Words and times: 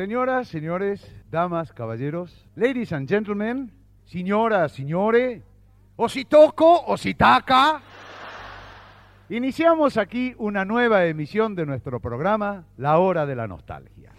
Señoras, 0.00 0.48
señores, 0.48 1.06
damas, 1.30 1.74
caballeros, 1.74 2.46
ladies 2.56 2.90
and 2.90 3.06
gentlemen, 3.06 3.70
señora, 4.06 4.66
señore, 4.70 5.42
o 5.94 6.08
si 6.08 6.24
toco 6.24 6.86
o 6.86 6.96
si 6.96 7.12
taca. 7.12 7.82
Iniciamos 9.28 9.98
aquí 9.98 10.34
una 10.38 10.64
nueva 10.64 11.04
emisión 11.04 11.54
de 11.54 11.66
nuestro 11.66 12.00
programa, 12.00 12.64
La 12.78 12.96
Hora 12.96 13.26
de 13.26 13.36
la 13.36 13.46
Nostalgia. 13.46 14.10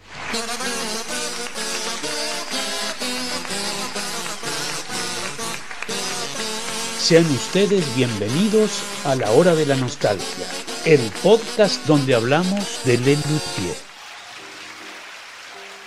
Sean 7.00 7.24
ustedes 7.24 7.96
bienvenidos 7.96 8.84
a 9.04 9.16
La 9.16 9.32
Hora 9.32 9.56
de 9.56 9.66
la 9.66 9.74
Nostalgia, 9.74 10.46
el 10.86 11.00
podcast 11.24 11.84
donde 11.88 12.14
hablamos 12.14 12.82
de 12.84 12.98
Le 12.98 13.16
Luthier. 13.16 13.91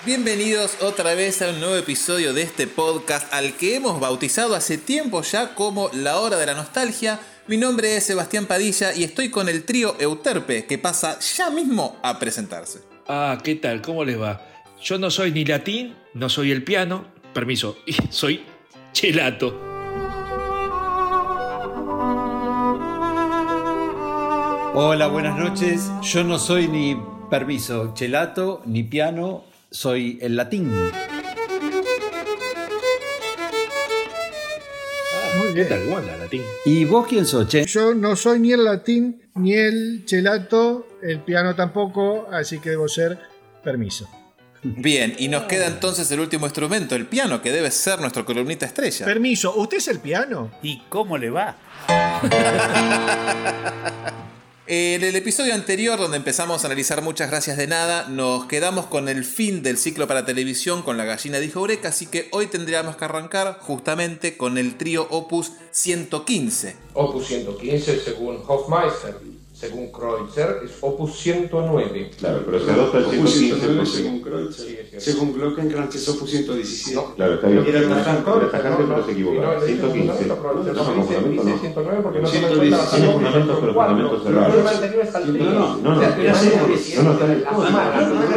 Bienvenidos 0.06 0.78
otra 0.84 1.16
vez 1.16 1.42
a 1.42 1.50
un 1.50 1.60
nuevo 1.60 1.76
episodio 1.76 2.32
de 2.32 2.44
este 2.44 2.68
podcast 2.68 3.34
al 3.34 3.54
que 3.54 3.76
hemos 3.76 4.00
bautizado 4.00 4.54
hace 4.54 4.78
tiempo 4.78 5.24
ya 5.24 5.56
como 5.56 5.90
La 5.94 6.20
Hora 6.20 6.38
de 6.38 6.46
la 6.46 6.54
Nostalgia. 6.54 7.20
Mi 7.48 7.58
nombre 7.58 7.98
es 7.98 8.06
Sebastián 8.06 8.46
Padilla 8.46 8.94
y 8.94 9.04
estoy 9.04 9.32
con 9.32 9.50
el 9.50 9.64
trío 9.64 9.96
Euterpe 10.00 10.68
que 10.68 10.78
pasa 10.78 11.18
ya 11.20 11.50
mismo 11.50 11.98
a 12.04 12.20
presentarse. 12.20 12.82
Ah, 13.08 13.40
¿qué 13.44 13.56
tal? 13.56 13.82
¿Cómo 13.82 14.06
les 14.06 14.22
va? 14.22 14.46
Yo 14.80 15.00
no 15.00 15.10
soy 15.10 15.32
ni 15.32 15.44
latín, 15.44 15.96
no 16.14 16.30
soy 16.30 16.52
el 16.52 16.64
piano, 16.64 17.08
permiso, 17.34 17.76
y 17.88 17.94
soy 18.12 18.46
chelato. 18.94 19.60
Hola, 24.76 25.08
buenas 25.08 25.36
noches. 25.36 25.90
Yo 26.04 26.24
no 26.24 26.38
soy 26.38 26.68
ni 26.68 26.96
permiso, 27.32 27.92
chelato, 27.96 28.62
ni 28.68 28.84
piano, 28.84 29.46
soy 29.76 30.18
el 30.22 30.36
latín. 30.36 30.72
¿Qué 35.54 35.66
tal? 35.66 35.88
Wanda, 35.88 36.18
latín. 36.18 36.42
¿Y 36.66 36.86
vos 36.86 37.08
quién 37.08 37.26
sos, 37.26 37.48
che? 37.48 37.66
Yo 37.66 37.94
no 37.94 38.16
soy 38.16 38.40
ni 38.40 38.52
el 38.52 38.66
latín, 38.66 39.22
ni 39.36 39.54
el 39.54 40.04
chelato, 40.06 40.88
el 41.02 41.22
piano 41.22 41.56
tampoco, 41.56 42.28
así 42.32 42.60
que 42.60 42.72
debo 42.72 42.90
ser 42.90 43.20
permiso. 43.64 44.10
Bien, 44.64 45.16
y 45.18 45.28
nos 45.28 45.44
queda 45.44 45.68
entonces 45.68 46.12
el 46.12 46.20
último 46.20 46.46
instrumento, 46.46 46.96
el 46.96 47.06
piano, 47.06 47.42
que 47.42 47.52
debe 47.52 47.72
ser 47.72 48.02
nuestro 48.02 48.26
columnista 48.26 48.66
estrella. 48.66 49.06
Permiso, 49.06 49.56
¿usted 49.56 49.78
es 49.78 49.88
el 49.88 50.00
piano? 50.00 50.52
¿Y 50.62 50.82
cómo 50.90 51.18
le 51.18 51.30
va? 51.30 51.56
En 54.68 55.04
el 55.04 55.16
episodio 55.16 55.54
anterior, 55.54 56.00
donde 56.00 56.18
empezamos 56.18 56.64
a 56.64 56.68
analizar 56.68 57.04
muchas 57.04 57.30
gracias 57.30 57.56
de 57.56 57.68
nada, 57.68 58.08
nos 58.10 58.46
quedamos 58.46 58.88
con 58.88 59.08
el 59.10 59.24
fin 59.24 59.62
del 59.62 59.78
ciclo 59.78 60.08
para 60.08 60.26
televisión 60.26 60.82
con 60.82 60.98
la 60.98 61.06
gallina 61.06 61.38
dijo 61.38 61.60
Eureka, 61.60 61.90
así 61.90 62.08
que 62.08 62.30
hoy 62.32 62.48
tendríamos 62.48 62.96
que 62.96 63.06
arrancar 63.06 63.60
justamente 63.62 64.38
con 64.38 64.58
el 64.58 64.76
trío 64.76 65.06
Opus 65.12 65.52
115. 65.70 66.78
Opus 66.96 67.28
115 67.28 68.00
según 68.00 68.42
Hofmeister, 68.48 69.20
según 69.56 69.90
Kreutzer 69.90 70.60
es 70.66 70.72
Opus 70.82 71.18
109. 71.18 72.12
Claro, 72.20 72.42
pero 72.46 72.60
se 72.66 72.72
adopta 72.72 72.98
el 72.98 73.06
Opus 73.06 73.32
115 73.32 73.56
109 73.56 73.76
porque... 73.78 73.90
según 73.98 74.22
Kreutzer. 74.22 74.66
Sí, 74.66 74.78
es 74.82 74.90
cierto. 74.90 75.06
Según 75.06 75.34
Glockenkrantz 75.34 75.96
es 75.96 76.10
Opus 76.10 76.30
117. 76.30 76.96
No. 76.96 77.16
Claro, 77.16 77.34
está 77.36 77.48
bien. 77.48 77.64
Era 77.66 77.88
tajante, 77.88 78.32
Era 78.36 78.52
tajante, 78.52 78.84
pero 78.86 79.06
se. 79.06 79.66
115. 79.66 80.26
No, 80.28 80.36
No, 80.36 80.74
no, 80.74 81.04
fundamento 81.04 81.44
no. 81.44 81.58
109 81.58 82.00
porque 82.04 82.20
no 82.20 82.28
116 82.28 82.90
se 82.90 83.12
fundamentos, 83.14 83.58
pero 83.62 83.74
fundamentos 83.74 84.24
cerrados. 84.24 84.56
está 85.04 85.18
al 85.20 85.28
No, 85.28 85.34
trío. 85.34 85.46
no, 85.46 85.78
no, 85.78 85.96
O 85.96 86.00
sea, 86.02 86.10
no. 86.18 86.24
ya 86.24 86.36
sé 86.36 86.50
que 86.52 86.56
No, 86.98 87.04
no, 87.04 87.12
está 87.14 87.26
no, 87.26 87.54
no, 87.56 87.70
no, 87.70 88.36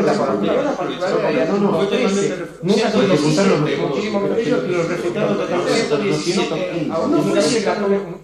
No, 1.48 1.58
no, 1.58 1.69
tipo 1.69 1.77
fue 1.78 1.86
13. 1.86 2.14
totalmente 2.14 2.44
Nunca 2.62 2.91
se 2.91 2.96
lo 2.96 3.16
117, 3.16 3.28
quitaron, 3.28 3.89
muchísimo 3.89 4.20
menos 4.20 4.39
ellos 4.39 4.61
que 4.62 4.69
los 4.70 4.89
refutaron 4.89 5.36
totalmente. 5.36 5.72
117. 5.74 6.89
Ahora, 6.92 7.06
No, 7.08 7.22
fue 7.22 7.42
fíjate 7.42 7.58
que 7.58 7.66
la- 7.66 8.19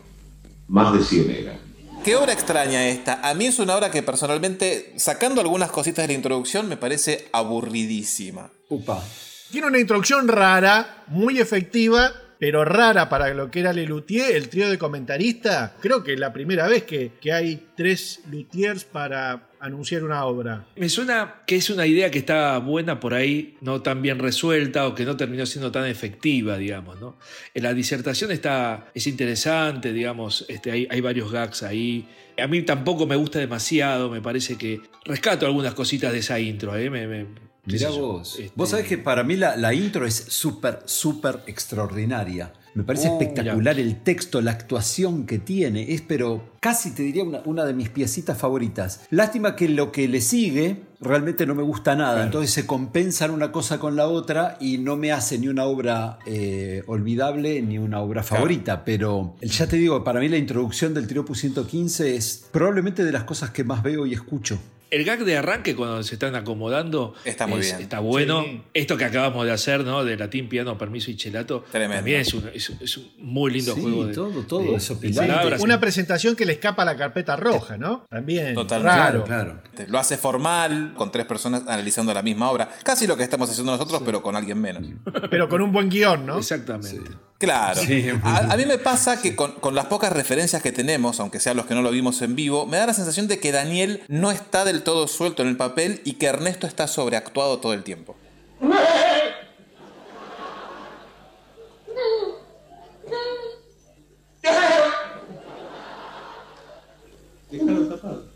Más 0.68 0.92
de 0.94 1.02
100 1.04 1.30
era. 1.30 1.58
¿Qué 2.04 2.16
obra 2.16 2.34
extraña 2.34 2.86
esta? 2.86 3.26
A 3.26 3.32
mí 3.32 3.46
es 3.46 3.58
una 3.58 3.74
obra 3.74 3.90
que 3.90 4.02
personalmente, 4.02 4.92
sacando 4.96 5.40
algunas 5.40 5.70
cositas 5.70 6.02
de 6.02 6.08
la 6.08 6.12
introducción, 6.12 6.68
me 6.68 6.76
parece 6.76 7.28
aburridísima. 7.32 8.50
Upa. 8.68 9.02
Tiene 9.50 9.68
una 9.68 9.78
introducción 9.78 10.28
rara, 10.28 11.02
muy 11.06 11.40
efectiva, 11.40 12.12
pero 12.44 12.62
rara 12.62 13.08
para 13.08 13.32
lo 13.32 13.50
que 13.50 13.60
era 13.60 13.72
Le 13.72 13.86
Luthier, 13.86 14.36
el 14.36 14.50
trío 14.50 14.68
de 14.68 14.76
comentaristas. 14.76 15.70
Creo 15.80 16.04
que 16.04 16.12
es 16.12 16.20
la 16.20 16.30
primera 16.30 16.68
vez 16.68 16.82
que, 16.82 17.12
que 17.18 17.32
hay 17.32 17.68
tres 17.74 18.20
luthiers 18.30 18.84
para 18.84 19.48
anunciar 19.60 20.04
una 20.04 20.26
obra. 20.26 20.66
Me 20.76 20.90
suena 20.90 21.36
que 21.46 21.56
es 21.56 21.70
una 21.70 21.86
idea 21.86 22.10
que 22.10 22.18
está 22.18 22.58
buena 22.58 23.00
por 23.00 23.14
ahí, 23.14 23.56
no 23.62 23.80
tan 23.80 24.02
bien 24.02 24.18
resuelta 24.18 24.86
o 24.86 24.94
que 24.94 25.06
no 25.06 25.16
terminó 25.16 25.46
siendo 25.46 25.72
tan 25.72 25.86
efectiva, 25.86 26.58
digamos, 26.58 27.00
¿no? 27.00 27.16
En 27.54 27.62
la 27.62 27.72
disertación 27.72 28.30
está, 28.30 28.88
es 28.92 29.06
interesante, 29.06 29.94
digamos, 29.94 30.44
este, 30.50 30.70
hay, 30.70 30.86
hay 30.90 31.00
varios 31.00 31.32
gags 31.32 31.62
ahí. 31.62 32.06
A 32.36 32.46
mí 32.46 32.60
tampoco 32.60 33.06
me 33.06 33.16
gusta 33.16 33.38
demasiado, 33.38 34.10
me 34.10 34.20
parece 34.20 34.58
que 34.58 34.82
rescato 35.06 35.46
algunas 35.46 35.72
cositas 35.72 36.12
de 36.12 36.18
esa 36.18 36.38
intro, 36.38 36.76
¿eh? 36.76 36.90
Mirá 37.66 37.90
yo, 37.90 38.00
vos. 38.00 38.38
este- 38.38 38.52
Vos 38.54 38.70
sabés 38.70 38.86
que 38.86 38.98
para 38.98 39.22
mí 39.24 39.36
la, 39.36 39.56
la 39.56 39.72
intro 39.74 40.06
es 40.06 40.14
súper, 40.28 40.80
súper 40.84 41.40
extraordinaria. 41.46 42.52
Me 42.74 42.82
parece 42.82 43.08
Oh, 43.08 43.12
espectacular 43.20 43.78
el 43.78 44.02
texto, 44.02 44.40
la 44.40 44.50
actuación 44.50 45.26
que 45.26 45.38
tiene. 45.38 45.92
Es, 45.94 46.00
pero 46.02 46.42
casi 46.58 46.90
te 46.90 47.04
diría 47.04 47.22
una, 47.22 47.40
una 47.44 47.64
de 47.64 47.72
mis 47.72 47.88
piecitas 47.88 48.36
favoritas. 48.36 49.02
Lástima 49.10 49.54
que 49.54 49.68
lo 49.68 49.92
que 49.92 50.08
le 50.08 50.20
sigue 50.20 50.82
realmente 51.00 51.46
no 51.46 51.54
me 51.54 51.62
gusta 51.62 51.94
nada. 51.94 52.24
Entonces 52.24 52.50
se 52.50 52.66
compensan 52.66 53.30
una 53.30 53.52
cosa 53.52 53.78
con 53.78 53.94
la 53.94 54.08
otra 54.08 54.56
y 54.60 54.78
no 54.78 54.96
me 54.96 55.12
hace 55.12 55.38
ni 55.38 55.46
una 55.46 55.66
obra 55.66 56.18
eh, 56.26 56.82
olvidable 56.88 57.62
ni 57.62 57.78
una 57.78 58.00
obra 58.00 58.24
favorita. 58.24 58.84
Pero 58.84 59.36
ya 59.40 59.68
te 59.68 59.76
digo, 59.76 60.02
para 60.02 60.18
mí 60.18 60.28
la 60.28 60.36
introducción 60.38 60.94
del 60.94 61.06
Triopo 61.06 61.36
115 61.36 62.16
es 62.16 62.44
probablemente 62.50 63.04
de 63.04 63.12
las 63.12 63.22
cosas 63.22 63.50
que 63.50 63.62
más 63.62 63.84
veo 63.84 64.04
y 64.04 64.14
escucho. 64.14 64.58
El 64.94 65.04
gag 65.04 65.24
de 65.24 65.36
arranque 65.36 65.74
cuando 65.74 66.02
se 66.04 66.14
están 66.14 66.36
acomodando 66.36 67.14
Está 67.24 67.46
muy 67.48 67.60
es- 67.60 67.66
bien. 67.70 67.80
Está 67.82 67.98
bueno. 67.98 68.42
Sí. 68.44 68.62
Esto 68.74 68.96
que 68.96 69.04
acabamos 69.04 69.44
de 69.44 69.50
hacer, 69.52 69.84
¿no? 69.84 70.04
De 70.04 70.16
latín, 70.16 70.48
piano, 70.48 70.78
permiso 70.78 71.10
y 71.10 71.16
chelato. 71.16 71.64
Tremendo. 71.72 71.96
También 71.96 72.20
es 72.20 72.32
un, 72.32 72.48
es 72.54 72.70
un- 72.70 72.78
es 72.80 72.96
un 72.96 73.10
muy 73.18 73.50
lindo 73.50 73.74
Sí, 73.74 73.80
juego 73.80 74.06
de, 74.06 74.14
todo, 74.14 74.42
todo 74.44 74.62
de- 74.70 74.76
eso 74.76 74.94
de 74.94 75.12
palabras. 75.12 75.60
Una 75.60 75.80
presentación 75.80 76.36
que 76.36 76.44
le 76.46 76.52
escapa 76.52 76.82
a 76.82 76.84
la 76.84 76.96
carpeta 76.96 77.34
roja, 77.34 77.76
¿no? 77.76 78.06
También. 78.08 78.54
Totalmente. 78.54 78.96
Raro. 78.96 79.24
Claro. 79.24 79.62
Lo 79.88 79.98
hace 79.98 80.16
formal, 80.16 80.94
con 80.96 81.10
tres 81.10 81.26
personas 81.26 81.62
analizando 81.66 82.14
la 82.14 82.22
misma 82.22 82.50
obra. 82.50 82.68
Casi 82.84 83.06
lo 83.08 83.16
que 83.16 83.24
estamos 83.24 83.50
haciendo 83.50 83.72
nosotros, 83.72 84.00
pero 84.04 84.22
con 84.22 84.36
alguien 84.36 84.60
menos. 84.60 84.84
Pero 85.30 85.48
con 85.48 85.60
un 85.60 85.72
buen 85.72 85.88
guion, 85.88 86.24
¿no? 86.24 86.38
Exactamente. 86.38 87.00
Claro. 87.44 87.80
Sí. 87.82 88.06
A, 88.22 88.52
a 88.52 88.56
mí 88.56 88.66
me 88.66 88.78
pasa 88.78 89.20
que 89.20 89.36
con, 89.36 89.52
con 89.52 89.74
las 89.74 89.86
pocas 89.86 90.12
referencias 90.12 90.62
que 90.62 90.72
tenemos, 90.72 91.20
aunque 91.20 91.40
sean 91.40 91.56
los 91.56 91.66
que 91.66 91.74
no 91.74 91.82
lo 91.82 91.90
vimos 91.90 92.20
en 92.22 92.34
vivo, 92.34 92.66
me 92.66 92.76
da 92.76 92.86
la 92.86 92.94
sensación 92.94 93.28
de 93.28 93.38
que 93.38 93.52
Daniel 93.52 94.02
no 94.08 94.30
está 94.30 94.64
del 94.64 94.82
todo 94.82 95.08
suelto 95.08 95.42
en 95.42 95.48
el 95.48 95.56
papel 95.56 96.00
y 96.04 96.14
que 96.14 96.26
Ernesto 96.26 96.66
está 96.66 96.86
sobreactuado 96.86 97.58
todo 97.58 97.72
el 97.72 97.82
tiempo. 97.82 98.16
Déjalo 107.50 107.86
tapado. 107.88 108.33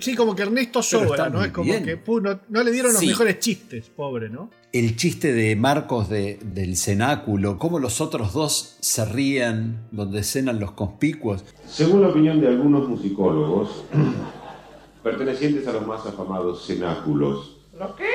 Sí, 0.00 0.16
como 0.16 0.34
que 0.34 0.42
Ernesto 0.42 0.82
sobra, 0.82 1.28
¿no? 1.28 1.44
Es 1.44 1.52
como 1.52 1.66
bien. 1.70 1.84
que 1.84 1.96
pu, 1.96 2.20
no, 2.20 2.40
no 2.48 2.62
le 2.62 2.70
dieron 2.72 2.92
los 2.92 3.00
Sí. 3.00 3.06
mejores 3.08 3.38
chistes, 3.38 3.90
pobre, 3.94 4.28
¿no? 4.30 4.50
El 4.72 4.96
chiste 4.96 5.32
de 5.32 5.54
Marcos 5.56 6.08
de- 6.08 6.38
del 6.42 6.76
cenáculo, 6.76 7.58
cómo 7.58 7.78
los 7.78 8.00
otros 8.00 8.32
dos 8.32 8.76
se 8.80 9.04
ríen 9.04 9.80
donde 9.90 10.22
cenan 10.22 10.58
los 10.60 10.72
conspicuos. 10.72 11.44
Según 11.66 12.02
la 12.02 12.08
opinión 12.08 12.40
de 12.40 12.48
algunos 12.48 12.88
musicólogos, 12.88 13.84
pertenecientes 15.02 15.66
a 15.66 15.72
los 15.72 15.86
más 15.86 16.04
afamados 16.06 16.66
cenáculos. 16.66 17.58
¿Lo 17.78 17.94
qué? 17.96 18.08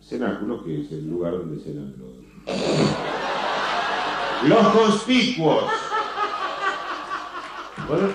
Cenáculos, 0.00 0.64
que 0.64 0.82
es 0.82 0.92
el 0.92 1.08
lugar 1.08 1.32
donde 1.32 1.62
cenan 1.64 1.94
los... 1.98 2.10
¡Los 4.48 4.66
conspicuos! 4.68 5.64
Bueno, 7.88 8.08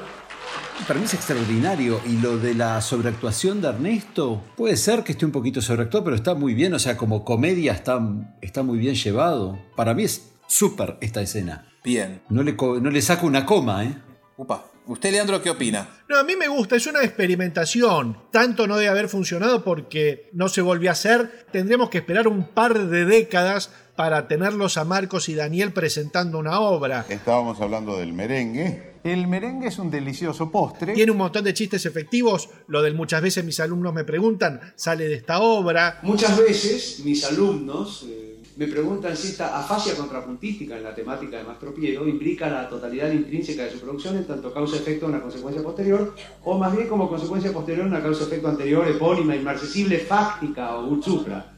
Para 0.88 1.00
mí 1.00 1.06
es 1.06 1.14
extraordinario. 1.14 2.02
Y 2.06 2.18
lo 2.18 2.38
de 2.38 2.56
la 2.56 2.82
sobreactuación 2.82 3.62
de 3.62 3.70
Ernesto, 3.70 4.44
puede 4.56 4.76
ser 4.78 5.04
que 5.04 5.12
esté 5.12 5.26
un 5.26 5.32
poquito 5.32 5.62
sobreactuado, 5.62 6.04
pero 6.04 6.16
está 6.16 6.34
muy 6.34 6.54
bien. 6.54 6.74
O 6.74 6.80
sea, 6.80 6.98
como 6.98 7.24
comedia 7.24 7.74
está, 7.74 8.00
está 8.42 8.64
muy 8.64 8.78
bien 8.78 8.96
llevado. 8.96 9.60
Para 9.76 9.94
mí 9.94 10.04
es 10.04 10.32
súper 10.48 10.98
esta 11.02 11.22
escena. 11.22 11.68
Bien. 11.84 12.22
No 12.30 12.44
le, 12.44 12.54
no 12.54 12.90
le 12.90 13.02
saco 13.02 13.28
una 13.28 13.46
coma, 13.46 13.86
¿eh? 13.86 13.96
Upa. 14.38 14.66
¿Usted, 14.88 15.12
Leandro, 15.12 15.40
qué 15.44 15.52
opina? 15.52 15.88
No, 16.10 16.18
a 16.18 16.24
mí 16.24 16.36
me 16.36 16.48
gusta, 16.48 16.76
es 16.76 16.88
una 16.88 17.04
experimentación. 17.04 18.18
Tanto 18.32 18.66
no 18.66 18.76
debe 18.76 18.90
haber 18.90 19.08
funcionado 19.08 19.64
porque 19.64 20.32
no 20.34 20.50
se 20.50 20.62
volvió 20.62 20.90
a 20.90 20.94
hacer. 20.94 21.46
Tendremos 21.52 21.92
que 21.92 22.00
esperar 22.00 22.28
un 22.28 22.48
par 22.48 22.88
de 22.88 23.06
décadas 23.06 23.70
para 23.96 24.28
tenerlos 24.28 24.78
a 24.78 24.86
Marcos 24.86 25.30
y 25.30 25.36
Daniel 25.36 25.74
presentando 25.74 26.40
una 26.40 26.60
obra. 26.60 27.06
Estábamos 27.08 27.62
hablando 27.62 28.00
del 28.00 28.14
merengue 28.14 28.89
El 29.04 29.28
merengue 29.28 29.68
es 29.68 29.80
un 29.80 29.90
delicioso 29.90 30.52
postre. 30.52 30.94
Tiene 30.94 31.12
un 31.12 31.18
montón 31.18 31.44
de 31.44 31.54
chistes 31.54 31.86
efectivos. 31.86 32.50
Lo 32.68 32.82
del 32.82 32.96
muchas 32.96 33.22
veces 33.22 33.46
mis 33.46 33.60
alumnos 33.60 33.94
me 33.94 34.04
preguntan, 34.04 34.60
sale 34.76 35.08
de 35.08 35.16
esta 35.16 35.40
obra. 35.40 36.00
Muchas 36.04 36.38
veces 36.38 37.02
mis 37.06 37.24
alumnos 37.24 38.06
eh, 38.10 38.40
me 38.58 38.68
preguntan 38.68 39.16
si 39.16 39.30
esta 39.30 39.58
afasia 39.58 39.96
contrapuntística 39.96 40.76
en 40.76 40.84
la 40.84 40.94
temática 40.94 41.38
de 41.38 41.46
Mastro 41.46 41.74
Piero 41.74 42.06
implica 42.06 42.50
la 42.50 42.68
totalidad 42.68 43.10
intrínseca 43.10 43.64
de 43.64 43.72
su 43.72 43.80
producción 43.80 44.18
en 44.18 44.26
tanto 44.26 44.54
causa-efecto 44.54 45.06
una 45.06 45.22
consecuencia 45.22 45.64
posterior, 45.64 46.14
o 46.44 46.58
más 46.58 46.76
bien 46.76 46.90
como 46.90 47.08
consecuencia 47.08 47.54
posterior 47.54 47.88
una 47.88 48.02
causa-efecto 48.02 48.50
anterior, 48.50 48.86
epónima, 48.86 49.34
inmarcesible, 49.34 50.00
fáctica 50.00 50.76
o 50.76 50.90
ut 50.90 51.04
supra. 51.04 51.54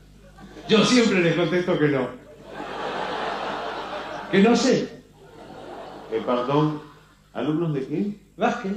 Yo 0.69 0.85
siempre 0.85 1.21
les 1.21 1.35
contesto 1.35 1.79
que 1.79 1.87
no. 1.87 2.07
Que 4.31 4.43
no 4.43 4.55
sé. 4.55 4.87
Eh, 6.11 6.21
perdón, 6.23 6.90
¿alumnos 7.33 7.73
de 7.73 7.85
qué? 7.87 8.15
Vázquez. 8.37 8.73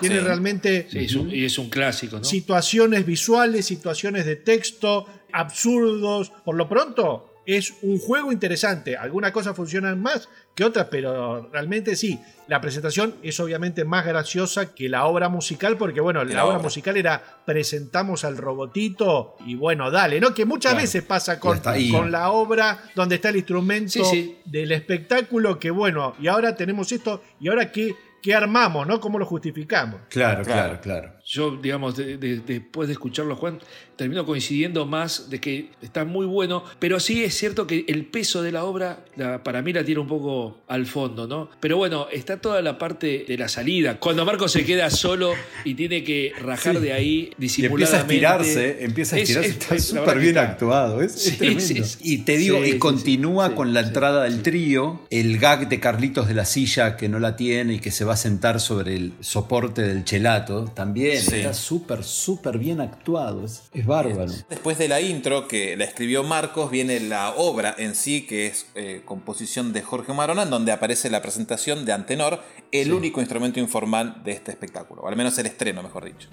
Tiene 0.00 0.16
Sí. 0.18 0.20
realmente 0.24 0.86
Sí, 0.90 0.98
es 0.98 1.14
un- 1.14 1.30
y 1.30 1.44
es 1.44 1.58
un 1.58 1.70
clásico, 1.70 2.16
¿no? 2.18 2.24
situaciones 2.24 3.06
visuales, 3.06 3.66
situaciones 3.66 4.26
de 4.26 4.36
texto, 4.36 5.06
absurdos. 5.32 6.30
Por 6.44 6.56
lo 6.56 6.68
pronto, 6.68 7.31
es 7.46 7.74
un 7.82 7.98
juego 7.98 8.30
interesante. 8.32 8.96
Algunas 8.96 9.32
cosas 9.32 9.56
funcionan 9.56 10.00
más 10.00 10.28
que 10.54 10.64
otras, 10.64 10.88
pero 10.90 11.48
realmente 11.52 11.96
sí. 11.96 12.20
La 12.48 12.60
presentación 12.60 13.14
es 13.22 13.40
obviamente 13.40 13.84
más 13.84 14.04
graciosa 14.04 14.74
que 14.74 14.88
la 14.88 15.06
obra 15.06 15.28
musical, 15.28 15.76
porque 15.78 16.00
bueno, 16.00 16.22
la, 16.24 16.34
La 16.34 16.44
obra 16.44 16.56
obra. 16.56 16.64
musical 16.64 16.96
era 16.96 17.22
presentamos 17.46 18.24
al 18.24 18.36
robotito 18.36 19.36
y 19.46 19.54
bueno, 19.54 19.90
dale, 19.90 20.20
¿no? 20.20 20.34
Que 20.34 20.44
muchas 20.44 20.72
Claro. 20.72 20.82
veces 20.84 21.02
pasa 21.02 21.40
con, 21.40 21.60
con 21.90 22.10
la 22.12 22.30
obra 22.30 22.82
donde 22.94 23.14
está 23.16 23.30
el 23.30 23.36
instrumento 23.36 23.92
Sí, 23.92 24.04
sí. 24.04 24.38
del 24.44 24.72
espectáculo, 24.72 25.58
que 25.58 25.70
bueno, 25.70 26.14
y 26.20 26.26
ahora 26.28 26.54
tenemos 26.54 26.90
esto, 26.92 27.22
y 27.40 27.48
ahora 27.48 27.70
qué, 27.72 27.94
qué 28.22 28.34
armamos, 28.34 28.86
¿no? 28.86 29.00
¿Cómo 29.00 29.18
lo 29.18 29.24
justificamos? 29.26 30.00
Claro, 30.08 30.42
Claro. 30.44 30.78
claro, 30.78 30.80
claro. 30.80 31.12
Yo, 31.24 31.56
digamos, 31.56 31.96
de- 31.96 32.18
de- 32.18 32.40
después 32.40 32.88
de 32.88 32.92
escucharlo, 32.92 33.36
Juan, 33.36 33.58
termino 33.96 34.24
coincidiendo 34.26 34.86
más 34.86 35.28
de 35.30 35.40
que 35.40 35.68
está 35.82 36.04
muy 36.04 36.26
bueno, 36.26 36.64
pero 36.78 36.98
sí 37.00 37.22
es 37.24 37.34
cierto 37.36 37.66
que 37.66 37.84
el 37.88 38.04
peso 38.06 38.42
de 38.42 38.52
la 38.52 38.64
obra, 38.64 39.04
la- 39.16 39.42
para 39.42 39.62
mí 39.62 39.72
la 39.72 39.84
tira 39.84 40.00
un 40.00 40.08
poco 40.08 40.58
al 40.68 40.86
fondo, 40.86 41.26
¿no? 41.26 41.50
Pero 41.60 41.76
bueno, 41.76 42.06
está 42.12 42.38
toda 42.40 42.62
la 42.62 42.78
parte 42.78 43.24
de 43.26 43.36
la 43.38 43.48
salida. 43.48 43.98
Cuando 43.98 44.24
Marco 44.24 44.48
se 44.48 44.64
queda 44.64 44.90
solo 44.90 45.32
y 45.64 45.74
tiene 45.74 46.02
que 46.04 46.32
rajar 46.40 46.76
Sí. 46.76 46.82
de 46.82 46.92
ahí 46.92 47.30
Y 47.38 47.64
empieza 47.66 48.00
a 48.00 48.04
disimuladamente. 48.06 48.14
estirarse, 48.14 48.84
empieza 48.84 49.16
a 49.16 49.18
Es- 49.18 49.30
estirarse, 49.30 49.50
es- 49.50 49.56
está 49.62 49.78
súper 50.00 50.18
bien 50.18 50.28
está- 50.36 50.42
actuado, 50.42 51.02
es, 51.02 51.14
es 51.16 51.22
Sí, 51.22 51.30
tremendo. 51.36 51.60
sí, 51.62 51.84
sí. 51.84 51.98
Y 52.02 52.18
te 52.18 52.36
digo, 52.36 52.58
Sí, 52.62 52.68
y 52.68 52.72
sí, 52.72 52.78
continúa 52.78 53.48
sí, 53.48 53.54
con 53.54 53.72
la 53.74 53.82
sí, 53.82 53.88
entrada 53.88 54.24
del 54.24 54.36
sí. 54.36 54.40
trío, 54.42 55.00
el 55.10 55.38
gag 55.38 55.68
de 55.68 55.80
Carlitos 55.80 56.28
de 56.28 56.34
la 56.34 56.44
silla 56.44 56.96
que 56.96 57.08
no 57.08 57.18
la 57.18 57.36
tiene 57.36 57.74
y 57.74 57.78
que 57.78 57.90
se 57.90 58.04
va 58.04 58.14
a 58.14 58.16
sentar 58.16 58.60
sobre 58.60 58.96
el 58.96 59.12
soporte 59.20 59.82
del 59.82 60.04
chelato, 60.04 60.64
también 60.74 61.20
Sí. 61.20 61.36
está 61.36 61.54
súper, 61.54 62.04
súper 62.04 62.58
bien 62.58 62.80
actuado, 62.80 63.44
es, 63.44 63.62
es 63.82 63.86
bárbaro. 63.86 64.32
Después 64.48 64.78
de 64.78 64.88
la 64.88 65.00
intro 65.00 65.48
que 65.48 65.76
la 65.76 65.84
escribió 65.84 66.22
Marcos, 66.22 66.70
viene 66.70 67.00
la 67.00 67.30
obra 67.36 67.74
en 67.76 67.94
sí, 67.94 68.26
que 68.26 68.46
es 68.46 68.66
eh, 68.74 69.02
composición 69.04 69.72
de 69.72 69.82
Jorge 69.82 70.12
Marona, 70.12 70.44
en 70.44 70.50
donde 70.50 70.72
aparece 70.72 71.10
la 71.10 71.20
presentación 71.20 71.84
de 71.84 71.92
Antenor, 71.92 72.40
el 72.70 72.92
único 72.92 73.20
instrumento 73.20 73.60
informal 73.60 74.22
de 74.24 74.32
este 74.32 74.52
espectáculo, 74.52 75.02
o 75.02 75.08
al 75.08 75.16
menos 75.16 75.36
el 75.38 75.46
estreno, 75.46 75.82
mejor 75.82 76.04
dicho. 76.04 76.28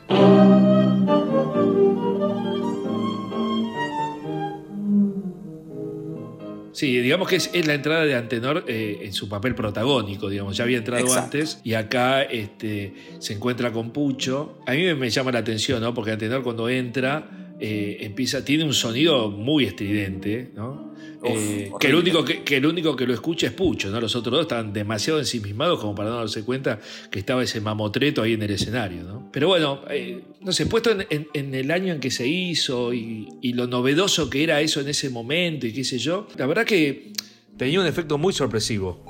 Sí, 6.71 6.97
digamos 7.01 7.27
que 7.27 7.35
es, 7.35 7.49
es 7.51 7.67
la 7.67 7.73
entrada 7.73 8.05
de 8.05 8.15
Antenor 8.15 8.63
eh, 8.67 8.99
en 9.01 9.11
su 9.11 9.27
papel 9.27 9.53
protagónico, 9.53 10.29
digamos, 10.29 10.55
ya 10.55 10.63
había 10.63 10.77
entrado 10.77 11.03
Exacto. 11.03 11.37
antes 11.37 11.59
y 11.63 11.73
acá 11.73 12.21
este, 12.21 12.93
se 13.17 13.33
encuentra 13.33 13.73
con 13.73 13.91
Pucho. 13.91 14.59
A 14.65 14.71
mí 14.71 14.83
me, 14.83 14.95
me 14.95 15.09
llama 15.09 15.31
la 15.33 15.39
atención, 15.39 15.81
¿no? 15.81 15.93
Porque 15.93 16.11
Antenor 16.11 16.41
cuando 16.41 16.69
entra 16.69 17.38
eh, 17.59 17.97
empieza, 18.01 18.43
tiene 18.45 18.63
un 18.63 18.73
sonido 18.73 19.29
muy 19.29 19.65
estridente, 19.65 20.51
¿no? 20.55 20.89
Uf, 21.21 21.27
Eh, 21.31 21.71
que, 21.81 21.87
el 21.87 21.95
único 21.95 22.23
que, 22.23 22.43
que 22.43 22.55
el 22.57 22.65
único 22.65 22.95
que 22.95 23.05
lo 23.05 23.13
escucha 23.13 23.47
es 23.47 23.53
Pucho, 23.53 23.89
¿no? 23.89 23.99
Los 23.99 24.15
otros 24.15 24.31
dos 24.31 24.41
estaban 24.43 24.71
demasiado 24.71 25.19
ensimismados 25.19 25.79
como 25.81 25.93
para 25.93 26.09
no 26.11 26.15
darse 26.15 26.43
cuenta 26.45 26.79
que 27.11 27.19
estaba 27.19 27.43
ese 27.43 27.59
mamotreto 27.59 28.21
ahí 28.21 28.33
en 28.33 28.43
el 28.43 28.51
escenario, 28.51 29.03
¿no? 29.03 29.29
Pero 29.33 29.47
bueno, 29.49 29.81
eh, 29.89 30.21
no 30.39 30.53
sé, 30.53 30.65
puesto 30.67 30.91
en, 30.91 31.05
en- 31.09 31.27
en 31.33 31.53
el 31.55 31.71
año 31.71 31.93
en 31.93 31.99
que 31.99 32.09
se 32.09 32.25
hizo 32.25 32.93
y, 32.93 33.27
y 33.41 33.51
lo 33.51 33.67
novedoso 33.67 34.29
que 34.29 34.43
era 34.43 34.61
eso 34.61 34.79
en 34.79 34.87
ese 34.87 35.09
momento 35.09 35.67
y 35.67 35.73
qué 35.73 35.83
sé 35.83 35.97
yo, 35.97 36.25
la 36.37 36.45
verdad 36.45 36.65
que 36.65 37.11
tenía 37.57 37.81
un 37.81 37.85
efecto 37.87 38.17
muy 38.17 38.31
sorpresivo. 38.31 39.03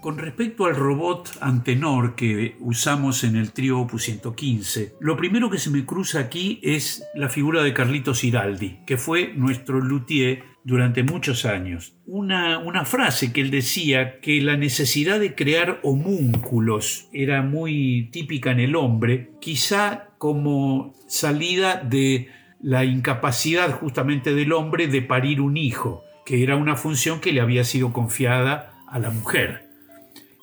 Con 0.00 0.16
respecto 0.16 0.64
al 0.64 0.76
robot 0.76 1.36
Antenor 1.42 2.14
que 2.14 2.56
usamos 2.60 3.22
en 3.22 3.36
el 3.36 3.52
trío 3.52 3.80
Opus 3.80 4.04
115, 4.04 4.94
lo 4.98 5.14
primero 5.14 5.50
que 5.50 5.58
se 5.58 5.68
me 5.68 5.84
cruza 5.84 6.20
aquí 6.20 6.58
es 6.62 7.04
la 7.14 7.28
figura 7.28 7.62
de 7.62 7.74
Carlitos 7.74 8.24
Iraldi, 8.24 8.78
que 8.86 8.96
fue 8.96 9.34
nuestro 9.34 9.78
luthier 9.78 10.42
durante 10.64 11.02
muchos 11.02 11.44
años. 11.44 11.92
Una, 12.06 12.58
una 12.60 12.86
frase 12.86 13.30
que 13.30 13.42
él 13.42 13.50
decía 13.50 14.20
que 14.20 14.40
la 14.40 14.56
necesidad 14.56 15.20
de 15.20 15.34
crear 15.34 15.80
homúnculos 15.82 17.08
era 17.12 17.42
muy 17.42 18.08
típica 18.10 18.52
en 18.52 18.60
el 18.60 18.76
hombre, 18.76 19.32
quizá 19.38 20.08
como 20.16 20.94
salida 21.08 21.76
de 21.76 22.30
la 22.62 22.86
incapacidad 22.86 23.78
justamente 23.78 24.34
del 24.34 24.54
hombre 24.54 24.86
de 24.86 25.02
parir 25.02 25.42
un 25.42 25.58
hijo, 25.58 26.04
que 26.24 26.42
era 26.42 26.56
una 26.56 26.76
función 26.76 27.20
que 27.20 27.32
le 27.32 27.42
había 27.42 27.64
sido 27.64 27.92
confiada 27.92 28.72
a 28.88 28.98
la 28.98 29.10
mujer. 29.10 29.69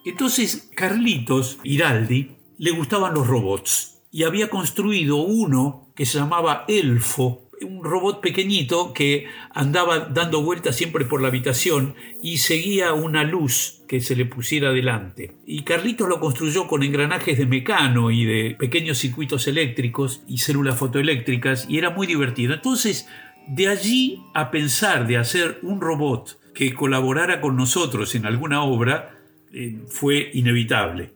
Entonces, 0.09 0.69
Carlitos 0.75 1.59
Iraldi 1.63 2.31
le 2.57 2.71
gustaban 2.71 3.13
los 3.13 3.27
robots 3.27 4.03
y 4.11 4.23
había 4.23 4.49
construido 4.49 5.17
uno 5.17 5.91
que 5.95 6.05
se 6.05 6.17
llamaba 6.17 6.63
Elfo, 6.67 7.49
un 7.61 7.83
robot 7.83 8.21
pequeñito 8.21 8.93
que 8.93 9.25
andaba 9.53 9.99
dando 9.99 10.41
vueltas 10.41 10.75
siempre 10.75 11.05
por 11.05 11.21
la 11.21 11.27
habitación 11.27 11.95
y 12.21 12.37
seguía 12.37 12.93
una 12.93 13.23
luz 13.23 13.83
que 13.87 13.99
se 13.99 14.15
le 14.15 14.25
pusiera 14.25 14.71
delante. 14.71 15.35
Y 15.45 15.63
Carlitos 15.63 16.07
lo 16.07 16.19
construyó 16.19 16.67
con 16.67 16.83
engranajes 16.83 17.37
de 17.37 17.45
mecano 17.45 18.09
y 18.09 18.25
de 18.25 18.55
pequeños 18.57 18.99
circuitos 18.99 19.47
eléctricos 19.47 20.21
y 20.27 20.37
células 20.37 20.77
fotoeléctricas 20.77 21.65
y 21.69 21.79
era 21.79 21.89
muy 21.89 22.07
divertido. 22.07 22.53
Entonces, 22.53 23.09
de 23.47 23.67
allí 23.67 24.23
a 24.33 24.51
pensar 24.51 25.05
de 25.07 25.17
hacer 25.17 25.59
un 25.63 25.81
robot 25.81 26.39
que 26.53 26.73
colaborara 26.73 27.39
con 27.41 27.55
nosotros 27.55 28.15
en 28.15 28.25
alguna 28.25 28.63
obra, 28.63 29.16
eh, 29.53 29.79
fue 29.89 30.29
inevitable. 30.33 31.13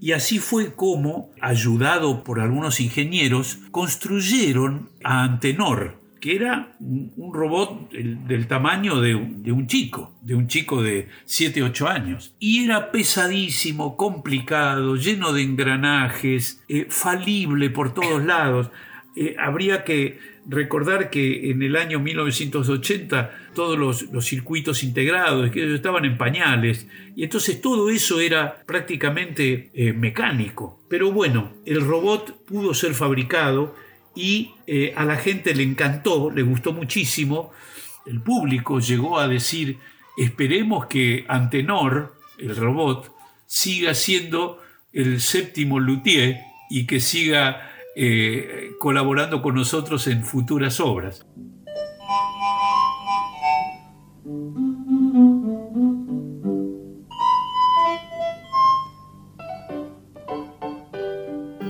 Y 0.00 0.12
así 0.12 0.38
fue 0.40 0.74
como, 0.74 1.30
ayudado 1.40 2.24
por 2.24 2.40
algunos 2.40 2.80
ingenieros, 2.80 3.58
construyeron 3.70 4.88
a 5.04 5.22
Antenor, 5.22 6.00
que 6.20 6.34
era 6.36 6.76
un 6.80 7.32
robot 7.32 7.90
del, 7.92 8.46
tamaño 8.48 9.00
de, 9.00 9.14
un- 9.14 9.42
de 9.42 9.52
un 9.52 9.66
chico, 9.68 10.14
de 10.22 10.34
un 10.34 10.46
chico 10.48 10.82
de 10.82 11.08
7, 11.24 11.62
8 11.62 11.88
años. 11.88 12.34
Y 12.40 12.64
era 12.64 12.90
pesadísimo, 12.90 13.96
complicado, 13.96 14.96
lleno 14.96 15.32
de 15.32 15.42
engranajes, 15.42 16.62
eh, 16.68 16.86
falible 16.88 17.70
por 17.70 17.94
todos 17.94 18.24
lados. 18.24 18.70
Eh, 19.14 19.36
habría 19.38 19.84
que 19.84 20.18
recordar 20.46 21.10
que 21.10 21.50
en 21.50 21.62
el 21.62 21.76
año 21.76 22.00
1980 22.00 23.50
todos 23.54 23.78
los, 23.78 24.24
circuitos 24.24 24.82
integrados 24.82 25.50
que 25.50 25.74
estaban 25.74 26.04
en 26.04 26.18
pañales 26.18 26.86
y 27.14 27.24
entonces 27.24 27.60
todo 27.60 27.90
eso 27.90 28.20
era 28.20 28.62
prácticamente 28.66 29.70
eh, 29.74 29.92
mecánico. 29.92 30.84
Pero 30.88 31.12
bueno, 31.12 31.52
el 31.64 31.80
robot 31.80 32.44
pudo 32.44 32.74
ser 32.74 32.94
fabricado 32.94 33.74
y 34.14 34.52
eh, 34.66 34.92
a 34.96 35.04
la 35.04 35.16
gente 35.16 35.54
le 35.54 35.62
encantó, 35.62 36.30
le 36.30 36.42
gustó 36.42 36.72
muchísimo. 36.72 37.52
El 38.06 38.20
público 38.20 38.80
llegó 38.80 39.18
a 39.18 39.28
decir, 39.28 39.78
esperemos 40.16 40.86
que 40.86 41.24
Antenor, 41.28 42.16
el 42.38 42.56
robot, 42.56 43.14
siga 43.46 43.94
siendo 43.94 44.60
el 44.92 45.20
séptimo 45.20 45.78
luthier 45.78 46.40
y 46.68 46.86
que 46.86 47.00
siga 47.00 47.71
eh, 47.94 48.72
colaborando 48.78 49.42
con 49.42 49.54
nosotros 49.54 50.06
en 50.06 50.24
futuras 50.24 50.80
obras. 50.80 51.26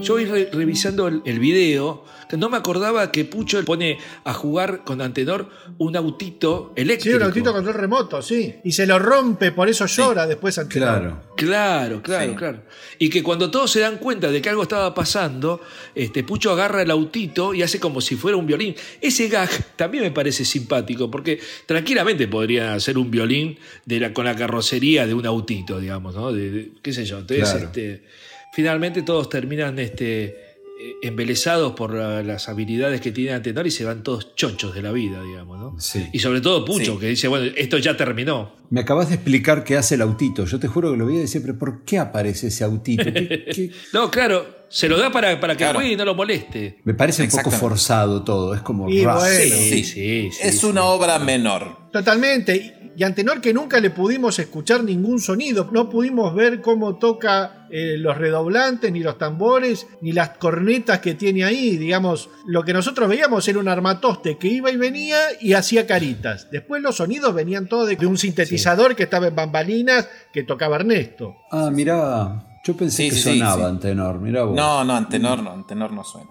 Yo 0.03 0.15
voy 0.15 0.25
re- 0.27 0.49
revisando 0.53 1.09
el, 1.09 1.23
el 1.25 1.39
video, 1.39 2.05
que 2.29 2.37
no 2.37 2.49
me 2.49 2.57
acordaba 2.57 3.11
que 3.13 3.25
Pucho 3.25 3.63
pone 3.65 3.99
a 4.25 4.33
jugar 4.33 4.85
con 4.85 5.01
Antenor 5.01 5.49
un 5.79 5.97
autito 5.97 6.73
Sí, 6.77 6.83
eléctrico. 6.83 7.17
un 7.19 7.23
autito 7.25 7.53
control 7.53 7.75
remoto, 7.75 8.23
sí. 8.23 8.55
Y 8.65 8.73
se 8.73 8.87
lo 8.87 8.99
rompe, 8.99 9.53
por 9.53 9.69
eso 9.69 9.87
llora 9.87 10.27
después 10.27 10.57
ante 10.59 10.79
Claro. 10.79 11.23
Claro, 11.37 12.03
claro, 12.03 12.31
Sí. 12.33 12.37
claro. 12.37 12.63
Y 12.99 13.09
que 13.11 13.23
cuando 13.23 13.51
todos 13.51 13.71
se 13.71 13.81
dan 13.81 13.99
cuenta 13.99 14.31
de 14.31 14.41
que 14.41 14.49
algo 14.49 14.63
estaba 14.63 14.95
pasando, 14.95 15.61
este 15.95 16.23
Pucho 16.25 16.53
agarra 16.53 16.83
el 16.83 16.91
autito 16.91 17.53
y 17.55 17.63
hace 17.63 17.79
como 17.81 18.01
si 18.01 18.17
fuera 18.17 18.37
un 18.37 18.47
violín. 18.47 18.75
Ese 19.01 19.29
gag 19.29 19.51
también 19.77 20.05
me 20.05 20.11
parece 20.11 20.45
simpático, 20.45 21.11
porque 21.11 21.39
tranquilamente 21.67 22.29
podría 22.29 22.75
hacer 22.75 22.97
un 22.99 23.11
violín 23.11 23.59
de 23.85 24.01
la, 24.01 24.13
con 24.15 24.25
la 24.25 24.37
carrocería 24.37 25.07
de 25.07 25.15
un 25.15 25.27
autito, 25.27 25.81
digamos, 25.81 26.15
¿no? 26.15 26.33
De, 26.33 26.51
de- 26.51 26.73
qué 26.83 26.93
sé 26.93 27.05
yo. 27.05 27.19
Entonces, 27.19 27.49
Claro. 27.51 27.67
este, 27.67 28.05
finalmente 28.53 29.03
todos 29.03 29.29
terminan 29.29 29.79
este, 29.79 30.25
eh, 30.25 30.35
embelesados 31.03 31.73
por 31.73 31.95
la- 31.95 32.23
las 32.23 32.49
habilidades 32.49 33.01
que 33.01 33.13
tiene 33.13 33.33
Antenor 33.33 33.67
y 33.67 33.71
se 33.71 33.85
van 33.85 34.03
todos 34.03 34.35
chochos 34.35 34.75
de 34.75 34.83
la 34.83 34.93
vida, 34.93 35.23
digamos, 35.23 35.59
¿no? 35.59 35.81
Sí. 35.81 36.07
Y 36.13 36.19
sobre 36.19 36.41
todo 36.41 36.65
Pucho, 36.65 36.95
Sí. 36.95 36.99
que 37.01 37.07
dice, 37.09 37.29
bueno, 37.29 37.51
esto 37.57 37.79
ya 37.79 37.97
terminó. 37.97 38.55
Me 38.71 38.81
acabas 38.81 39.09
de 39.09 39.15
explicar 39.17 39.65
qué 39.65 39.77
hace 39.77 39.95
el 39.97 40.03
autito. 40.03 40.45
Yo 40.47 40.59
te 40.59 40.69
juro 40.69 40.91
que 40.93 40.97
lo 40.99 41.07
vi 41.07 41.17
y 41.17 41.21
decía, 41.21 41.41
pero 41.41 41.59
¿por 41.59 41.85
qué 41.85 41.99
aparece 41.99 42.49
ese 42.49 42.65
autito? 42.65 43.05
¿Qué- 43.05 43.45
qué? 43.55 43.71
No, 43.93 44.11
claro, 44.11 44.62
se 44.73 44.89
lo 44.89 44.99
da 44.99 45.13
para, 45.13 45.39
para 45.39 45.53
que 45.55 45.59
Claro. 45.65 45.79
juegue 45.79 45.93
y 45.93 45.97
no 45.97 46.05
lo 46.07 46.15
moleste. 46.15 46.81
Me 46.85 46.95
parece 46.95 47.23
un 47.23 47.29
poco 47.31 47.51
forzado 47.51 48.25
todo. 48.25 48.55
Es 48.55 48.63
como 48.63 48.89
Y 48.89 49.05
bueno. 49.05 49.21
Sí, 49.21 49.51
sí, 49.51 49.85
sí, 49.85 50.31
es 50.41 50.59
sí. 50.61 50.67
una 50.67 50.85
obra 50.85 51.19
menor. 51.19 51.91
Totalmente. 51.93 52.79
Y 52.95 53.05
Antenor 53.05 53.41
que 53.41 53.55
nunca 53.55 53.81
le 53.81 53.89
pudimos 53.91 54.39
escuchar 54.39 54.85
ningún 54.85 55.19
sonido. 55.19 55.69
No 55.73 55.89
pudimos 55.89 56.35
ver 56.35 56.61
cómo 56.61 56.97
toca 56.99 57.67
eh, 57.71 57.97
los 57.97 58.19
redoblantes, 58.19 58.93
ni 58.93 59.01
los 59.01 59.17
tambores, 59.17 59.87
ni 60.03 60.13
las 60.13 60.31
cornetas 60.37 60.99
que 61.01 61.15
tiene 61.15 61.45
ahí. 61.45 61.79
Digamos, 61.79 62.29
lo 62.47 62.63
que 62.65 62.75
nosotros 62.75 63.09
veíamos 63.09 63.49
era 63.49 63.59
un 63.61 63.69
armatoste 63.69 64.37
que 64.37 64.49
iba 64.49 64.71
y 64.71 64.77
venía 64.77 65.19
y 65.41 65.55
hacía 65.55 65.87
caritas. 65.87 66.49
Después 66.51 66.83
los 66.83 66.97
sonidos 66.97 67.35
venían 67.35 67.67
todos 67.67 67.89
de, 67.89 67.97
de 67.97 68.07
un 68.07 68.19
sintetizador 68.19 68.95
que 68.95 69.05
estaba 69.05 69.29
en 69.29 69.37
bambalinas 69.37 70.07
que 70.33 70.43
tocaba 70.43 70.77
Ernesto. 70.77 71.35
Ah, 71.51 71.71
mirá. 71.73 72.47
Yo 72.65 72.77
pensé 72.77 73.05
Sí, 73.05 73.11
que 73.11 73.17
sí, 73.17 73.23
sonaba 73.39 73.57
sí. 73.65 73.71
Antenor. 73.71 74.21
Mirá 74.21 74.45
vos. 74.45 74.55
No, 74.55 74.85
no, 74.85 74.95
Antenor 74.95 75.43
no, 75.43 75.51
Antenor 75.53 75.93
no 75.93 76.05
suena. 76.05 76.31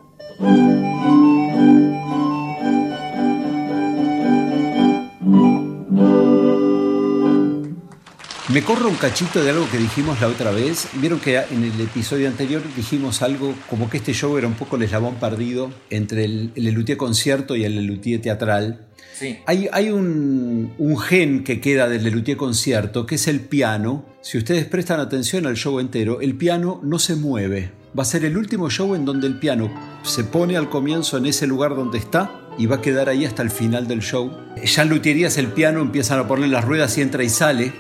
Me 8.50 8.64
corro 8.64 8.90
un 8.90 8.96
cachito 8.96 9.42
de 9.42 9.50
algo 9.52 9.70
que 9.70 9.78
dijimos 9.78 10.20
la 10.20 10.28
otra 10.28 10.52
vez. 10.52 10.90
Vieron 10.96 11.20
que 11.22 11.38
en 11.38 11.64
el 11.64 11.80
episodio 11.80 12.28
anterior 12.28 12.62
dijimos 12.76 13.22
algo 13.22 13.54
como 13.70 13.90
que 13.90 13.98
este 13.98 14.14
show 14.14 14.38
era 14.38 14.46
un 14.48 14.56
poco 14.56 14.76
el 14.76 14.84
eslabón 14.84 15.16
perdido 15.16 15.72
entre 15.90 16.26
el, 16.26 16.52
el 16.56 16.66
Lelutier 16.66 16.98
concierto 16.98 17.56
y 17.56 17.64
el 17.64 17.76
Lelutier 17.76 18.22
teatral. 18.22 18.88
Sí. 19.22 19.38
Hay, 19.46 19.68
hay 19.72 19.92
un, 19.92 20.74
un 20.80 20.98
gen 20.98 21.44
que 21.44 21.62
queda 21.62 21.88
del 21.88 22.04
Lelutier 22.04 22.38
concierto, 22.38 23.06
que 23.06 23.16
es 23.16 23.28
el 23.28 23.40
piano. 23.42 24.04
Si 24.22 24.40
ustedes 24.40 24.66
prestan 24.66 25.00
atención 25.00 25.46
al 25.46 25.58
show 25.58 25.80
entero, 25.80 26.22
el 26.22 26.34
piano 26.34 26.80
no 26.82 26.98
se 26.98 27.16
mueve. 27.16 27.72
Va 27.98 28.01
a 28.01 28.06
ser 28.06 28.25
el 28.25 28.36
último 28.36 28.72
show 28.72 28.96
en 28.96 29.06
donde 29.06 29.28
el 29.28 29.38
piano 29.38 29.72
se 30.01 30.24
pone 30.24 30.58
al 30.58 30.70
comienzo 30.70 31.18
en 31.18 31.28
ese 31.28 31.46
lugar 31.46 31.75
donde 31.75 32.00
está 32.00 32.50
y 32.58 32.66
va 32.66 32.78
a 32.78 32.82
quedar 32.82 33.10
ahí 33.10 33.24
hasta 33.24 33.44
el 33.44 33.51
final 33.51 33.88
del 33.88 34.01
show. 34.01 34.32
Ya 34.63 34.82
en 34.82 34.90
luterías 34.90 35.38
el 35.38 35.48
piano 35.48 35.82
empiezan 35.82 36.18
a 36.18 36.28
ponerle 36.28 36.51
las 36.51 36.66
ruedas 36.66 36.98
y 36.98 37.01
entra 37.01 37.24
y 37.24 37.30
sale 37.30 37.74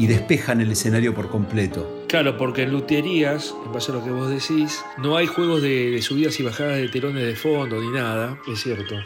y 0.00 0.08
despejan 0.08 0.60
el 0.60 0.72
escenario 0.72 1.14
por 1.14 1.28
completo. 1.30 2.04
Claro, 2.08 2.36
porque 2.36 2.62
en 2.62 2.72
luterías, 2.72 3.54
en 3.64 3.72
base 3.72 3.92
a 3.92 3.94
lo 3.94 4.04
que 4.04 4.10
vos 4.10 4.28
decís, 4.28 4.80
no 4.98 5.16
hay 5.16 5.26
juegos 5.26 5.62
de, 5.62 5.90
de 5.90 6.02
subidas 6.02 6.40
y 6.40 6.42
bajadas 6.42 6.78
de 6.78 6.88
telones 6.88 7.24
de 7.24 7.36
fondo 7.36 7.80
ni 7.80 7.90
nada, 7.90 8.36
es 8.52 8.60
cierto. 8.60 8.96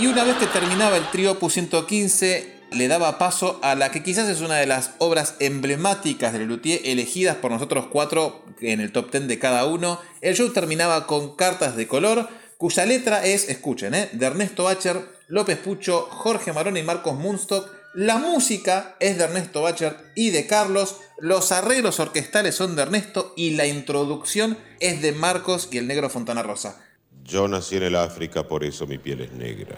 Y 0.00 0.06
una 0.06 0.22
vez 0.22 0.36
que 0.36 0.46
terminaba 0.46 0.96
el 0.96 1.10
trío 1.10 1.32
Opus 1.32 1.54
115, 1.54 2.60
le 2.70 2.86
daba 2.86 3.18
paso 3.18 3.58
a 3.64 3.74
la 3.74 3.90
que 3.90 4.04
quizás 4.04 4.28
es 4.28 4.40
una 4.40 4.54
de 4.54 4.66
las 4.66 4.92
obras 4.98 5.34
emblemáticas 5.40 6.32
de 6.32 6.38
Lelutier 6.38 6.80
elegidas 6.84 7.34
por 7.34 7.50
nosotros 7.50 7.86
cuatro 7.90 8.44
en 8.60 8.80
el 8.80 8.92
top 8.92 9.10
10 9.10 9.26
de 9.26 9.40
cada 9.40 9.66
uno. 9.66 9.98
El 10.20 10.36
show 10.36 10.52
terminaba 10.52 11.08
con 11.08 11.34
cartas 11.34 11.74
de 11.74 11.88
color, 11.88 12.28
cuya 12.58 12.86
letra 12.86 13.26
es, 13.26 13.48
escuchen, 13.48 13.92
¿eh? 13.92 14.08
de 14.12 14.24
Ernesto 14.24 14.64
Bacher, 14.64 15.04
López 15.26 15.58
Pucho, 15.58 16.02
Jorge 16.02 16.52
Marón 16.52 16.76
y 16.76 16.84
Marcos 16.84 17.18
Munstock. 17.18 17.68
La 17.92 18.18
música 18.18 18.94
es 19.00 19.18
de 19.18 19.24
Ernesto 19.24 19.62
Bacher 19.62 19.96
y 20.14 20.30
de 20.30 20.46
Carlos. 20.46 20.98
Los 21.18 21.50
arreglos 21.50 21.98
orquestales 21.98 22.54
son 22.54 22.76
de 22.76 22.82
Ernesto 22.82 23.34
y 23.36 23.56
la 23.56 23.66
introducción 23.66 24.58
es 24.78 25.02
de 25.02 25.10
Marcos 25.10 25.68
y 25.72 25.78
el 25.78 25.88
negro 25.88 26.08
Fontana 26.08 26.44
Rosa. 26.44 26.84
Yo 27.28 27.46
nací 27.46 27.76
en 27.76 27.82
el 27.84 27.96
África, 27.96 28.46
por 28.48 28.64
eso 28.64 28.86
mi 28.86 28.98
piel 28.98 29.20
es 29.20 29.32
negra. 29.32 29.76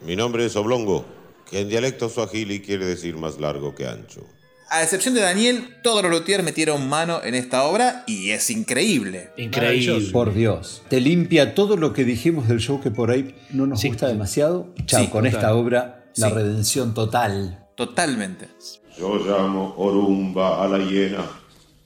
Mi 0.00 0.16
nombre 0.16 0.46
es 0.46 0.56
Oblongo, 0.56 1.04
que 1.50 1.60
en 1.60 1.68
dialecto 1.68 2.08
suajili 2.08 2.60
quiere 2.60 2.86
decir 2.86 3.16
más 3.16 3.38
largo 3.38 3.74
que 3.74 3.86
ancho. 3.86 4.22
A 4.68 4.82
excepción 4.82 5.14
de 5.14 5.20
Daniel, 5.20 5.76
todos 5.82 6.02
los 6.02 6.10
luthiers 6.10 6.42
metieron 6.42 6.88
mano 6.88 7.20
en 7.22 7.34
esta 7.36 7.64
obra 7.64 8.02
y 8.08 8.30
es 8.30 8.50
increíble. 8.50 9.30
Increíble. 9.36 10.08
Por 10.10 10.34
Dios. 10.34 10.82
Te 10.88 11.00
limpia 11.00 11.54
todo 11.54 11.76
lo 11.76 11.92
que 11.92 12.04
dijimos 12.04 12.48
del 12.48 12.58
show 12.58 12.80
que 12.80 12.90
por 12.90 13.10
ahí 13.10 13.36
no 13.50 13.66
nos 13.66 13.80
Sí. 13.80 13.88
gusta 13.88 14.08
demasiado. 14.08 14.74
Chao, 14.86 15.02
Sí, 15.02 15.06
con 15.08 15.22
total. 15.22 15.38
esta 15.40 15.54
obra, 15.54 16.04
la 16.16 16.28
Sí. 16.30 16.34
redención 16.34 16.94
total. 16.94 17.64
Totalmente. 17.76 18.48
Yo 18.98 19.16
llamo 19.18 19.74
Orumba 19.76 20.64
a 20.64 20.66
la 20.66 20.78
hiena, 20.78 21.30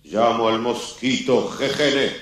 llamo 0.05 0.49
al 0.49 0.61
mosquito 0.61 1.51
Jejene, 1.51 2.13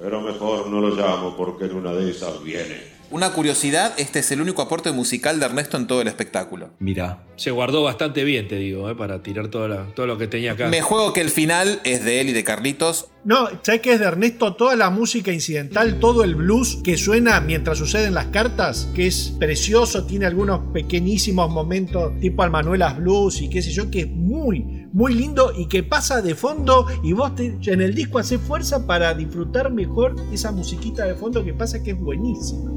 pero 0.00 0.20
mejor 0.20 0.68
no 0.68 0.80
lo 0.80 0.94
llamo 0.94 1.36
porque 1.36 1.64
en 1.66 1.74
una 1.76 1.92
de 1.92 2.10
esas 2.10 2.42
viene. 2.42 2.94
Una 3.10 3.30
curiosidad, 3.32 3.92
este 3.98 4.20
es 4.20 4.32
el 4.32 4.40
único 4.40 4.62
aporte 4.62 4.90
musical 4.90 5.38
de 5.38 5.46
Ernesto 5.46 5.76
en 5.76 5.86
todo 5.86 6.00
el 6.00 6.08
espectáculo. 6.08 6.70
Mira. 6.80 7.22
Se 7.36 7.50
guardó 7.52 7.82
bastante 7.82 8.24
bien, 8.24 8.48
te 8.48 8.56
digo, 8.56 8.88
eh, 8.90 8.94
para 8.96 9.22
tirar 9.22 9.48
toda 9.48 9.68
la- 9.68 9.86
todo 9.94 10.06
lo 10.06 10.18
que 10.18 10.26
tenía 10.26 10.52
acá. 10.52 10.68
Me 10.68 10.80
juego 10.80 11.12
que 11.12 11.20
el 11.20 11.28
final 11.30 11.80
es 11.84 12.04
de 12.04 12.20
él 12.20 12.30
y 12.30 12.32
de 12.32 12.42
Carlitos. 12.42 13.08
No, 13.24 13.48
¿sabes 13.62 13.82
qué 13.82 13.92
es 13.92 14.00
de 14.00 14.06
Ernesto? 14.06 14.54
Toda 14.54 14.74
la 14.74 14.90
música 14.90 15.32
incidental, 15.32 16.00
todo 16.00 16.24
el 16.24 16.34
blues 16.34 16.78
que 16.82 16.96
suena 16.96 17.40
mientras 17.40 17.78
suceden 17.78 18.14
las 18.14 18.26
cartas, 18.28 18.88
que 18.94 19.06
es 19.06 19.34
precioso, 19.38 20.06
tiene 20.06 20.26
algunos 20.26 20.72
pequeñísimos 20.72 21.50
momentos 21.50 22.18
tipo 22.20 22.42
al 22.42 22.50
Manuelas 22.50 22.96
Blues 22.96 23.40
y 23.42 23.48
qué 23.50 23.62
sé 23.62 23.70
yo, 23.70 23.90
que 23.90 24.00
es 24.00 24.08
muy, 24.10 24.73
muy 24.94 25.12
lindo 25.12 25.52
y 25.56 25.66
que 25.66 25.82
pasa 25.82 26.22
de 26.22 26.36
fondo 26.36 26.86
y 27.02 27.12
vos 27.12 27.34
te- 27.34 27.58
en 27.66 27.82
el 27.82 27.94
disco 27.96 28.20
haces 28.20 28.40
fuerza 28.40 28.86
para 28.86 29.12
disfrutar 29.12 29.72
mejor 29.72 30.14
esa 30.32 30.52
musiquita 30.52 31.04
de 31.04 31.16
fondo 31.16 31.44
que 31.44 31.52
pasa 31.52 31.82
que 31.82 31.90
es 31.90 31.98
buenísima. 31.98 32.70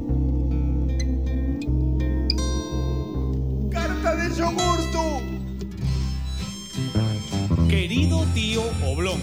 ¡Carta 3.70 4.16
de 4.16 4.34
yogurtu! 4.34 5.22
Querido 7.68 8.24
tío 8.34 8.62
Oblón. 8.84 9.20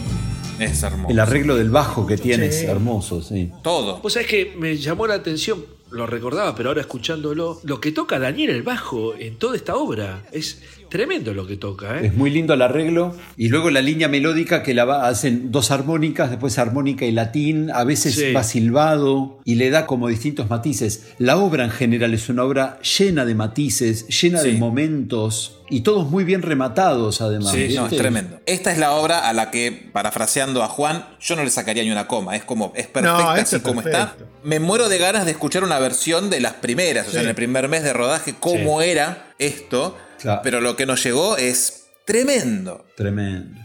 Es 0.57 0.81
hermoso. 0.83 1.09
El 1.11 1.19
arreglo 1.19 1.57
del 1.57 1.69
bajo 1.69 2.07
que 2.07 2.15
tiene 2.17 2.45
es 2.45 2.63
hermoso, 2.63 3.21
sí. 3.21 3.51
Todo. 3.61 3.99
Vos 3.99 4.13
sabés 4.13 4.29
que 4.29 4.55
me 4.57 4.77
llamó 4.77 5.05
la 5.05 5.15
atención, 5.15 5.65
lo 5.91 6.07
recordaba, 6.07 6.55
pero 6.55 6.69
ahora 6.69 6.79
escuchándolo, 6.79 7.59
lo 7.63 7.81
que 7.81 7.91
toca 7.91 8.19
Daniel 8.19 8.51
el 8.51 8.63
bajo 8.63 9.15
en 9.15 9.35
toda 9.37 9.57
esta 9.57 9.75
obra. 9.75 10.23
Es 10.31 10.61
tremendo 10.89 11.33
lo 11.33 11.45
que 11.47 11.57
toca, 11.57 11.99
¿eh? 11.99 12.07
Es 12.07 12.13
muy 12.15 12.29
lindo 12.29 12.53
el 12.53 12.61
arreglo. 12.61 13.15
Y 13.37 13.49
luego 13.49 13.69
la 13.69 13.81
línea 13.81 14.07
melódica 14.07 14.63
que 14.63 14.73
la 14.73 14.85
va- 14.85 15.07
hacen 15.07 15.51
dos 15.51 15.71
armónicas, 15.71 16.29
después 16.29 16.57
armónica 16.57 17.05
y 17.05 17.11
latín, 17.11 17.71
a 17.71 17.83
veces 17.83 18.15
Sí. 18.15 18.31
va 18.33 18.43
silbado 18.43 19.39
y 19.45 19.55
le 19.55 19.69
da 19.69 19.85
como 19.85 20.07
distintos 20.07 20.49
matices. 20.49 21.13
La 21.17 21.37
obra 21.37 21.63
en 21.63 21.71
general 21.71 22.13
es 22.13 22.29
una 22.29 22.43
obra 22.43 22.79
llena 22.81 23.25
de 23.25 23.35
matices, 23.35 24.07
llena 24.07 24.41
de 24.41 24.51
Sí. 24.51 24.57
momentos 24.57 25.61
y 25.69 25.81
todos 25.81 26.09
muy 26.09 26.23
bien 26.23 26.41
rematados 26.43 27.21
además. 27.21 27.51
Sí, 27.53 27.73
no, 27.75 27.87
es 27.87 27.97
tremendo. 27.97 28.39
Esta 28.45 28.71
es 28.71 28.77
la 28.77 28.91
obra 28.93 29.27
a 29.27 29.33
la 29.33 29.49
que, 29.51 29.89
parafraseando 29.93 30.61
a 30.63 30.67
Juan, 30.67 31.05
yo 31.19 31.35
no 31.35 31.43
le 31.43 31.49
sacaría 31.49 31.83
ni 31.83 31.91
una 31.91 32.07
coma. 32.07 32.35
Es 32.35 32.43
como, 32.43 32.71
es 32.75 32.87
perfecta 32.87 33.17
No, 33.23 33.29
así 33.31 33.55
es 33.55 33.61
como 33.61 33.81
está. 33.81 34.15
Me 34.43 34.59
muero 34.59 34.89
de 34.89 34.97
ganas 34.99 35.25
de 35.25 35.31
escuchar 35.31 35.63
una 35.63 35.79
versión 35.79 36.29
de 36.29 36.39
las 36.39 36.53
primeras, 36.53 37.07
o 37.07 37.11
sea, 37.11 37.21
Sí. 37.21 37.23
en 37.25 37.29
el 37.29 37.35
primer 37.35 37.67
mes 37.67 37.81
de 37.83 37.93
rodaje, 37.93 38.35
cómo 38.39 38.81
era 38.81 39.33
esto. 39.39 39.97
Claro. 40.25 40.41
Pero 40.43 40.59
lo 40.59 40.75
que 40.75 40.87
nos 40.87 41.03
llegó 41.03 41.37
es 41.37 41.85
tremendo. 42.03 42.83
Tremendo. 42.95 43.61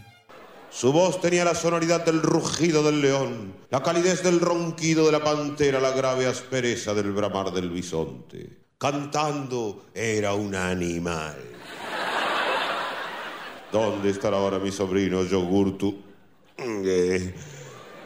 Su 0.69 0.93
voz 0.93 1.19
tenía 1.19 1.43
la 1.43 1.55
sonoridad 1.55 2.05
del 2.05 2.21
rugido 2.21 2.83
del 2.83 3.01
león, 3.01 3.55
la 3.71 3.81
calidez 3.81 4.21
del 4.21 4.39
ronquido 4.39 5.07
de 5.07 5.11
la 5.11 5.23
pantera, 5.23 5.79
la 5.79 5.89
grave 5.89 6.27
aspereza 6.27 6.93
del 6.93 7.13
bramar 7.13 7.51
del 7.51 7.71
bisonte. 7.71 8.59
Cantando 8.77 9.87
era 9.95 10.35
un 10.35 10.53
animal. 10.53 11.35
¿Dónde 13.71 14.11
estará 14.11 14.37
ahora 14.37 14.59
mi 14.59 14.71
sobrino 14.71 15.23
Yogurtu? 15.23 15.99
Eh, 16.59 17.33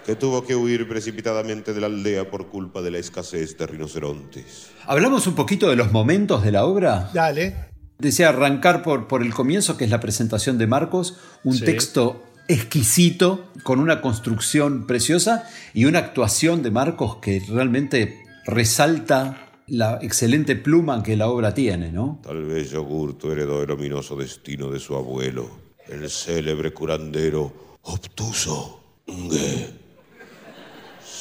que 0.06 0.16
tuvo 0.16 0.46
que 0.46 0.56
huir 0.56 0.88
precipitadamente 0.88 1.74
de 1.74 1.82
la 1.82 1.88
aldea 1.88 2.32
por 2.32 2.48
culpa 2.48 2.82
de 2.82 2.92
la 2.92 3.00
escasez 3.00 3.58
de 3.58 3.68
rinocerontes. 3.68 4.70
¿Hablamos 4.86 5.28
un 5.28 5.36
poquito 5.36 5.70
de 5.70 5.76
los 5.76 5.92
momentos 5.92 6.42
de 6.42 6.54
la 6.54 6.64
obra? 6.64 7.10
Dale. 7.14 7.75
Desea 8.00 8.30
arrancar 8.30 8.84
por, 8.84 9.08
por 9.08 9.22
el 9.22 9.34
comienzo, 9.34 9.78
que 9.78 9.86
es 9.86 9.90
la 9.92 10.00
presentación 10.00 10.58
de 10.58 10.68
Marcos, 10.68 11.18
un 11.44 11.56
Sí. 11.58 11.66
texto 11.66 12.22
exquisito, 12.48 13.46
con 13.64 13.80
una 13.80 14.02
construcción 14.02 14.86
preciosa 14.86 15.48
y 15.74 15.86
una 15.86 16.00
actuación 16.00 16.62
de 16.62 16.72
Marcos 16.72 17.18
que 17.18 17.42
realmente 17.50 18.22
resalta 18.46 19.50
la 19.68 19.98
excelente 20.04 20.56
pluma 20.56 21.02
que 21.02 21.18
la 21.18 21.28
obra 21.28 21.54
tiene, 21.56 21.92
¿no? 21.92 22.20
Tal 22.24 22.44
vez 22.46 22.70
Yogurto 22.72 23.32
heredó 23.32 23.64
el 23.64 23.72
ominoso 23.72 24.16
destino 24.16 24.70
de 24.70 24.80
su 24.80 24.96
abuelo, 24.96 25.50
el 25.88 26.08
célebre 26.10 26.72
curandero 26.72 27.78
obtuso. 27.82 28.82
Nge. 29.08 29.85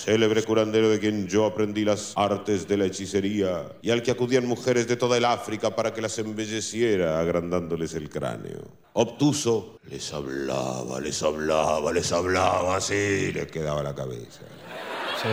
Célebre 0.05 0.43
curandero 0.43 0.91
de 0.91 1.01
quien 1.01 1.29
yo 1.29 1.47
aprendí 1.47 1.83
las 1.83 2.13
artes 2.15 2.69
de 2.69 2.77
la 2.77 2.85
hechicería 2.85 3.73
y 3.81 3.91
al 3.91 4.03
que 4.03 4.11
acudían 4.11 4.47
mujeres 4.47 4.87
de 4.87 4.97
toda 4.97 5.17
el 5.17 5.25
África 5.25 5.75
para 5.75 5.95
que 5.95 6.03
las 6.03 6.19
embelleciera 6.19 7.19
agrandándoles 7.21 7.95
el 7.95 8.11
cráneo. 8.11 8.69
Obtuso 8.93 9.79
les 9.89 10.13
hablaba, 10.13 11.01
les 11.01 11.23
hablaba, 11.23 11.91
les 11.91 12.13
hablaba, 12.13 12.77
así 12.77 13.33
les 13.33 13.47
quedaba 13.47 13.83
la 13.83 13.95
cabeza. 13.95 14.43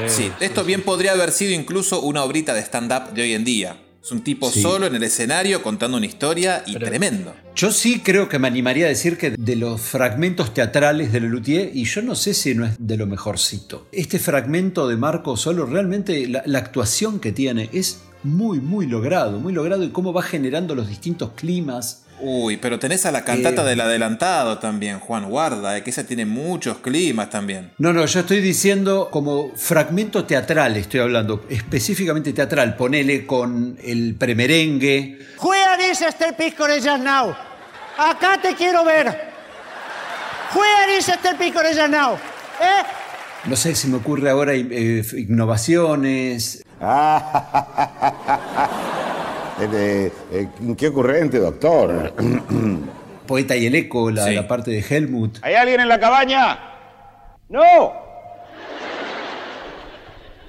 Sí, 0.07 0.31
esto 0.39 0.63
bien 0.63 0.83
podría 0.83 1.11
haber 1.11 1.33
sido 1.33 1.51
incluso 1.51 1.99
una 1.99 2.23
obrita 2.23 2.53
de 2.53 2.61
stand-up 2.61 3.11
de 3.11 3.23
hoy 3.23 3.33
en 3.33 3.43
día. 3.43 3.77
Es 4.03 4.11
un 4.11 4.21
tipo 4.21 4.49
Sí. 4.49 4.61
solo 4.63 4.87
en 4.87 4.95
el 4.95 5.03
escenario 5.03 5.61
contando 5.61 5.97
una 5.97 6.07
historia 6.07 6.63
y 6.65 6.73
tremendo. 6.73 7.35
Yo 7.55 7.71
sí 7.71 7.99
creo 7.99 8.27
que 8.27 8.39
me 8.39 8.47
animaría 8.47 8.85
a 8.85 8.89
decir 8.89 9.17
que 9.17 9.31
de 9.31 9.55
los 9.55 9.79
fragmentos 9.79 10.53
teatrales 10.55 11.11
de 11.11 11.19
Lelutier, 11.19 11.69
y 11.73 11.83
yo 11.85 12.01
no 12.01 12.15
sé 12.15 12.33
si 12.33 12.55
no 12.55 12.65
es 12.65 12.73
de 12.79 12.97
lo 12.97 13.05
mejorcito, 13.05 13.87
este 13.91 14.17
fragmento 14.17 14.87
de 14.87 14.97
Marco 14.97 15.37
Solo, 15.37 15.65
realmente 15.67 16.27
la, 16.27 16.41
la 16.47 16.57
actuación 16.59 17.19
que 17.19 17.31
tiene 17.31 17.69
es 17.73 18.01
muy, 18.23 18.59
muy 18.59 18.87
logrado, 18.87 19.39
muy 19.39 19.53
logrado 19.53 19.83
y 19.83 19.89
cómo 19.89 20.13
va 20.13 20.23
generando 20.23 20.73
los 20.73 20.87
distintos 20.87 21.31
climas. 21.35 22.03
Uy, 22.23 22.57
pero 22.57 22.77
tenés 22.77 23.05
a 23.05 23.11
la 23.11 23.23
cantata 23.23 23.63
Eh. 23.63 23.65
del 23.65 23.81
adelantado 23.81 24.59
también, 24.59 24.99
Juan 24.99 25.27
Guarda, 25.29 25.75
eh, 25.77 25.83
que 25.83 25.89
esa 25.89 26.03
tiene 26.05 26.25
muchos 26.25 26.77
climas 26.77 27.29
también. 27.29 27.71
No, 27.79 27.91
no, 27.93 28.05
yo 28.05 28.19
estoy 28.19 28.41
diciendo 28.41 29.09
como 29.11 29.51
fragmento 29.55 30.23
teatral, 30.25 30.77
estoy 30.77 30.99
hablando, 30.99 31.45
específicamente 31.49 32.31
teatral, 32.33 32.75
ponele 32.75 33.25
con 33.25 33.77
el 33.83 34.15
premerengue. 34.15 35.19
Where 35.41 35.89
is 35.91 36.01
Esther 36.01 36.35
Piscorellas 36.35 36.99
now? 36.99 37.35
Acá 37.97 38.39
te 38.41 38.53
quiero 38.55 38.83
ver. 38.85 39.07
Where 40.53 40.97
is 40.97 41.09
Esther 41.09 41.35
Piscorellas 41.37 41.89
now? 41.89 42.13
¿Eh? 42.15 42.83
No 43.45 43.55
sé 43.55 43.73
si 43.73 43.87
me 43.87 43.97
ocurre 43.97 44.29
ahora 44.29 44.53
eh, 44.53 45.03
innovaciones. 45.17 46.63
Eh, 49.61 50.11
eh, 50.33 50.47
qué 50.77 50.87
ocurrente, 50.87 51.37
doctor. 51.39 52.13
Poeta 53.27 53.55
y 53.55 53.67
el 53.67 53.75
eco, 53.75 54.09
la, 54.11 54.25
Sí. 54.25 54.33
la 54.35 54.47
parte 54.47 54.71
de 54.71 54.79
Helmut. 54.87 55.37
¿Hay 55.41 55.53
alguien 55.53 55.79
en 55.81 55.87
la 55.87 55.99
cabaña? 55.99 56.59
¡No! 57.49 57.93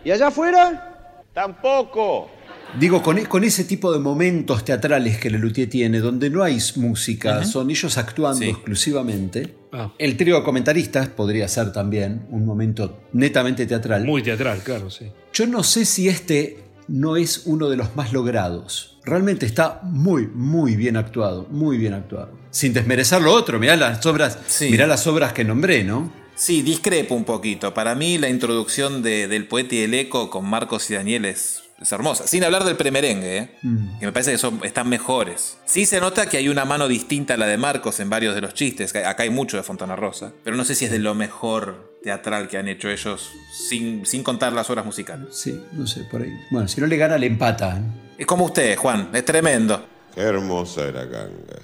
¿Y 0.05 0.11
allá 0.11 0.29
afuera? 0.29 1.23
¡Tampoco! 1.33 2.31
Digo, 2.79 3.03
con, 3.03 3.19
e- 3.19 3.27
con 3.27 3.45
ese 3.45 3.65
tipo 3.65 3.93
de 3.93 3.99
momentos 3.99 4.65
teatrales 4.65 5.19
que 5.19 5.29
Lelutier 5.31 5.69
tiene, 5.69 5.99
donde 6.01 6.31
no 6.31 6.43
hay 6.43 6.59
música, 6.77 7.45
son 7.45 7.71
ellos 7.71 7.99
actuando 7.99 8.41
Sí. 8.43 8.49
exclusivamente. 8.49 9.55
Ah. 9.73 9.93
El 9.99 10.17
trío 10.17 10.37
de 10.37 10.43
comentaristas 10.43 11.09
podría 11.09 11.47
ser 11.49 11.71
también 11.73 12.27
un 12.31 12.47
momento 12.47 13.01
netamente 13.13 13.67
teatral. 13.67 14.05
Muy 14.05 14.23
teatral, 14.23 14.61
claro, 14.61 14.91
sí. 14.91 15.13
Yo 15.35 15.47
no 15.47 15.63
sé 15.63 15.85
si 15.85 16.09
este 16.09 16.65
no 16.89 17.17
es 17.17 17.43
uno 17.47 17.69
de 17.69 17.77
los 17.77 17.95
más 17.97 18.13
logrados. 18.13 18.99
Realmente 19.05 19.47
está 19.47 19.81
muy, 19.83 20.27
muy 20.29 20.77
bien 20.77 20.97
actuado, 20.97 21.47
muy 21.51 21.77
bien 21.79 21.95
actuado. 21.95 22.31
Sin 22.51 22.73
desmerecer 22.73 23.21
lo 23.23 23.33
otro, 23.33 23.59
mirá 23.59 23.77
las 23.77 24.05
obras, 24.07 24.39
Sí. 24.47 24.69
mirá 24.71 24.87
las 24.87 25.07
obras 25.07 25.33
que 25.33 25.45
nombré, 25.45 25.85
¿no? 25.85 26.13
Sí, 26.35 26.63
discrepo 26.63 27.15
un 27.15 27.25
poquito. 27.25 27.75
Para 27.75 27.95
mí 27.95 28.19
la 28.19 28.29
introducción 28.29 29.03
de- 29.03 29.29
del 29.29 29.47
poeta 29.49 29.75
y 29.75 29.81
el 29.81 29.95
eco 29.95 30.31
con 30.31 30.45
Marcos 30.49 30.91
y 30.91 30.95
Daniel 30.95 31.25
es, 31.25 31.62
es 31.81 31.91
hermosa. 31.91 32.27
Sin 32.27 32.45
hablar 32.45 32.65
del 32.65 32.77
premerengue, 32.77 33.39
¿eh? 33.39 33.59
Mm. 33.63 33.99
que 33.99 34.07
me 34.07 34.13
parece 34.13 34.33
que 34.33 34.39
son, 34.39 34.61
están 34.65 34.89
mejores. 34.89 35.59
Sí 35.65 35.87
se 35.87 36.01
nota 36.01 36.27
que 36.27 36.37
hay 36.37 36.49
una 36.49 36.65
mano 36.65 36.89
distinta 36.89 37.35
a 37.35 37.37
la 37.37 37.47
de 37.47 37.57
Marcos 37.57 37.99
en 38.01 38.09
varios 38.09 38.35
de 38.35 38.41
los 38.41 38.55
chistes. 38.55 38.95
Acá 38.95 39.25
hay 39.25 39.31
mucho 39.31 39.57
de 39.57 39.63
Fontana 39.63 39.97
Rosa. 39.97 40.33
Pero 40.45 40.57
no 40.57 40.65
sé 40.65 40.75
si 40.75 40.85
es 40.85 40.91
de 40.91 40.99
lo 40.99 41.15
mejor 41.15 41.99
teatral 42.03 42.49
que 42.49 42.59
han 42.59 42.69
hecho 42.69 42.89
ellos 42.89 43.31
sin, 43.69 44.07
sin 44.07 44.23
contar 44.23 44.53
las 44.53 44.69
obras 44.71 44.85
musicales. 44.85 45.29
Sí, 45.37 45.61
no 45.73 45.87
sé, 45.87 46.05
por 46.05 46.23
ahí. 46.23 46.33
Bueno, 46.51 46.69
si 46.69 46.81
no 46.81 46.87
le 46.87 46.97
gana, 46.97 47.19
le 47.19 47.27
empata. 47.27 47.79
¿eh? 47.79 47.83
Es 48.19 48.27
como 48.27 48.45
usted, 48.45 48.77
Juan. 48.77 49.11
Es 49.13 49.25
tremendo. 49.25 49.85
Qué 50.15 50.21
hermosa 50.21 50.83
era 50.85 51.05
Ganga. 51.05 51.59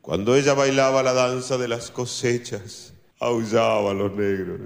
Cuando 0.00 0.34
ella 0.36 0.54
bailaba 0.54 1.02
la 1.02 1.12
danza 1.12 1.58
de 1.58 1.68
las 1.68 1.90
cosechas, 1.90 2.92
aullaban 3.20 3.98
los 3.98 4.12
negros. 4.12 4.60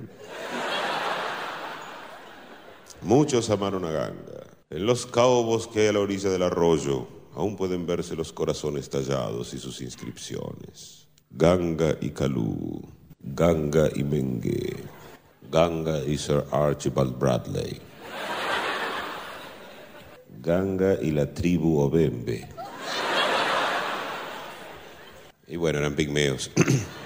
Muchos 3.02 3.50
amaron 3.50 3.84
a 3.84 3.90
Ganga. 3.90 4.46
En 4.68 4.84
los 4.84 5.06
caobos 5.06 5.68
que 5.68 5.82
hay 5.82 5.86
a 5.86 5.92
la 5.92 6.00
orilla 6.00 6.28
del 6.28 6.42
arroyo, 6.42 7.06
aún 7.36 7.54
pueden 7.54 7.86
verse 7.86 8.16
los 8.16 8.32
corazones 8.32 8.90
tallados 8.90 9.54
y 9.54 9.60
sus 9.60 9.80
inscripciones. 9.80 11.06
Ganga 11.30 11.96
y 12.00 12.10
Calú, 12.10 12.82
Ganga 13.20 13.88
y 13.94 14.02
Mengue, 14.02 14.74
Ganga 15.52 16.02
y 16.02 16.18
Sir 16.18 16.42
Archibald 16.50 17.16
Bradley, 17.16 17.80
Ganga 20.40 20.98
y 21.00 21.12
la 21.12 21.32
tribu 21.32 21.78
Obembe. 21.78 22.48
Y 25.46 25.54
bueno, 25.54 25.78
eran 25.78 25.94
pigmeos. 25.94 26.50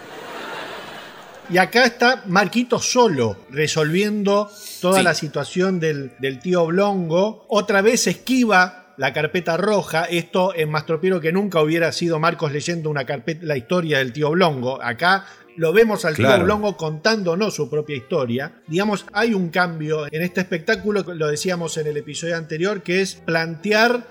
Y 1.52 1.58
acá 1.58 1.84
está 1.84 2.22
Marquito 2.26 2.78
solo, 2.78 3.36
resolviendo 3.50 4.48
toda 4.80 4.98
Sí. 4.98 5.04
la 5.04 5.14
situación 5.14 5.80
del, 5.80 6.12
del 6.20 6.38
tío 6.38 6.66
Blongo. 6.66 7.44
Otra 7.48 7.82
vez 7.82 8.06
esquiva 8.06 8.94
la 8.96 9.12
carpeta 9.12 9.56
roja. 9.56 10.04
Esto 10.04 10.54
en 10.54 10.70
Mastropiero 10.70 11.20
que 11.20 11.32
nunca 11.32 11.60
hubiera 11.60 11.90
sido 11.90 12.20
Marcos 12.20 12.52
leyendo 12.52 12.88
una 12.88 13.04
carpeta, 13.04 13.40
la 13.44 13.56
historia 13.56 13.98
del 13.98 14.12
tío 14.12 14.30
Blongo. 14.30 14.80
Acá 14.80 15.24
lo 15.56 15.72
vemos 15.72 16.04
al 16.04 16.14
tío. 16.14 16.28
Blongo 16.44 16.76
contándonos 16.76 17.54
su 17.54 17.68
propia 17.68 17.96
historia. 17.96 18.62
Digamos, 18.68 19.04
hay 19.12 19.34
un 19.34 19.48
cambio 19.48 20.06
en 20.12 20.22
este 20.22 20.40
espectáculo, 20.42 21.02
lo 21.02 21.26
decíamos 21.26 21.76
en 21.78 21.88
el 21.88 21.96
episodio 21.96 22.36
anterior, 22.36 22.82
que 22.82 23.00
es 23.00 23.16
plantear 23.16 24.06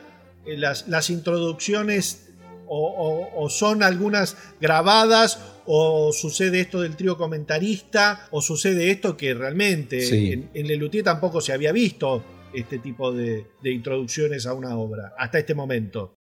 eh, 0.46 0.58
las, 0.58 0.90
las 0.90 1.10
introducciones 1.10 2.26
o, 2.68 2.86
o- 3.34 3.44
o 3.46 3.50
son 3.50 3.82
algunas 3.82 4.36
grabadas 4.62 5.40
o 5.72 6.12
sucede 6.12 6.62
esto 6.62 6.82
del 6.82 6.96
trío 6.96 7.16
comentarista 7.16 8.28
o 8.32 8.42
sucede 8.42 8.90
esto 8.90 9.16
que 9.16 9.36
realmente 9.36 10.02
Sí. 10.02 10.32
en, 10.32 10.50
en 10.56 10.68
Lelutier 10.68 11.04
tampoco 11.04 11.42
se 11.42 11.54
había 11.54 11.72
visto 11.72 12.24
este 12.52 12.80
tipo 12.80 13.12
de, 13.12 13.46
de 13.62 13.72
introducciones 13.72 14.48
a 14.48 14.54
una 14.54 14.76
obra 14.76 15.14
hasta 15.16 15.38
este 15.38 15.54
momento. 15.54 16.16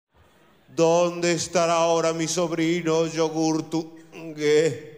¿Dónde 0.75 1.31
estará 1.33 1.75
ahora 1.75 2.13
mi 2.13 2.27
sobrino 2.27 3.07
Yogurtungue? 3.07 4.97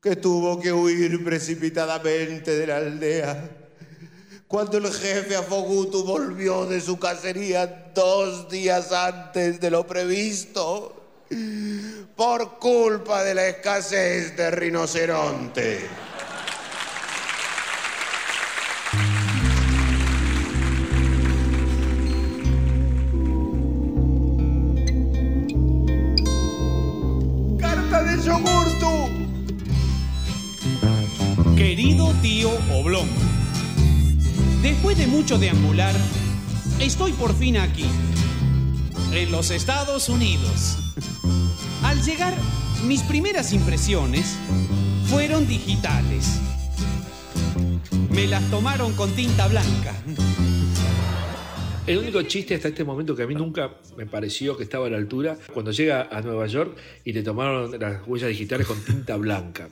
Que 0.00 0.16
tuvo 0.16 0.58
que 0.58 0.72
huir 0.72 1.22
precipitadamente 1.22 2.56
de 2.56 2.66
la 2.66 2.78
aldea. 2.78 3.50
Cuando 4.46 4.78
el 4.78 4.86
jefe 4.90 5.36
Afogutu 5.36 6.02
volvió 6.04 6.64
de 6.64 6.80
su 6.80 6.98
cacería 6.98 7.92
dos 7.94 8.48
días 8.48 8.90
antes 8.92 9.60
de 9.60 9.70
lo 9.70 9.86
previsto. 9.86 10.97
Por 12.16 12.58
culpa 12.58 13.22
de 13.22 13.34
la 13.34 13.48
escasez 13.48 14.34
de 14.34 14.50
rinoceronte. 14.50 15.86
¡Carta 27.60 28.02
de 28.04 28.22
Yogurtu! 28.22 29.08
Querido 31.56 32.14
tío 32.22 32.50
Oblón, 32.72 33.08
después 34.62 34.96
de 34.96 35.06
mucho 35.06 35.38
deambular, 35.38 35.94
estoy 36.80 37.12
por 37.12 37.36
fin 37.36 37.58
aquí, 37.58 37.86
en 39.12 39.30
los 39.30 39.50
Estados 39.50 40.08
Unidos. 40.08 40.87
Al 41.98 42.04
llegar, 42.04 42.32
mis 42.86 43.02
primeras 43.02 43.52
impresiones 43.52 44.36
fueron 45.08 45.48
digitales. 45.48 46.38
Me 48.10 48.28
las 48.28 48.48
tomaron 48.50 48.92
con 48.92 49.10
tinta 49.16 49.48
blanca. 49.48 49.92
El 51.88 51.98
único 51.98 52.22
chiste 52.22 52.54
hasta 52.54 52.68
este 52.68 52.84
momento 52.84 53.16
que 53.16 53.24
a 53.24 53.26
mí 53.26 53.34
nunca 53.34 53.72
me 53.96 54.06
pareció 54.06 54.56
que 54.56 54.62
estaba 54.62 54.86
a 54.86 54.90
la 54.90 54.96
altura, 54.96 55.38
cuando 55.52 55.72
llega 55.72 56.08
a 56.08 56.20
Nueva 56.20 56.46
York 56.46 56.76
y 57.04 57.12
le 57.12 57.24
tomaron 57.24 57.76
las 57.80 58.06
huellas 58.06 58.28
digitales 58.28 58.68
con 58.68 58.80
tinta 58.84 59.16
blanca. 59.16 59.68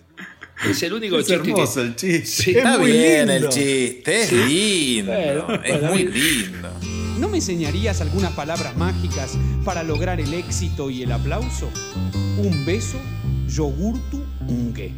Es 0.69 0.83
el 0.83 0.95
único 0.95 1.19
Es 1.21 1.27
chiste. 1.29 1.51
hermoso 1.51 1.75
que- 1.81 1.81
el 1.87 1.95
chiste. 1.97 2.27
Sí. 2.27 2.51
Está 2.57 2.79
muy 2.79 2.91
bien 2.91 3.29
lindo. 3.29 3.47
el 3.47 3.49
chiste, 3.55 4.23
es 4.23 4.29
Sí. 4.31 4.97
lindo. 4.97 5.13
Bueno, 5.13 5.63
es 5.63 5.83
muy 5.83 6.05
mí- 6.07 6.11
lindo. 6.13 6.71
¿No 7.19 7.29
me 7.29 7.39
enseñarías 7.39 8.03
algunas 8.03 8.33
palabras 8.33 8.77
mágicas 8.77 9.39
para 9.65 9.83
lograr 9.83 10.21
el 10.21 10.35
éxito 10.35 10.91
y 10.91 11.03
el 11.03 11.13
aplauso? 11.13 11.71
Un 12.37 12.67
beso, 12.67 12.99
yogurtu 13.49 14.23
ungue. 14.47 14.93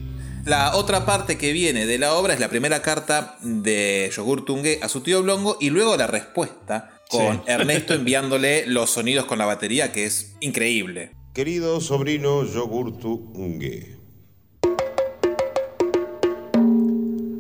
La 0.45 0.75
otra 0.75 1.07
parte 1.07 1.39
que 1.39 1.53
viene 1.53 1.87
de 1.87 1.99
la 1.99 2.15
obra 2.15 2.35
es 2.35 2.41
la 2.41 2.49
primera 2.49 2.83
carta 2.83 3.37
de 3.43 4.11
Yogur 4.17 4.45
Tungue 4.45 4.81
a 4.83 4.89
su 4.89 5.03
tío 5.03 5.21
Oblongo 5.21 5.59
y 5.61 5.71
luego 5.71 5.97
la 5.97 6.07
respuesta 6.07 6.91
con 7.09 7.37
Sí. 7.37 7.43
Ernesto 7.47 7.95
enviándole 7.95 8.67
los 8.67 8.91
sonidos 8.91 9.27
con 9.27 9.39
la 9.39 9.45
batería, 9.47 9.93
que 9.93 10.07
es 10.07 10.35
increíble. 10.41 11.13
Querido 11.35 11.81
sobrino 11.81 12.45
Yogurtu 12.45 13.33
Ngue. 13.37 13.97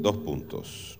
Dos 0.01 0.17
puntos. 0.19 0.97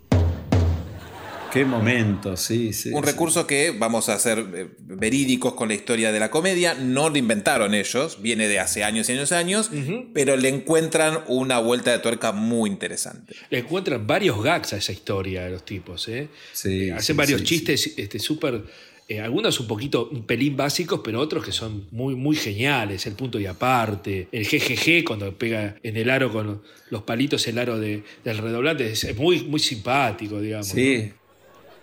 Qué 1.51 1.65
momento, 1.65 2.37
sí, 2.37 2.73
sí. 2.73 2.91
Un 2.91 3.03
sí. 3.05 3.11
recurso 3.11 3.47
que, 3.47 3.71
vamos 3.71 4.09
a 4.09 4.19
ser 4.19 4.39
eh, 4.55 4.69
verídicos 4.79 5.55
con 5.55 5.69
la 5.69 5.75
historia 5.75 6.13
de 6.13 6.21
la 6.21 6.31
comedia, 6.31 6.75
no 6.75 7.09
lo 7.09 7.17
inventaron 7.19 7.75
ellos, 7.75 8.21
viene 8.21 8.49
de 8.49 8.59
hace 8.59 8.85
años 8.85 9.09
y 9.09 9.13
años 9.13 9.31
y 9.31 9.35
años, 9.35 9.71
pero 10.13 10.37
le 10.37 10.49
encuentran 10.49 11.21
una 11.27 11.59
vuelta 11.59 11.91
de 11.93 11.99
tuerca 12.01 12.33
muy 12.33 12.69
interesante. 12.71 13.35
Le 13.51 13.59
encuentran 13.61 14.07
varios 14.07 14.43
gags 14.43 14.73
a 14.75 14.77
esa 14.77 14.93
historia 14.93 15.45
de 15.45 15.51
los 15.51 15.65
tipos, 15.65 16.07
¿eh? 16.09 16.29
Sí, 16.53 16.89
Eh, 16.89 16.93
Hacen 16.93 17.15
sí, 17.15 17.19
varios 17.19 17.41
sí, 17.41 17.47
chistes 17.47 17.95
este, 17.97 18.19
súper. 18.19 18.65
eh, 19.09 19.21
algunos 19.21 19.59
un 19.59 19.67
poquito, 19.67 20.11
un 20.13 20.27
pelín 20.27 20.55
básicos, 20.55 21.01
pero 21.03 21.19
otros 21.19 21.43
que 21.43 21.51
son 21.53 21.87
muy, 21.93 22.15
muy 22.15 22.37
geniales. 22.37 23.07
El 23.07 23.15
punto 23.15 23.41
y 23.41 23.47
aparte, 23.47 24.29
el 24.33 24.45
GGG 24.47 25.03
cuando 25.05 25.33
pega 25.39 25.77
en 25.83 25.97
el 25.97 26.11
aro 26.11 26.31
con 26.31 26.61
los 26.91 27.03
palitos 27.05 27.47
el 27.49 27.59
aro 27.59 27.79
de- 27.79 28.03
del 28.23 28.37
redoblante, 28.37 28.91
es, 28.93 29.05
es 29.05 29.17
muy, 29.17 29.45
muy 29.45 29.61
simpático, 29.61 30.41
digamos. 30.43 30.69
Sí. 30.69 31.11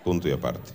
Punto 0.05 0.29
y 0.29 0.31
aparte. 0.31 0.71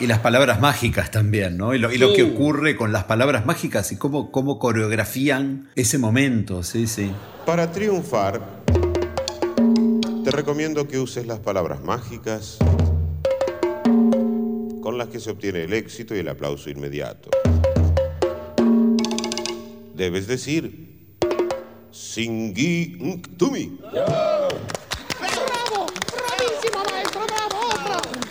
Y 0.00 0.06
las 0.06 0.20
palabras 0.20 0.60
mágicas 0.60 1.10
también, 1.10 1.56
¿no? 1.56 1.74
Y 1.74 1.78
lo, 1.78 1.92
y 1.92 1.98
lo 1.98 2.14
que 2.14 2.22
ocurre 2.22 2.76
con 2.76 2.92
las 2.92 3.04
palabras 3.04 3.44
mágicas 3.44 3.92
y 3.92 3.96
cómo, 3.96 4.32
cómo 4.32 4.58
coreografían 4.58 5.68
ese 5.76 5.98
momento, 5.98 6.62
sí, 6.62 6.86
sí. 6.86 7.12
Para 7.44 7.70
triunfar, 7.70 8.40
te 10.24 10.30
recomiendo 10.30 10.88
que 10.88 10.98
uses 10.98 11.26
las 11.26 11.40
palabras 11.40 11.82
mágicas 11.82 12.58
con 14.80 14.98
las 14.98 15.08
que 15.08 15.20
se 15.20 15.30
obtiene 15.30 15.64
el 15.64 15.72
éxito 15.72 16.14
y 16.14 16.20
el 16.20 16.28
aplauso 16.28 16.70
inmediato. 16.70 17.30
Debes 19.94 20.26
decir 20.26 21.16
Singi 21.92 23.22
Tumi. 23.38 23.78
¡Bravo! 23.92 24.48
¡Bravísimo, 25.18 26.82
maestro! 26.90 27.20
¡Bravo! 27.26 27.58
¡Otra! 27.70 28.23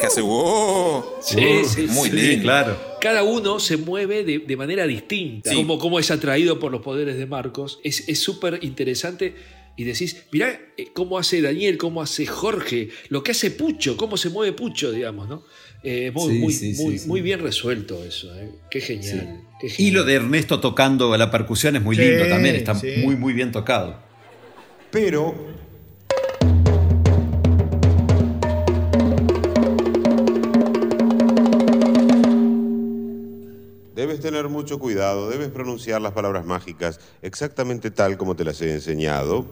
Que 0.00 0.06
hace 0.06 0.20
¡wow! 0.20 1.04
Sí, 1.20 1.64
sí, 1.64 1.86
muy 1.88 2.10
sí. 2.10 2.16
lindo. 2.16 2.52
Cada 3.00 3.22
uno 3.22 3.58
se 3.60 3.76
mueve 3.76 4.24
de, 4.24 4.38
de 4.40 4.56
manera 4.56 4.86
distinta. 4.86 5.50
Sí. 5.50 5.56
Como, 5.56 5.78
como 5.78 5.98
es 5.98 6.10
atraído 6.10 6.58
por 6.58 6.70
los 6.72 6.82
poderes 6.82 7.16
de 7.16 7.26
Marcos. 7.26 7.80
Es 7.84 8.08
es 8.08 8.20
súper 8.20 8.60
interesante. 8.62 9.34
Y 9.76 9.84
decís, 9.84 10.24
mirá 10.32 10.58
eh, 10.76 10.88
cómo 10.92 11.18
hace 11.18 11.40
Daniel, 11.40 11.78
cómo 11.78 12.02
hace 12.02 12.26
Jorge, 12.26 12.88
lo 13.10 13.22
que 13.22 13.30
hace 13.30 13.52
Pucho, 13.52 13.96
cómo 13.96 14.16
se 14.16 14.28
mueve 14.28 14.52
Pucho, 14.52 14.90
digamos, 14.90 15.28
¿no? 15.28 15.44
Eh, 15.84 16.10
muy, 16.12 16.32
Sí, 16.32 16.38
muy, 16.40 16.52
sí, 16.52 16.74
muy, 16.82 16.98
sí. 16.98 17.06
muy 17.08 17.20
bien 17.20 17.38
resuelto 17.38 18.02
eso. 18.04 18.34
¿eh? 18.34 18.50
Qué 18.72 18.80
genial. 18.80 19.40
qué 19.60 19.68
Y 19.68 19.70
genial. 19.70 19.94
lo 19.94 20.04
de 20.04 20.14
Ernesto 20.14 20.58
tocando 20.58 21.16
la 21.16 21.30
percusión 21.30 21.76
es 21.76 21.82
muy 21.82 21.94
Sí, 21.94 22.02
lindo 22.02 22.26
también, 22.26 22.56
está 22.56 22.74
sí. 22.74 22.88
muy, 23.04 23.14
muy 23.14 23.32
bien 23.32 23.52
tocado. 23.52 24.00
Pero 24.90 25.34
debes 33.98 34.20
tener 34.20 34.48
mucho 34.48 34.78
cuidado, 34.78 35.28
debes 35.28 35.48
pronunciar 35.48 36.00
las 36.00 36.12
palabras 36.12 36.44
mágicas 36.44 37.00
exactamente 37.20 37.90
tal 37.90 38.16
como 38.16 38.36
te 38.36 38.44
las 38.44 38.60
he 38.60 38.72
enseñado. 38.72 39.44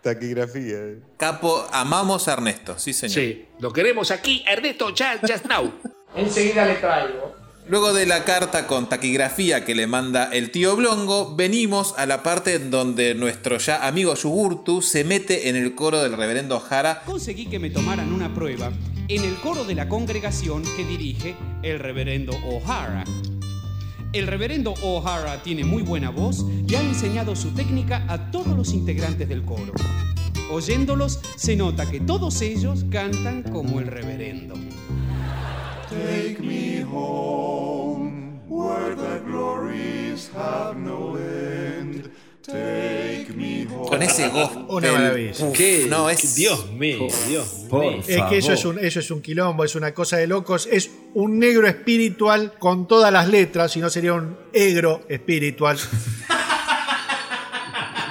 Taquigrafía. 0.00 0.76
¿eh? 0.78 1.00
Capo, 1.18 1.66
amamos 1.70 2.28
a 2.28 2.32
Ernesto, 2.32 2.78
sí 2.78 2.94
señor. 2.94 3.14
Sí, 3.14 3.46
lo 3.58 3.74
queremos 3.74 4.10
aquí, 4.10 4.42
Ernesto, 4.48 4.88
ya, 4.94 5.20
just 5.20 5.44
now. 5.44 5.70
Enseguida 6.16 6.64
le 6.64 6.76
traigo. 6.76 7.36
Luego 7.66 7.92
de 7.92 8.06
la 8.06 8.24
carta 8.24 8.66
con 8.66 8.88
taquigrafía 8.88 9.66
que 9.66 9.74
le 9.74 9.86
manda 9.86 10.30
el 10.32 10.50
tío 10.50 10.74
Blongo, 10.76 11.36
venimos 11.36 11.92
a 11.98 12.06
la 12.06 12.22
parte 12.22 12.54
en 12.54 12.70
donde 12.70 13.14
nuestro 13.14 13.58
ya 13.58 13.86
amigo 13.86 14.14
Yugurtu 14.14 14.80
se 14.80 15.04
mete 15.04 15.50
en 15.50 15.56
el 15.56 15.74
coro 15.74 16.02
del 16.02 16.16
reverendo 16.16 16.58
Jara. 16.58 17.02
Conseguí 17.04 17.50
que 17.50 17.58
me 17.58 17.68
tomaran 17.68 18.10
una 18.14 18.32
prueba 18.32 18.72
en 19.08 19.24
el 19.24 19.36
coro 19.36 19.64
de 19.64 19.74
la 19.74 19.88
congregación 19.88 20.62
que 20.76 20.84
dirige 20.84 21.34
el 21.62 21.78
reverendo 21.78 22.32
O'Hara. 22.44 23.04
El 24.12 24.26
reverendo 24.26 24.74
O'Hara 24.82 25.42
tiene 25.42 25.64
muy 25.64 25.82
buena 25.82 26.10
voz 26.10 26.44
y 26.66 26.74
ha 26.74 26.82
enseñado 26.82 27.34
su 27.34 27.50
técnica 27.50 28.04
a 28.08 28.30
todos 28.30 28.56
los 28.56 28.72
integrantes 28.72 29.28
del 29.28 29.44
coro. 29.44 29.72
Oyéndolos, 30.50 31.20
se 31.36 31.56
nota 31.56 31.90
que 31.90 32.00
todos 32.00 32.40
ellos 32.42 32.84
cantan 32.90 33.42
como 33.42 33.80
el 33.80 33.86
reverendo. 33.86 34.54
Take 35.88 36.38
me 36.40 36.82
home, 36.82 38.40
where 38.46 38.94
the 38.94 39.20
glories 39.26 40.30
have 40.34 40.76
no 40.76 41.16
end. 41.16 41.77
Con 43.88 44.02
ese 44.02 44.28
gospel. 44.28 44.64
Una 44.68 44.92
maravilla. 44.92 45.32
Uf, 45.44 45.56
¿Qué? 45.56 45.86
no, 45.88 46.08
es- 46.10 46.34
Dios 46.34 46.70
mío, 46.72 47.06
Dios 47.28 47.46
Por 47.68 47.82
mío. 47.82 48.02
Es 48.06 48.22
que 48.24 48.38
eso 48.38 48.52
es, 48.52 48.64
un, 48.64 48.78
eso 48.78 49.00
es 49.00 49.10
un 49.10 49.20
quilombo, 49.22 49.64
es 49.64 49.74
una 49.74 49.92
cosa 49.92 50.16
de 50.16 50.26
locos. 50.26 50.68
Es 50.70 50.90
un 51.14 51.38
negro 51.38 51.66
espiritual 51.66 52.54
con 52.58 52.86
todas 52.88 53.12
las 53.12 53.28
letras, 53.28 53.72
si 53.72 53.80
no 53.80 53.90
sería 53.90 54.14
un 54.14 54.36
egro 54.52 55.02
espiritual. 55.08 55.78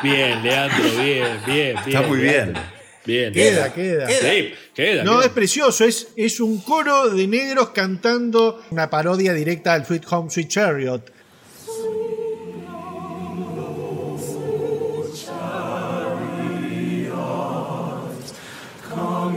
Bien, 0.04 0.44
Leandro, 0.44 0.84
bien, 0.96 1.28
bien, 1.44 1.76
bien. 1.76 1.78
Está 1.88 2.02
muy 2.04 2.20
bien. 2.20 2.54
Leandro. 2.54 2.62
Bien. 3.04 3.34
Queda, 3.34 3.74
queda. 3.74 4.08
Sí, 4.08 4.54
queda. 4.76 5.04
No, 5.04 5.18
queda. 5.18 5.26
es 5.26 5.32
precioso, 5.32 5.86
es, 5.86 6.10
es 6.16 6.40
un 6.40 6.60
coro 6.62 7.10
de 7.10 7.26
negros 7.28 7.70
cantando 7.70 8.62
una 8.70 8.92
parodia 8.92 9.34
directa 9.34 9.74
al 9.74 9.88
Sweet 9.88 10.04
Home 10.12 10.30
Sweet 10.30 10.50
Chariot. 10.50 11.12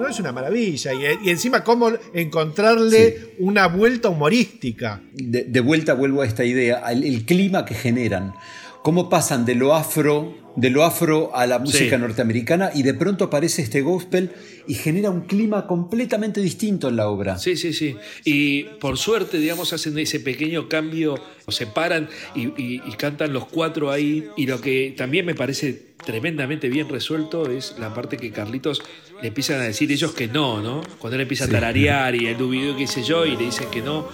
No, 0.00 0.08
es 0.08 0.18
una 0.18 0.32
maravilla. 0.32 0.94
Y, 0.94 1.04
y 1.22 1.30
encima, 1.30 1.62
cómo 1.62 1.92
encontrarle 2.12 3.34
una 3.38 3.68
vuelta 3.68 4.08
humorística. 4.08 5.00
De, 5.12 5.44
de 5.44 5.60
vuelta 5.60 5.94
vuelvo 5.94 6.22
a 6.22 6.26
esta 6.26 6.44
idea, 6.44 6.82
el, 6.90 7.24
clima 7.24 7.64
que 7.64 7.74
generan. 7.74 8.34
Cómo 8.82 9.08
pasan 9.08 9.44
de 9.44 9.54
lo 9.54 9.74
afro, 9.74 10.34
de 10.56 10.68
lo 10.70 10.82
afro 10.84 11.34
a 11.36 11.46
la 11.46 11.58
música 11.60 11.96
Sí. 11.96 12.02
norteamericana 12.02 12.70
y 12.74 12.82
de 12.82 12.94
pronto 12.94 13.24
aparece 13.24 13.62
este 13.62 13.80
gospel 13.80 14.32
y 14.66 14.74
genera 14.74 15.08
un 15.10 15.20
clima 15.22 15.66
completamente 15.68 16.40
distinto 16.40 16.88
en 16.88 16.96
la 16.96 17.08
obra. 17.08 17.38
Sí, 17.38 17.56
sí, 17.56 17.72
sí. 17.72 17.94
Y 18.24 18.64
por 18.80 18.98
suerte, 18.98 19.38
digamos, 19.38 19.72
hacen 19.72 19.96
ese 19.98 20.18
pequeño 20.18 20.68
cambio, 20.68 21.14
se 21.48 21.66
paran 21.68 22.08
y, 22.34 22.48
y- 22.60 22.82
y 22.84 22.92
cantan 22.98 23.32
los 23.32 23.46
cuatro 23.46 23.90
ahí. 23.92 24.26
Y 24.36 24.46
lo 24.46 24.60
que 24.60 24.94
también 24.96 25.26
me 25.26 25.36
parece 25.36 25.92
tremendamente 26.04 26.68
bien 26.68 26.88
resuelto 26.88 27.48
es 27.48 27.76
la 27.78 27.94
parte 27.94 28.16
que 28.16 28.32
Carlitos 28.32 28.82
le 29.22 29.28
empiezan 29.28 29.60
a 29.60 29.64
decir 29.64 29.92
ellos 29.92 30.12
que 30.12 30.26
no, 30.26 30.60
¿no? 30.60 30.80
Cuando 30.98 31.14
él 31.14 31.22
empieza 31.22 31.44
Sí. 31.44 31.50
a 31.50 31.52
tararear 31.54 32.16
y 32.16 32.26
el 32.26 32.36
dubido 32.36 32.76
qué 32.76 32.88
sé 32.88 33.04
yo, 33.04 33.24
y 33.24 33.36
le 33.36 33.44
dicen 33.44 33.68
que 33.70 33.80
no. 33.80 34.08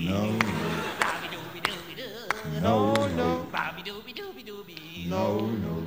No. 0.00 0.73
No, 2.64 2.94
no. 3.14 3.44
No, 5.06 5.40
no. 5.64 5.84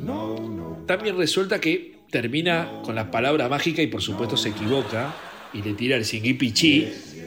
No, 0.00 0.36
no. 0.40 0.84
También 0.86 1.16
resulta 1.16 1.60
que 1.60 1.98
termina 2.10 2.80
con 2.84 2.96
la 2.96 3.10
palabra 3.12 3.48
mágica 3.48 3.80
y 3.80 3.86
por 3.86 4.02
supuesto 4.02 4.36
se 4.36 4.48
equivoca 4.48 5.14
y 5.52 5.62
le 5.62 5.74
tira 5.74 5.96
el 5.96 6.04
singui 6.04 6.36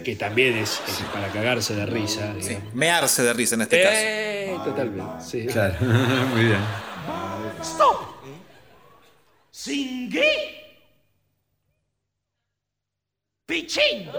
que 0.04 0.16
también 0.16 0.58
es, 0.58 0.82
es 0.88 1.02
para 1.14 1.30
cagarse 1.30 1.76
de 1.76 1.86
risa. 1.86 2.36
Sí, 2.42 2.58
mearse 2.74 3.24
de 3.24 3.34
risa 3.34 3.56
en 3.56 3.62
este 3.62 3.82
caso. 3.82 3.96
Eh, 3.98 4.56
totalmente. 4.64 5.24
sí. 5.24 5.46
Claro, 5.48 5.76
muy 6.34 6.44
bien. 6.44 6.60
¡Stop! 7.62 8.02
¡Singui! 9.50 10.22
¡Pichín! 13.46 14.10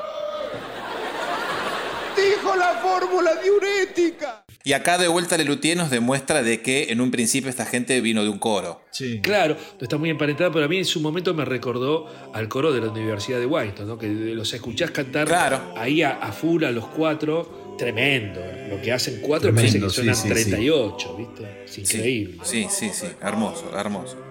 Dijo 2.18 2.56
la 2.56 2.74
fórmula 2.82 3.30
diurética. 3.42 4.44
Y 4.64 4.72
acá 4.72 4.98
de 4.98 5.08
vuelta 5.08 5.36
Lelutier 5.36 5.76
nos 5.76 5.88
demuestra 5.88 6.42
de 6.42 6.60
que 6.60 6.90
en 6.90 7.00
un 7.00 7.10
principio 7.10 7.48
esta 7.48 7.64
gente 7.64 8.00
vino 8.00 8.22
de 8.22 8.28
un 8.28 8.38
coro. 8.38 8.82
Sí. 8.90 9.20
Claro, 9.22 9.54
no 9.54 9.82
está 9.82 9.96
muy 9.96 10.10
emparentada, 10.10 10.50
pero 10.50 10.64
a 10.64 10.68
mí 10.68 10.78
en 10.78 10.84
su 10.84 11.00
momento 11.00 11.32
me 11.32 11.44
recordó 11.44 12.06
al 12.34 12.48
coro 12.48 12.72
de 12.72 12.80
la 12.80 12.88
Universidad 12.90 13.38
de 13.38 13.46
Washington, 13.46 13.86
¿no? 13.86 13.98
que 13.98 14.08
los 14.08 14.52
escuchás 14.52 14.90
cantar 14.90 15.72
ahí 15.76 16.02
a, 16.02 16.18
a 16.18 16.32
full 16.32 16.64
a 16.64 16.70
los 16.70 16.86
cuatro, 16.88 17.76
tremendo. 17.78 18.40
Lo 18.68 18.82
que 18.82 18.92
hacen 18.92 19.20
cuatro 19.22 19.54
parece 19.54 19.78
Tremendo, 19.78 19.88
que 19.88 19.94
suenan 19.94 20.16
sí, 20.16 20.22
sí, 20.22 20.28
sí. 20.28 20.50
38, 20.50 21.16
¿viste? 21.16 21.64
Es 21.64 21.78
increíble. 21.78 22.38
Sí, 22.42 22.66
sí, 22.68 22.90
sí, 22.92 23.06
hermoso, 23.22 23.70
hermoso. 23.74 24.27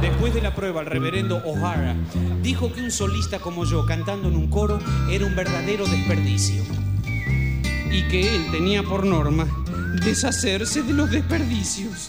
Después 0.00 0.34
de 0.34 0.42
la 0.42 0.54
prueba, 0.54 0.80
el 0.82 0.86
reverendo 0.86 1.38
O'Hara 1.44 1.94
dijo 2.42 2.72
que 2.72 2.80
un 2.80 2.90
solista 2.90 3.38
como 3.38 3.64
yo 3.64 3.86
cantando 3.86 4.28
en 4.28 4.36
un 4.36 4.48
coro 4.48 4.78
era 5.10 5.24
un 5.24 5.34
verdadero 5.34 5.86
desperdicio. 5.86 6.62
Y 7.90 8.02
que 8.08 8.34
él 8.36 8.46
tenía 8.50 8.82
por 8.82 9.06
norma 9.06 9.46
deshacerse 10.04 10.82
de 10.82 10.92
los 10.92 11.10
desperdicios. 11.10 12.08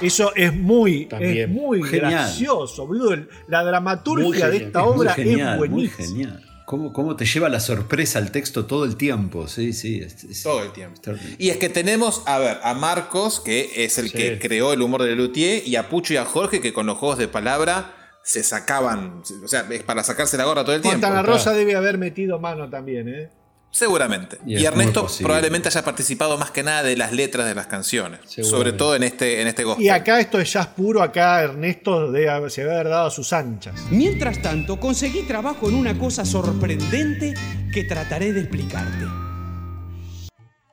Eso 0.00 0.34
es 0.34 0.54
muy, 0.54 1.06
También. 1.06 1.36
es 1.38 1.48
muy 1.48 1.82
Genial. 1.82 2.10
gracioso, 2.10 2.86
boludo. 2.86 3.16
La 3.48 3.64
dramaturgia 3.64 4.48
de 4.50 4.56
esta 4.58 4.84
obra 4.84 5.14
genial, 5.14 5.54
es 5.54 5.58
muy 5.58 5.68
buenísima. 5.68 6.06
genial. 6.06 6.44
¿Cómo, 6.66 6.92
cómo 6.92 7.14
te 7.16 7.26
lleva 7.26 7.48
la 7.50 7.60
sorpresa 7.60 8.18
al 8.18 8.30
texto 8.30 8.64
todo 8.64 8.84
el 8.84 8.96
tiempo? 8.96 9.48
Sí, 9.48 9.72
sí. 9.74 10.00
es- 10.00 10.24
es- 10.24 10.42
Todo 10.42 10.62
el 10.62 10.72
tiempo. 10.72 11.00
Y 11.38 11.50
es 11.50 11.58
que 11.58 11.68
tenemos, 11.68 12.22
a 12.26 12.38
ver, 12.38 12.58
a 12.62 12.72
Marcos, 12.74 13.40
que 13.40 13.84
es 13.84 13.98
el 13.98 14.06
Sí. 14.10 14.16
que 14.16 14.38
creó 14.38 14.72
el 14.72 14.80
humor 14.80 15.02
de 15.02 15.10
Lelutier, 15.10 15.66
y 15.66 15.76
a 15.76 15.88
Pucho 15.90 16.14
y 16.14 16.16
a 16.16 16.24
Jorge, 16.24 16.60
que 16.60 16.72
con 16.72 16.86
los 16.86 16.96
juegos 16.96 17.18
de 17.18 17.28
palabra 17.28 17.94
se 18.22 18.42
sacaban, 18.42 19.22
o 19.44 19.48
sea, 19.48 19.66
es 19.70 19.82
para 19.82 20.02
sacarse 20.02 20.38
la 20.38 20.44
gorra 20.46 20.64
todo 20.64 20.74
el 20.74 20.80
tiempo. 20.80 20.98
Fontana 20.98 21.22
Rosa 21.22 21.52
debe 21.52 21.74
haber 21.76 21.98
metido 21.98 22.38
mano 22.38 22.70
también, 22.70 23.08
¿eh? 23.08 23.28
Seguramente. 23.74 24.38
Y 24.46 24.64
Ernesto 24.64 25.08
probablemente 25.20 25.66
haya 25.68 25.82
participado 25.82 26.38
más 26.38 26.52
que 26.52 26.62
nada 26.62 26.84
de 26.84 26.96
las 26.96 27.12
letras 27.12 27.44
de 27.48 27.56
las 27.56 27.66
canciones. 27.66 28.20
Sobre 28.24 28.72
todo 28.72 28.94
en 28.94 29.02
este, 29.02 29.42
en 29.42 29.48
este 29.48 29.64
gospel. 29.64 29.84
Y 29.84 29.88
acá 29.88 30.20
esto 30.20 30.38
es 30.38 30.52
jazz 30.52 30.68
puro, 30.68 31.02
acá 31.02 31.42
Ernesto 31.42 32.12
debe 32.12 32.30
haber- 32.30 32.52
se 32.52 32.60
debe 32.62 32.74
haber 32.74 32.88
dado 32.90 33.08
a 33.08 33.10
sus 33.10 33.32
anchas. 33.32 33.74
Mientras 33.90 34.40
tanto, 34.40 34.78
conseguí 34.78 35.22
trabajo 35.22 35.68
en 35.68 35.74
una 35.74 35.98
cosa 35.98 36.24
sorprendente 36.24 37.34
que 37.72 37.82
trataré 37.82 38.32
de 38.32 38.42
explicarte. 38.42 39.06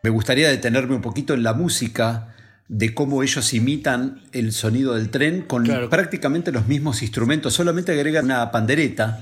Me 0.03 0.11
gustaría 0.11 0.49
detenerme 0.49 0.93
un 0.95 1.01
poquito 1.01 1.33
en 1.33 1.41
la 1.41 1.53
música 1.53 2.35
de 2.67 2.93
cómo 2.93 3.23
ellos 3.23 3.51
imitan 3.55 4.21
el 4.31 4.51
sonido 4.53 4.93
del 4.93 5.09
tren 5.09 5.41
con 5.41 5.63
Claro. 5.65 5.89
prácticamente 5.89 6.51
los 6.51 6.67
mismos 6.67 7.01
instrumentos, 7.01 7.53
solamente 7.55 7.91
agregan 7.93 8.25
una 8.25 8.51
pandereta, 8.51 9.21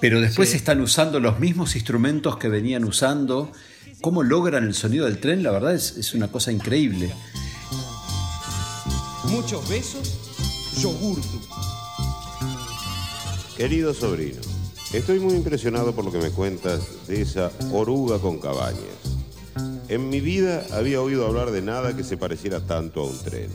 pero 0.00 0.20
después 0.20 0.50
Sí. 0.50 0.56
están 0.56 0.80
usando 0.80 1.20
los 1.20 1.38
mismos 1.38 1.74
instrumentos 1.76 2.36
que 2.38 2.48
venían 2.48 2.84
usando. 2.84 3.52
¿Cómo 4.00 4.22
logran 4.22 4.64
el 4.64 4.74
sonido 4.74 5.04
del 5.06 5.18
tren? 5.18 5.42
La 5.42 5.50
verdad 5.50 5.74
es, 5.74 5.96
es 5.98 6.14
una 6.14 6.28
cosa 6.28 6.50
increíble. 6.52 7.12
Muchos 9.24 9.68
besos, 9.68 10.14
yogurtu. 10.80 11.40
Querido 13.56 13.92
sobrino, 13.92 14.40
estoy 14.92 15.20
muy 15.20 15.34
impresionado 15.34 15.94
por 15.94 16.04
lo 16.04 16.10
que 16.12 16.18
me 16.18 16.30
cuentas 16.30 16.80
de 17.06 17.20
esa 17.20 17.50
oruga 17.72 18.18
con 18.18 18.38
cabañas. 18.38 18.80
En 19.88 20.08
mi 20.08 20.20
vida 20.20 20.64
había 20.72 21.00
oído 21.02 21.26
hablar 21.26 21.50
de 21.50 21.60
nada 21.60 21.94
que 21.94 22.04
se 22.04 22.16
pareciera 22.16 22.60
tanto 22.60 23.02
a 23.02 23.06
un 23.06 23.18
tren. 23.22 23.50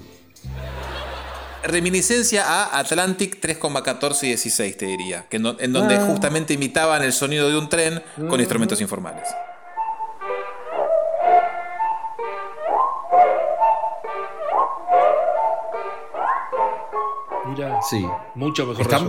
Reminiscencia 1.67 2.43
a 2.45 2.77
Atlantic 2.79 3.39
3,14 3.41 4.23
y 4.23 4.27
16, 4.27 4.77
te 4.77 4.85
diría. 4.85 5.25
Que 5.29 5.37
en, 5.37 5.43
do- 5.43 5.57
en 5.59 5.73
donde 5.73 5.95
Ah. 5.95 6.05
justamente 6.07 6.53
imitaban 6.53 7.03
el 7.03 7.13
sonido 7.13 7.49
de 7.49 7.57
un 7.57 7.69
tren 7.69 8.01
con 8.29 8.39
instrumentos 8.39 8.81
informales. 8.81 9.27
Mira, 17.55 17.79
Sí. 17.89 18.05
mucho 18.35 18.65
mejor 18.65 18.81
Está 18.81 18.99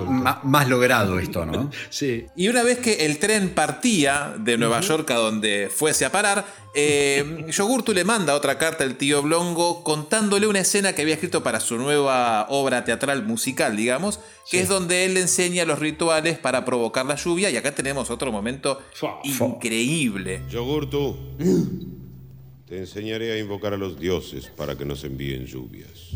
más 0.45 0.69
logrado 0.69 1.19
esto, 1.19 1.45
¿no? 1.45 1.71
Sí. 1.91 2.27
Y 2.37 2.49
una 2.49 2.63
vez 2.63 2.79
que 2.79 3.07
el 3.07 3.19
tren 3.19 3.51
partía 3.51 4.35
de 4.39 4.57
Nueva 4.57 4.81
York 4.81 5.11
a 5.11 5.15
donde 5.17 5.69
fuese 5.75 6.05
a 6.05 6.13
parar, 6.13 6.45
eh, 6.75 7.47
Yogurtu 7.49 7.93
le 7.93 8.05
manda 8.05 8.35
otra 8.35 8.59
carta 8.59 8.85
al 8.85 8.97
tío 8.97 9.23
Blongo 9.23 9.83
contándole 9.83 10.47
una 10.47 10.61
escena 10.61 10.93
que 10.93 11.03
había 11.03 11.15
escrito 11.15 11.43
para 11.43 11.59
su 11.59 11.77
nueva 11.79 12.47
obra 12.51 12.85
teatral 12.85 13.25
musical, 13.25 13.77
digamos, 13.77 14.21
que 14.51 14.61
es 14.61 14.69
donde 14.69 15.05
él 15.07 15.15
le 15.15 15.23
enseña 15.23 15.65
los 15.65 15.79
rituales 15.79 16.39
para 16.39 16.65
provocar 16.65 17.07
la 17.07 17.17
lluvia. 17.17 17.51
Y 17.51 17.57
acá 17.57 17.75
tenemos 17.75 18.11
otro 18.11 18.31
momento 18.31 18.81
increíble. 19.25 20.43
Yogurtu, 20.51 21.17
te 22.67 22.79
enseñaré 22.79 23.33
a 23.33 23.39
invocar 23.39 23.73
a 23.73 23.77
los 23.77 23.99
dioses 23.99 24.47
para 24.55 24.77
que 24.77 24.85
nos 24.85 25.03
envíen 25.05 25.47
lluvias. 25.47 26.11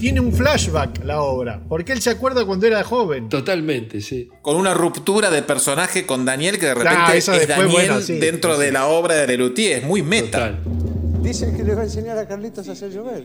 Tiene 0.00 0.20
un 0.20 0.32
flashback 0.32 1.04
la 1.04 1.20
obra, 1.22 1.60
porque 1.68 1.92
él 1.92 2.00
se 2.02 2.10
acuerda 2.10 2.44
cuando 2.44 2.66
era 2.66 2.82
joven. 2.84 3.28
Totalmente, 3.28 4.00
sí. 4.00 4.28
Con 4.42 4.56
una 4.56 4.74
ruptura 4.74 5.30
de 5.30 5.42
personaje 5.42 6.04
con 6.06 6.24
Daniel 6.24 6.58
que 6.58 6.66
de 6.66 6.74
repente 6.74 6.96
Ah, 6.98 7.14
es 7.16 7.26
después, 7.26 7.48
Daniel 7.48 7.70
bueno, 7.70 8.00
sí, 8.00 8.18
dentro 8.18 8.54
sí. 8.56 8.60
de 8.62 8.72
la 8.72 8.86
obra 8.86 9.14
de 9.14 9.26
Lelutier. 9.26 9.78
Es 9.78 9.84
muy 9.84 10.02
meta. 10.02 10.58
Total. 10.58 11.22
Dicen 11.22 11.56
que 11.56 11.62
le 11.64 11.74
va 11.74 11.82
a 11.82 11.84
enseñar 11.84 12.18
a 12.18 12.28
Carlitos 12.28 12.68
a 12.68 12.72
hacer 12.72 12.90
llover. 12.92 13.24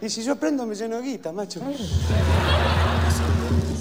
Y 0.00 0.08
si 0.10 0.22
yo 0.22 0.32
aprendo, 0.32 0.66
me 0.66 0.74
lleno 0.74 1.00
de 1.00 1.02
guita, 1.02 1.32
macho. 1.32 1.60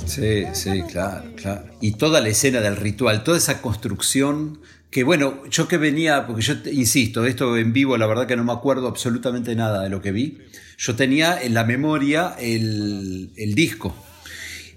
Sí, 0.05 0.43
sí, 0.53 0.81
claro, 0.83 1.23
claro. 1.35 1.63
Y 1.81 1.93
toda 1.93 2.21
la 2.21 2.29
escena 2.29 2.61
del 2.61 2.75
ritual, 2.77 3.23
toda 3.23 3.37
esa 3.37 3.61
construcción 3.61 4.59
que 4.91 5.03
bueno, 5.03 5.43
yo 5.49 5.67
que 5.67 5.77
venía, 5.77 6.25
porque 6.25 6.41
yo 6.41 6.61
te- 6.61 6.71
insisto, 6.73 7.25
esto 7.25 7.57
en 7.57 7.73
vivo 7.73 7.97
la 7.97 8.07
verdad 8.07 8.27
que 8.27 8.37
no 8.37 8.45
me 8.45 8.53
acuerdo 8.53 8.87
absolutamente 8.87 9.53
nada 9.55 9.81
de 9.83 9.89
lo 9.89 10.01
que 10.01 10.11
vi, 10.13 10.37
yo 10.77 10.95
tenía 10.95 11.41
en 11.41 11.53
la 11.53 11.63
memoria 11.63 12.35
el, 12.39 13.31
el 13.35 13.55
disco. 13.55 13.95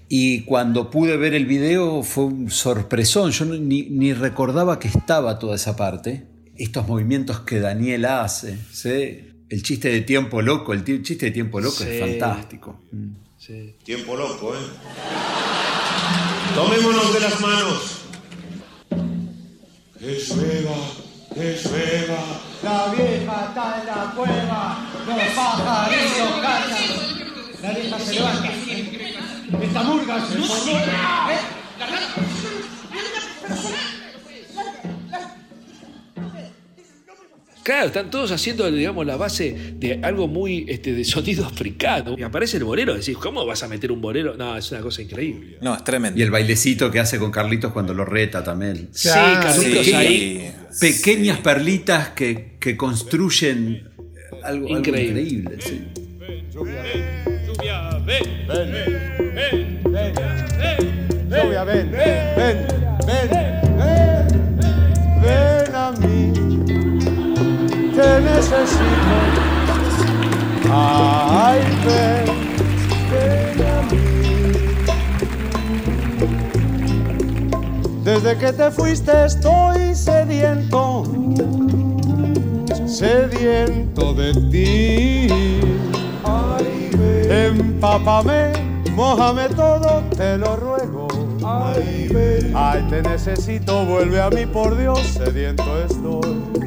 Y 0.07 0.41
cuando 0.41 0.89
pude 0.89 1.17
ver 1.17 1.33
el 1.35 1.45
video 1.45 2.01
fue 2.01 2.25
un 2.25 2.49
sorpresón, 2.49 3.31
yo 3.31 3.45
ni, 3.45 3.83
ni 3.83 4.13
recordaba 4.13 4.79
que 4.79 4.87
estaba 4.87 5.37
toda 5.37 5.55
esa 5.55 5.75
parte. 5.75 6.25
Estos 6.55 6.87
movimientos 6.87 7.41
que 7.41 7.59
Daniel 7.59 8.05
hace, 8.05 8.57
¿sí? 8.71 9.29
el 9.49 9.63
chiste 9.63 9.89
de 9.89 10.01
tiempo 10.01 10.41
loco, 10.41 10.73
el 10.73 10.83
chiste 10.83 11.25
de 11.25 11.31
tiempo 11.31 11.59
loco 11.59 11.83
es 11.83 11.99
fantástico. 11.99 12.81
Sí. 13.37 13.75
Tiempo 13.83 14.15
loco, 14.15 14.53
¿eh? 14.53 14.59
Tomémonos 16.53 17.13
de 17.13 17.19
las 17.19 17.41
manos. 17.41 18.01
Que 19.97 20.05
llueva, 20.05 20.75
que 21.33 21.59
llueva. 21.63 22.21
La 22.63 22.87
vieja 22.93 23.45
está 23.47 23.79
en 23.79 23.87
la 23.87 24.13
cueva, 24.15 24.77
los 25.05 25.23
pajaritos 25.35 26.31
cantan. 26.41 26.87
La 27.61 27.69
vieja 27.71 27.99
se 27.99 28.13
levanta. 28.13 28.49
Esta 29.61 29.83
murga 29.83 30.15
se 30.27 30.37
formó. 30.37 30.79
Claro, 37.69 37.85
están 37.85 38.09
todos 38.09 38.31
haciendo, 38.31 38.71
digamos, 38.71 39.05
la 39.05 39.15
base 39.15 39.73
de 39.75 39.99
algo 40.01 40.27
muy 40.27 40.65
este, 40.67 40.91
de 40.91 41.05
sonido 41.05 41.45
africano. 41.45 42.15
Y 42.17 42.23
aparece 42.23 42.57
el 42.57 42.63
bolero, 42.63 42.95
decís, 42.95 43.15
¿cómo 43.15 43.45
vas 43.45 43.61
a 43.61 43.67
meter 43.67 43.91
un 43.91 44.01
bolero? 44.01 44.35
No, 44.35 44.57
es 44.57 44.71
una 44.71 44.81
cosa 44.81 45.03
increíble. 45.03 45.59
No, 45.61 45.75
es 45.75 45.83
tremendo. 45.83 46.19
Y 46.19 46.23
el 46.23 46.31
bailecito 46.31 46.89
que 46.89 46.99
hace 46.99 47.19
con 47.19 47.29
Carlitos 47.29 47.71
cuando 47.71 47.93
lo 47.93 48.05
reta 48.05 48.43
también. 48.43 48.89
Sí, 48.91 49.09
Carlitos 49.09 49.85
sí. 49.85 49.93
ahí. 49.93 50.51
Pequeñas 50.79 51.41
perlitas 51.41 52.09
que, 52.09 52.53
que 52.59 52.75
construyen 52.75 53.87
algo 54.41 54.65
algo 54.65 54.79
Increíble. 54.79 55.21
increíble. 55.21 55.57
sí. 55.59 55.87
Lluvia, 56.51 56.81
ven, 58.01 58.23
ven, 58.47 58.71
ven, 62.35 62.63
ven, 63.05 63.48
Necesito. 68.21 69.49
Ay, 70.71 71.61
ven, 71.85 72.27
a 73.65 73.81
mí. 73.91 73.99
Desde 78.03 78.37
que 78.37 78.53
te 78.53 78.71
fuiste 78.71 79.25
estoy 79.25 79.95
sediento, 79.95 81.03
sediento 82.85 84.13
de 84.13 84.33
ti. 84.51 85.27
Ay, 86.23 86.89
ven. 86.97 87.31
Empápame, 87.59 88.51
mójame 88.91 89.49
todo, 89.49 90.03
te 90.15 90.37
lo 90.37 90.55
ruego. 90.55 91.07
Ay, 91.45 92.09
ven. 92.13 92.53
Ay, 92.55 92.85
te 92.89 93.01
necesito, 93.01 93.85
vuelve 93.85 94.21
a 94.21 94.29
mí 94.29 94.45
por 94.45 94.77
Dios, 94.77 94.99
sediento 94.99 95.63
estoy. 95.83 96.59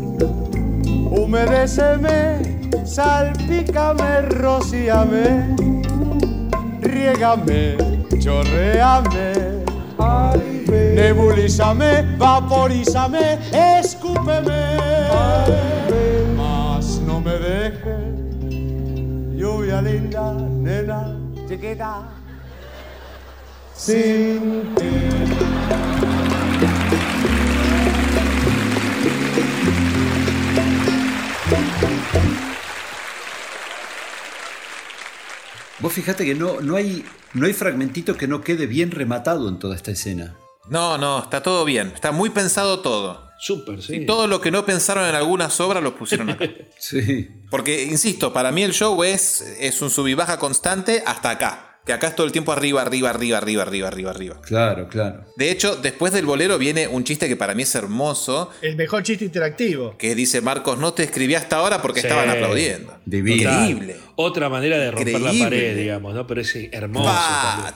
Humedéceme, 1.11 2.41
salpícame, 2.85 4.23
rocíame, 4.41 5.57
riégame, 6.81 7.77
chorréame. 8.21 9.63
Nebulízame, 10.95 12.17
vaporízame, 12.19 13.39
escúpeme. 13.53 14.77
Mas 16.37 17.01
no 17.07 17.21
me 17.21 17.39
dejes, 17.39 18.05
lluvia 19.37 19.81
linda, 19.81 20.33
nena, 20.33 21.17
chiquita. 21.49 22.03
Sin 23.75 24.75
ti. 24.77 24.91
Vos 35.79 35.93
fíjate 35.93 36.25
que 36.25 36.37
no, 36.37 36.61
no, 36.61 36.77
hay, 36.77 37.05
no 37.35 37.47
hay 37.47 37.53
fragmentito 37.53 38.17
que 38.17 38.29
no 38.29 38.43
quede 38.43 38.67
bien 38.67 38.93
rematado 38.93 39.49
en 39.49 39.59
toda 39.59 39.75
esta 39.75 39.91
escena. 39.91 40.37
No, 40.69 40.97
no, 40.97 41.25
está 41.25 41.43
todo 41.43 41.65
bien. 41.65 41.91
Está 41.93 42.13
muy 42.13 42.31
pensado 42.31 42.81
todo. 42.81 43.29
Súper, 43.41 43.83
sí. 43.83 43.97
Y 43.97 44.07
todo 44.07 44.29
lo 44.29 44.41
que 44.41 44.53
no 44.53 44.65
pensaron 44.65 45.09
en 45.09 45.17
algunas 45.17 45.59
obras 45.61 45.83
los 45.83 45.95
pusieron 45.95 46.31
acá. 46.31 46.49
sí. 46.79 47.29
Porque, 47.51 47.83
insisto, 47.83 48.33
para 48.33 48.53
mí 48.53 48.63
el 48.63 48.73
show 48.73 49.03
es, 49.03 49.41
es 49.59 49.83
un 49.83 49.91
sub 49.91 50.07
y 50.07 50.15
baja 50.15 50.39
constante 50.39 51.03
hasta 51.05 51.31
acá. 51.31 51.72
Que 51.85 51.93
acá 51.93 52.07
es 52.09 52.15
todo 52.15 52.27
el 52.27 52.33
tiempo 52.33 52.53
arriba, 52.53 52.81
arriba, 52.81 53.11
arriba, 53.11 53.39
arriba, 53.39 53.63
arriba, 53.65 53.89
arriba, 53.89 54.11
arriba. 54.13 54.41
Claro, 54.43 54.89
claro. 54.89 55.25
De 55.37 55.51
hecho, 55.51 55.75
después 55.75 56.13
del 56.13 56.27
bolero 56.27 56.57
viene 56.57 56.87
un 56.87 57.03
chiste 57.03 57.27
que 57.27 57.35
para 57.35 57.55
mí 57.57 57.65
es 57.65 57.75
hermoso. 57.75 58.51
El 58.63 58.77
mejor 58.77 59.03
chiste 59.03 59.25
interactivo. 59.25 59.97
Que 59.99 60.15
dice 60.15 60.41
Marcos, 60.41 60.79
no 60.79 60.93
te 60.93 61.03
escribí 61.03 61.35
hasta 61.35 61.57
ahora 61.57 61.83
porque 61.83 62.01
Sí. 62.01 62.07
estaban 62.07 62.31
aplaudiendo. 62.31 62.97
Divino. 63.05 63.51
Increíble. 63.51 63.97
Otra 64.15 64.49
manera 64.49 64.79
de 64.79 64.93
romper 64.93 65.21
la 65.21 65.33
pared, 65.37 65.77
digamos, 65.77 66.15
¿no? 66.15 66.25
Pero 66.25 66.43
es 66.43 66.55
hermoso. 66.71 67.11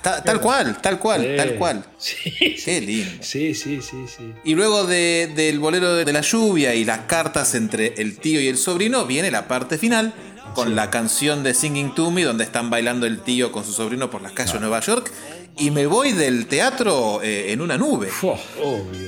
Tal 0.03 0.41
cual, 0.41 0.81
tal 0.81 0.99
cual, 1.01 1.23
Sí. 1.23 1.37
tal 1.37 1.55
cual. 1.57 1.85
Sí, 1.99 2.57
Qué 2.65 2.81
lindo. 2.81 3.11
sí, 3.25 3.55
sí, 3.55 3.81
sí, 3.83 4.05
sí. 4.07 4.33
Y 4.45 4.55
luego 4.55 4.87
de- 4.87 5.33
del 5.35 5.59
bolero 5.59 5.97
de 5.97 6.13
la 6.13 6.21
lluvia 6.21 6.75
y 6.75 6.85
las 6.85 7.01
cartas 7.01 7.55
entre 7.57 7.95
el 7.97 8.19
tío 8.19 8.41
y 8.41 8.47
el 8.47 8.57
sobrino, 8.57 9.05
viene 9.07 9.31
la 9.33 9.49
parte 9.49 9.79
final 9.79 10.15
con 10.55 10.75
la 10.75 10.91
canción 10.91 11.43
de 11.43 11.55
Singing 11.55 11.95
to 11.95 12.11
Me, 12.11 12.23
donde 12.25 12.45
están 12.45 12.71
bailando 12.71 13.07
el 13.07 13.21
tío 13.21 13.53
con 13.53 13.65
su 13.65 13.73
sobrino 13.73 14.11
por 14.11 14.23
las 14.23 14.33
calles 14.33 14.55
de 14.55 14.61
Nueva 14.61 14.81
York. 14.81 15.11
Y 15.59 15.71
me 15.71 15.87
voy 15.87 16.13
del 16.13 16.47
teatro 16.49 17.23
eh, 17.23 17.51
en 17.53 17.63
una 17.63 17.79
nube. 17.79 18.11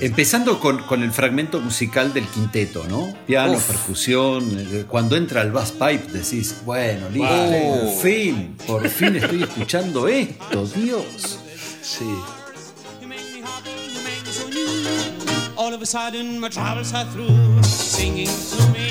Empezando 0.00 0.58
con, 0.58 0.78
con 0.84 1.02
el 1.02 1.12
fragmento 1.12 1.60
musical 1.60 2.14
del 2.14 2.24
quinteto, 2.26 2.84
¿no? 2.88 3.14
Piano, 3.26 3.52
Uf. 3.52 3.66
percusión. 3.66 4.48
eh, 4.72 4.84
Cuando 4.88 5.14
entra 5.16 5.42
el 5.42 5.52
bass 5.52 5.72
pipe 5.72 6.10
decís, 6.10 6.56
bueno, 6.64 7.10
listo, 7.10 7.28
Wow. 7.28 7.80
por 7.92 8.02
fin, 8.02 8.56
por 8.66 8.88
fin 8.88 9.16
estoy 9.16 9.42
escuchando 9.42 10.08
esto, 10.08 10.64
Dios. 10.68 11.38
Sí. 11.82 12.06
All 15.56 15.74
of 15.74 15.82
a 15.82 15.86
sudden, 15.86 16.38
my 16.40 16.48
troubles 16.48 16.94
are 16.94 17.04
through, 17.12 17.62
singing 17.64 18.26
to 18.28 18.68
me. 18.72 18.88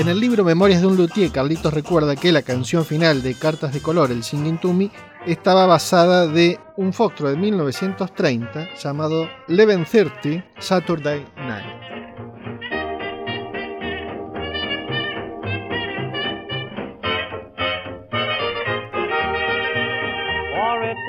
En 0.00 0.08
el 0.08 0.18
libro 0.18 0.44
Memorias 0.44 0.80
de 0.80 0.86
un 0.86 0.96
Luthier, 0.96 1.30
Carlitos 1.30 1.74
recuerda 1.74 2.16
que 2.16 2.32
la 2.32 2.40
canción 2.40 2.86
final 2.86 3.22
de 3.22 3.34
Cartas 3.34 3.74
de 3.74 3.82
Color, 3.82 4.10
el 4.10 4.22
Singing 4.22 4.56
to 4.56 4.72
Me, 4.72 4.90
estaba 5.26 5.66
basada 5.66 6.26
de 6.26 6.58
un 6.78 6.94
foxtro 6.94 7.28
de 7.28 7.36
1930 7.36 8.76
llamado 8.82 9.28
1130 9.48 10.42
Saturday 10.58 11.26
Night. 11.36 11.66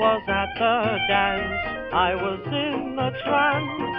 Was 0.00 0.28
at 0.28 0.48
the 0.58 0.98
dance 1.08 1.62
I 1.92 2.14
was 2.16 2.40
in 2.46 2.96
trance. 3.24 3.92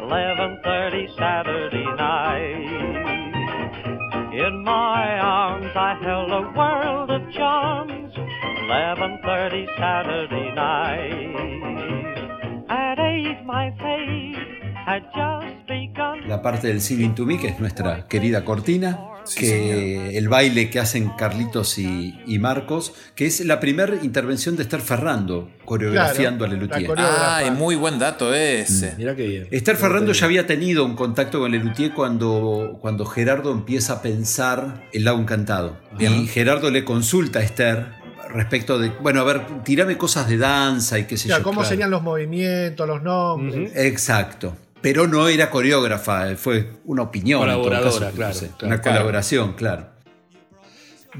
11:30 0.00 1.14
Saturday 1.14 1.84
night. 1.96 3.11
In 4.32 4.64
my 4.64 5.18
arms 5.18 5.70
I 5.76 5.94
held 6.02 6.32
a 6.32 6.40
world 6.56 7.10
of 7.10 7.30
charms. 7.34 8.14
11:30 8.16 9.66
Saturday 9.76 10.54
night. 10.54 12.64
At 12.70 12.98
eight 12.98 13.44
my 13.44 13.70
fate. 13.78 14.61
La 16.26 16.42
parte 16.42 16.68
del 16.68 16.80
Singing 16.80 17.14
to 17.14 17.24
Me, 17.26 17.38
que 17.38 17.48
es 17.48 17.60
nuestra 17.60 18.06
querida 18.08 18.44
cortina, 18.44 18.98
que 19.36 20.18
el 20.18 20.28
baile 20.28 20.70
que 20.70 20.80
hacen 20.80 21.10
Carlitos 21.10 21.78
y, 21.78 22.20
y 22.26 22.38
Marcos, 22.38 22.92
que 23.14 23.26
es 23.26 23.44
la 23.44 23.60
primera 23.60 23.94
intervención 24.02 24.56
de 24.56 24.62
Esther 24.64 24.80
Ferrando 24.80 25.50
coreografiando 25.64 26.44
Claro, 26.46 26.52
a 26.52 26.56
Lelutier. 26.78 26.90
Ay, 26.98 27.50
muy 27.52 27.76
buen 27.76 27.98
dato 27.98 28.34
ese. 28.34 28.94
Mira 28.98 29.14
qué 29.14 29.26
bien. 29.26 29.48
Esther 29.50 29.76
Ferrando 29.76 30.12
ya 30.12 30.26
había 30.26 30.46
tenido 30.46 30.84
un 30.84 30.96
contacto 30.96 31.38
con 31.40 31.50
Lelutier 31.52 31.92
cuando, 31.92 32.78
cuando 32.80 33.04
Gerardo 33.06 33.52
empieza 33.52 33.94
a 33.94 34.02
pensar 34.02 34.88
el 34.92 35.04
lago 35.04 35.20
encantado. 35.20 35.76
Y 35.98 36.26
Gerardo 36.26 36.70
le 36.70 36.84
consulta 36.84 37.38
a 37.38 37.42
Esther 37.42 37.86
respecto 38.34 38.78
de, 38.78 38.88
bueno, 38.88 39.20
a 39.20 39.24
ver, 39.24 39.42
tirame 39.62 39.96
cosas 39.98 40.26
de 40.28 40.38
danza 40.38 40.98
y 40.98 41.04
qué 41.04 41.16
sé 41.16 41.28
Ya, 41.28 41.38
yo. 41.38 41.42
¿Cómo 41.44 41.60
Claro. 41.60 41.68
serían 41.68 41.90
los 41.90 42.02
movimientos, 42.02 42.88
los 42.88 43.02
nombres? 43.02 43.72
Exacto. 43.76 44.56
Pero 44.82 45.06
no 45.06 45.28
era 45.28 45.48
coreógrafa, 45.48 46.36
fue 46.36 46.72
una 46.84 47.02
opinión. 47.02 47.42
en 47.42 47.48
todo 47.48 47.62
Colaboradora, 47.62 48.06
caso, 48.08 48.16
claro, 48.16 48.34
no 48.34 48.40
sé, 48.40 48.46
claro. 48.58 48.66
una 48.66 48.82
colaboración, 48.82 49.52
claro. 49.54 49.86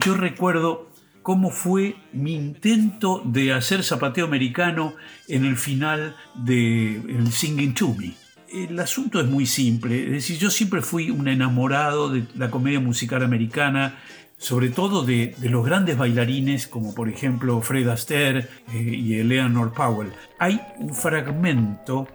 Yo 0.05 0.15
recuerdo 0.15 0.91
cómo 1.23 1.51
fue 1.51 1.97
mi 2.13 2.35
intento 2.35 3.23
de 3.25 3.53
hacer 3.53 3.85
zapateo 3.85 4.27
americano 4.27 4.95
en 5.29 5.45
el 5.45 5.57
final 5.57 6.17
de 6.35 6.97
el 6.97 7.33
Singing 7.33 7.75
to 7.75 7.95
Me. 7.95 8.15
El 8.53 8.79
asunto 8.81 9.21
es 9.21 9.27
muy 9.27 9.47
simple, 9.47 10.05
es 10.05 10.11
decir, 10.11 10.39
yo 10.39 10.51
siempre 10.51 10.83
fui 10.83 11.11
un 11.11 11.27
enamorado 11.27 12.11
de 12.11 12.25
la 12.37 12.51
comedia 12.51 12.81
musical 12.81 13.23
americana, 13.23 13.99
sobre 14.43 14.71
todo 14.71 15.05
de, 15.05 15.37
los 15.41 15.65
grandes 15.65 15.97
bailarines 15.97 16.67
como 16.67 16.95
por 16.95 17.09
ejemplo 17.09 17.61
Fred 17.63 17.89
Astaire 17.89 18.49
eh, 18.75 18.83
y 18.83 19.21
Eleanor 19.21 19.73
Powell. 19.73 20.13
Hay 20.41 20.61
un 20.79 20.93
fragmento, 20.93 22.09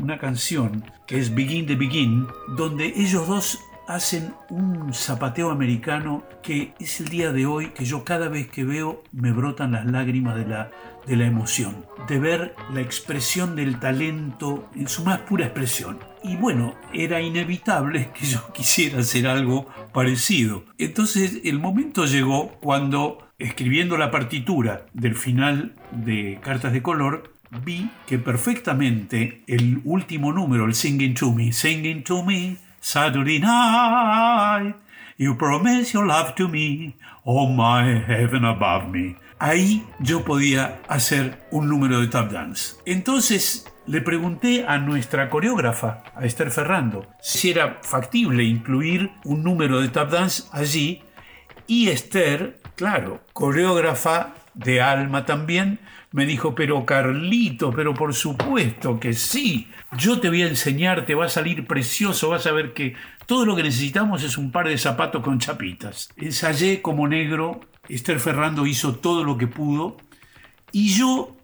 una 0.00 0.16
canción 0.16 0.84
que 1.08 1.18
es 1.18 1.34
Begin 1.34 1.66
the 1.66 1.74
Begin, 1.74 2.28
donde 2.56 2.86
ellos 2.96 3.26
dos 3.26 3.58
hacen 3.88 4.32
un 4.48 4.94
zapateo 4.94 5.50
americano 5.50 6.22
que 6.40 6.72
es 6.78 7.00
el 7.00 7.08
día 7.08 7.32
de 7.32 7.46
hoy 7.46 7.70
que 7.70 7.84
yo 7.84 8.04
cada 8.04 8.28
vez 8.28 8.48
que 8.48 8.64
veo 8.64 9.02
me 9.10 9.32
brotan 9.32 9.72
las 9.72 9.86
lágrimas 9.86 10.36
de 10.36 10.46
la, 10.46 10.70
de 11.04 11.16
la 11.16 11.26
emoción, 11.26 11.84
de 12.06 12.20
ver 12.20 12.54
la 12.72 12.80
expresión 12.80 13.56
del 13.56 13.80
talento 13.80 14.68
en 14.76 14.86
su 14.86 15.04
más 15.04 15.18
pura 15.20 15.46
expresión. 15.46 15.98
Y 16.28 16.34
bueno, 16.34 16.74
era 16.92 17.20
inevitable 17.20 18.10
que 18.12 18.26
yo 18.26 18.40
quisiera 18.52 18.98
hacer 18.98 19.28
algo 19.28 19.68
parecido. 19.92 20.64
Entonces 20.76 21.40
el 21.44 21.60
momento 21.60 22.04
llegó 22.04 22.48
cuando, 22.60 23.18
escribiendo 23.38 23.96
la 23.96 24.10
partitura 24.10 24.86
del 24.92 25.14
final 25.14 25.76
de 25.92 26.40
Cartas 26.42 26.72
de 26.72 26.82
Color, 26.82 27.32
vi 27.64 27.90
que 28.08 28.18
perfectamente 28.18 29.44
el 29.46 29.80
último 29.84 30.32
número, 30.32 30.64
el 30.64 30.74
Singing 30.74 31.14
to 31.14 31.32
Me, 31.32 31.52
Singing 31.52 32.02
to 32.02 32.24
Me, 32.24 32.56
Saturday 32.80 33.38
night, 33.38 34.74
you 35.16 35.36
promise 35.36 35.92
your 35.92 36.06
love 36.06 36.34
to 36.34 36.48
me, 36.48 36.96
oh 37.24 37.48
my 37.48 38.00
heaven 38.04 38.44
above 38.44 38.88
me. 38.88 39.16
Ahí 39.38 39.84
yo 40.00 40.24
podía 40.24 40.80
hacer 40.88 41.46
un 41.52 41.68
número 41.68 42.00
de 42.00 42.08
tap 42.08 42.32
dance. 42.32 42.76
Entonces 42.84 43.66
le 43.86 44.00
pregunté 44.00 44.64
a 44.66 44.78
nuestra 44.78 45.30
coreógrafa, 45.30 46.02
a 46.14 46.24
Esther 46.24 46.50
Ferrando, 46.50 47.06
si 47.20 47.50
era 47.50 47.78
factible 47.82 48.42
incluir 48.44 49.10
un 49.24 49.42
número 49.42 49.80
de 49.80 49.88
tap 49.88 50.10
dance 50.10 50.44
allí. 50.52 51.02
Y 51.66 51.88
Esther, 51.88 52.58
claro, 52.74 53.22
coreógrafa 53.32 54.34
de 54.54 54.80
alma 54.80 55.24
también, 55.24 55.78
me 56.12 56.26
dijo, 56.26 56.54
pero 56.54 56.86
Carlito, 56.86 57.70
pero 57.72 57.92
por 57.94 58.14
supuesto 58.14 58.98
que 58.98 59.12
sí, 59.12 59.68
yo 59.98 60.18
te 60.18 60.28
voy 60.28 60.42
a 60.42 60.48
enseñar, 60.48 61.04
te 61.04 61.14
va 61.14 61.26
a 61.26 61.28
salir 61.28 61.66
precioso, 61.66 62.30
vas 62.30 62.46
a 62.46 62.52
ver 62.52 62.72
que 62.72 62.94
todo 63.26 63.44
lo 63.44 63.54
que 63.54 63.62
necesitamos 63.62 64.22
es 64.22 64.38
un 64.38 64.50
par 64.50 64.68
de 64.68 64.78
zapatos 64.78 65.22
con 65.22 65.38
chapitas. 65.38 66.08
Ensayé 66.16 66.80
como 66.80 67.06
negro, 67.06 67.60
Esther 67.88 68.18
Ferrando 68.18 68.66
hizo 68.66 68.96
todo 68.96 69.24
lo 69.24 69.36
que 69.36 69.46
pudo 69.46 69.96
y 70.72 70.88
yo 70.88 71.36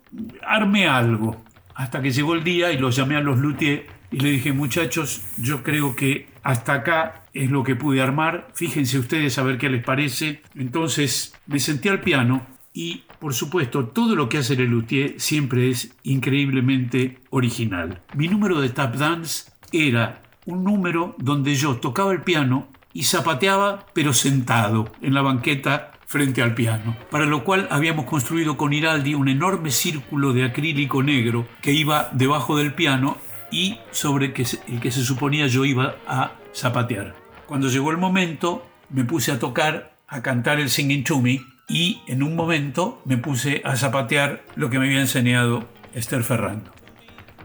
armé 0.47 0.89
algo. 0.89 1.43
Hasta 1.75 2.03
que 2.03 2.11
llegó 2.11 2.35
el 2.35 2.45
día 2.45 2.73
y 2.73 2.79
los 2.79 2.97
llamé 2.97 3.17
a 3.17 3.21
los 3.21 3.39
luthiers 3.39 3.83
y 4.11 4.21
le 4.21 4.31
dije, 4.31 4.53
muchachos, 4.53 5.23
yo 5.39 5.63
creo 5.63 5.97
que 5.97 6.29
hasta 6.43 6.75
acá 6.75 7.25
es 7.33 7.51
lo 7.51 7.65
que 7.65 7.77
pude 7.77 8.03
armar. 8.03 8.49
Fíjense 8.55 8.99
ustedes 8.99 9.39
a 9.39 9.43
ver 9.43 9.59
qué 9.59 9.71
les 9.71 9.83
parece. 9.83 10.43
Entonces 10.55 11.35
me 11.47 11.59
senté 11.59 11.89
al 11.89 12.01
piano 12.01 12.47
y, 12.75 13.05
por 13.19 13.35
supuesto, 13.35 13.87
todo 13.87 14.17
lo 14.17 14.29
que 14.29 14.39
hace 14.39 14.55
el 14.55 14.71
luthier 14.71 15.15
siempre 15.19 15.71
es 15.71 15.95
increíblemente 16.03 17.19
original. 17.31 18.03
Mi 18.15 18.29
número 18.29 18.61
de 18.61 18.71
tap 18.71 18.95
dance 18.97 19.51
era 19.73 20.23
un 20.47 20.65
número 20.65 21.15
donde 21.19 21.55
yo 21.55 21.77
tocaba 21.77 22.13
el 22.13 22.23
piano 22.23 22.69
y 22.93 23.05
zapateaba, 23.05 23.87
pero 23.95 24.13
sentado 24.13 24.93
en 25.01 25.15
la 25.15 25.23
banqueta 25.23 25.92
frente 26.13 26.43
al 26.43 26.55
piano, 26.55 26.95
para 27.11 27.25
lo 27.25 27.43
cual 27.43 27.67
habíamos 27.71 28.05
construido 28.05 28.59
con 28.59 28.75
Iraldi 28.75 29.15
un 29.15 29.31
enorme 29.31 29.71
círculo 29.71 30.35
de 30.35 30.45
acrílico 30.45 31.03
negro 31.03 31.49
que 31.63 31.73
iba 31.73 32.11
debajo 32.13 32.59
del 32.59 32.75
piano 32.75 33.17
y 33.51 33.79
sobre 33.93 34.27
el 34.27 34.33
que 34.35 34.91
se 34.91 35.05
suponía 35.05 35.47
yo 35.47 35.65
iba 35.65 35.97
a 36.07 36.33
zapatear. 36.55 37.17
Cuando 37.47 37.69
llegó 37.69 37.93
el 37.93 37.97
momento, 37.97 38.67
me 38.91 39.05
puse 39.05 39.33
a 39.33 39.39
tocar, 39.39 39.97
a 40.07 40.21
cantar 40.21 40.61
el 40.61 40.69
Singing 40.69 41.03
to 41.03 41.19
Me 41.19 41.41
y 41.67 42.03
en 42.07 42.23
un 42.23 42.37
momento 42.37 43.01
me 43.07 43.17
puse 43.17 43.63
a 43.65 43.75
zapatear 43.77 44.45
lo 44.55 44.69
que 44.69 44.79
me 44.79 44.89
había 44.89 45.01
enseñado 45.01 45.67
Esther 45.95 46.25
Ferrando. 46.25 46.73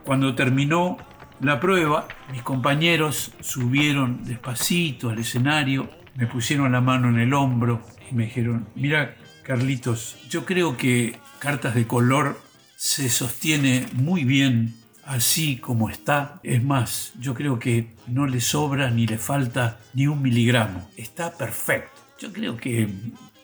Cuando 0.04 0.36
terminó 0.36 0.98
la 1.40 1.62
prueba, 1.62 2.06
mis 2.34 2.42
compañeros 2.42 3.32
subieron 3.40 4.26
despacito 4.26 5.10
al 5.10 5.20
escenario, 5.20 5.90
me 6.16 6.28
pusieron 6.28 6.74
la 6.74 6.82
mano 6.82 7.08
en 7.08 7.20
el 7.20 7.34
hombro 7.34 7.82
y 8.10 8.16
me 8.16 8.26
dijeron, 8.26 8.68
mira 8.76 9.16
Carlitos, 9.44 10.18
yo 10.30 10.46
creo 10.46 10.78
que 10.78 11.20
Cartas 11.40 11.76
de 11.76 11.88
Color 11.88 12.40
se 12.76 13.10
sostiene 13.10 13.88
muy 13.94 14.24
bien 14.24 14.76
así 15.04 15.58
como 15.58 15.90
está. 15.90 16.40
Es 16.44 16.64
más, 16.64 17.14
yo 17.20 17.34
creo 17.34 17.58
que 17.60 17.94
no 18.08 18.28
le 18.28 18.42
sobra 18.42 18.92
ni 18.92 19.08
le 19.08 19.18
falta 19.18 19.80
ni 19.94 20.06
un 20.08 20.22
miligramo. 20.22 20.90
Está 20.98 21.36
perfecto. 21.36 22.02
Yo 22.20 22.34
creo 22.34 22.58
que 22.58 22.90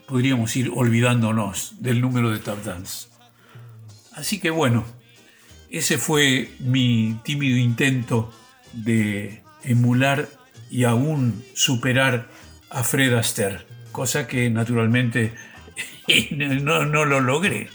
podríamos 0.08 0.56
ir 0.56 0.72
olvidándonos 0.74 1.82
del 1.82 2.02
número 2.02 2.32
de 2.32 2.40
tap 2.40 2.64
dance. 2.64 3.08
Así 4.14 4.40
que 4.40 4.50
bueno, 4.50 4.84
ese 5.70 5.98
fue 5.98 6.52
mi 6.60 7.20
tímido 7.24 7.58
intento 7.58 8.32
de 8.74 9.42
emular 9.64 10.30
y 10.70 10.84
aún 10.84 11.44
superar 11.54 12.28
a 12.70 12.84
Fred 12.84 13.14
Astaire, 13.14 13.66
cosa 13.94 14.28
que 14.28 14.50
naturalmente 14.50 15.32
no, 16.32 16.86
no 16.86 17.06
lo 17.06 17.22
logré. 17.22 17.70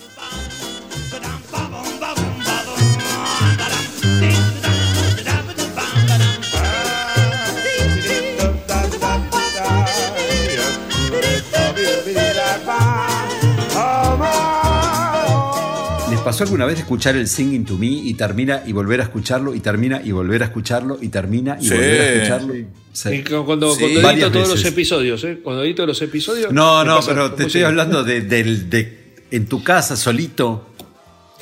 Pasó 16.31 16.45
alguna 16.45 16.67
vez 16.67 16.79
escuchar 16.79 17.17
el 17.17 17.27
Singing 17.27 17.65
to 17.65 17.79
Me 17.79 17.87
y 17.87 18.13
termina 18.15 18.63
y 18.67 18.73
volver 18.73 19.01
a 19.01 19.05
escucharlo 19.05 19.55
y 19.55 19.61
termina 19.61 20.01
y 20.05 20.13
volver 20.13 20.43
a 20.43 20.47
escucharlo 20.47 20.99
y 21.01 21.09
termina 21.09 21.57
y 21.61 21.65
Sí. 21.65 21.71
volver 21.71 22.01
a 22.01 22.13
escucharlo? 22.15 22.55
Sí. 22.93 23.09
Y 23.11 23.25
cu- 23.25 23.45
cuando, 23.47 23.75
Sí. 23.75 23.85
cuando 24.01 24.11
edito 24.11 24.33
todos 24.33 24.49
los 24.51 24.65
episodios, 24.65 25.25
¿eh? 25.25 25.41
Cuando 25.43 25.63
edito 25.65 25.87
los 25.87 26.03
episodios. 26.03 26.53
No, 26.53 26.85
no, 26.85 26.97
pasa 26.97 27.09
pero 27.15 27.33
te 27.33 27.45
estoy 27.45 27.63
hablando 27.63 28.05
de, 28.05 28.21
del- 28.21 28.69
de- 28.69 29.15
en 29.31 29.47
tu 29.47 29.63
casa 29.63 29.97
solito. 29.97 30.69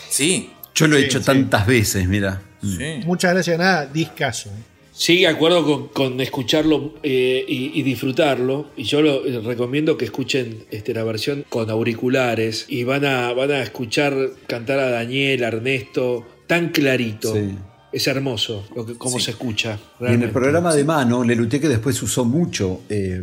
Sí. 0.08 0.50
Yo 0.74 0.86
lo 0.86 0.96
he 0.96 1.04
hecho 1.06 1.18
sí. 1.18 1.24
tantas 1.24 1.66
veces, 1.66 2.06
mira. 2.06 2.42
Muchas 3.04 3.32
gracias, 3.34 3.58
nada, 3.58 3.86
discaso. 3.86 4.50
Sí, 4.98 5.20
de 5.20 5.26
acuerdo 5.26 5.62
con, 5.64 5.88
con 5.88 6.20
escucharlo 6.22 6.94
eh, 7.02 7.44
y, 7.46 7.78
y 7.78 7.82
disfrutarlo. 7.82 8.70
Y 8.78 8.84
yo 8.84 9.02
lo 9.02 9.26
eh, 9.26 9.40
recomiendo 9.44 9.98
que 9.98 10.06
escuchen 10.06 10.64
este, 10.70 10.94
la 10.94 11.04
versión 11.04 11.44
con 11.50 11.68
auriculares 11.68 12.64
y 12.68 12.84
van 12.84 13.04
a, 13.04 13.32
van 13.34 13.50
a 13.50 13.60
escuchar 13.62 14.14
cantar 14.46 14.78
a 14.78 14.88
Daniel, 14.88 15.44
a 15.44 15.48
Ernesto, 15.48 16.26
tan 16.46 16.70
clarito. 16.70 17.34
Sí. 17.34 17.50
Es 17.92 18.06
hermoso 18.06 18.66
lo 18.74 18.86
que, 18.86 18.94
cómo 18.94 19.20
se 19.20 19.32
escucha. 19.32 19.78
Y 20.00 20.06
en 20.06 20.22
el 20.22 20.30
programa 20.30 20.74
de 20.74 20.84
mano, 20.84 21.22
Lelutier 21.24 21.60
que 21.60 21.68
después 21.68 22.02
usó 22.02 22.24
mucho 22.24 22.80
eh, 22.88 23.22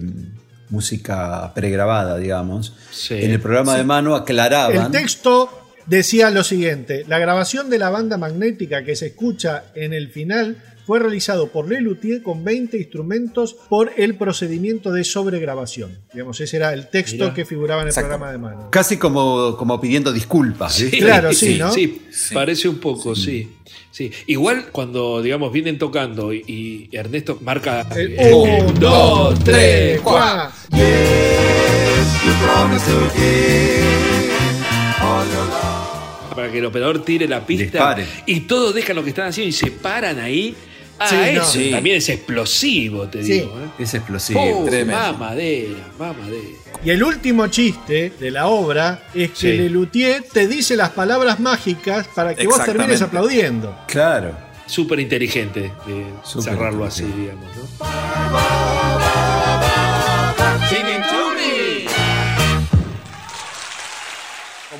música 0.69 1.51
pregrabada, 1.53 2.17
digamos. 2.17 2.73
Sí. 2.91 3.15
En 3.15 3.31
el 3.31 3.39
programa 3.39 3.73
Sí. 3.73 3.77
de 3.79 3.83
mano 3.83 4.15
aclaraban. 4.15 4.85
El 4.87 4.91
texto 4.91 5.49
decía 5.85 6.29
lo 6.31 6.43
siguiente: 6.43 7.03
la 7.07 7.19
grabación 7.19 7.69
de 7.69 7.77
la 7.79 7.89
banda 7.89 8.17
magnética 8.17 8.83
que 8.83 8.95
se 8.95 9.07
escucha 9.07 9.65
en 9.75 9.93
el 9.93 10.09
final 10.09 10.57
fue 10.85 10.99
realizado 10.99 11.47
por 11.47 11.67
Lelutier 11.69 12.21
con 12.21 12.43
20 12.43 12.77
instrumentos 12.77 13.55
por 13.69 13.91
el 13.97 14.15
procedimiento 14.15 14.91
de 14.91 15.03
sobregrabación. 15.03 15.99
Digamos, 16.13 16.39
ese 16.41 16.57
era 16.57 16.73
el 16.73 16.89
texto 16.89 17.23
Mirá. 17.23 17.33
que 17.33 17.45
figuraba 17.45 17.81
en 17.81 17.87
el 17.87 17.91
Exacto. 17.91 18.09
programa 18.09 18.31
de 18.31 18.37
mano. 18.37 18.67
Casi 18.71 18.97
como, 18.97 19.55
como 19.57 19.79
pidiendo 19.79 20.11
disculpas. 20.11 20.83
Claro, 20.91 21.33
sí, 21.33 21.57
¿no? 21.57 21.71
Sí, 21.71 22.01
parece 22.33 22.67
un 22.67 22.77
poco, 22.77 23.15
sí. 23.15 23.49
sí. 23.91 24.11
Igual 24.27 24.67
cuando, 24.71 25.21
digamos, 25.21 25.51
vienen 25.51 25.77
tocando 25.77 26.33
y, 26.33 26.43
y 26.47 26.95
Ernesto 26.95 27.37
marca. 27.41 27.87
El 27.95 28.15
eh, 28.19 28.33
un, 28.33 28.79
dos, 28.79 29.39
tres, 29.43 30.01
cuatro. 30.01 30.51
para 36.35 36.51
que 36.51 36.57
el 36.59 36.65
operador 36.65 37.03
tire 37.03 37.27
la 37.27 37.45
pista 37.45 37.63
Dispare. 37.95 38.07
y 38.25 38.41
todos 38.41 38.73
dejan 38.73 38.95
lo 38.95 39.03
que 39.03 39.09
están 39.09 39.27
haciendo 39.27 39.49
y 39.49 39.53
se 39.53 39.71
paran 39.71 40.19
ahí. 40.19 40.55
Ah, 41.03 41.07
Sí, 41.09 41.15
no. 41.35 41.41
eso 41.41 41.51
Sí. 41.51 41.71
también 41.71 41.97
es 41.97 42.09
explosivo, 42.09 43.07
te 43.07 43.23
Sí. 43.23 43.33
digo. 43.33 43.57
¿eh? 43.59 43.83
Es 43.83 43.93
explosivo. 43.93 44.41
Oh, 44.41 44.65
tremendo. 44.65 45.01
mamadera, 45.01 45.87
mamadera. 45.99 46.57
Y 46.85 46.89
el 46.89 47.03
último 47.03 47.47
chiste 47.47 48.11
de 48.19 48.31
la 48.31 48.47
obra 48.47 49.03
es 49.13 49.29
que 49.31 49.35
Sí. 49.35 49.57
Lelutier 49.57 50.23
te 50.31 50.47
dice 50.47 50.75
las 50.75 50.89
palabras 50.91 51.39
mágicas 51.39 52.07
para 52.13 52.35
que 52.35 52.45
vos 52.47 52.63
termines 52.63 53.01
aplaudiendo. 53.01 53.77
Claro. 53.87 54.35
Súper 54.65 54.99
inteligente 54.99 55.71
de 55.85 56.05
Súper 56.23 56.53
cerrarlo 56.53 56.85
así, 56.85 57.03
digamos, 57.03 57.45
¿no? 57.55 58.82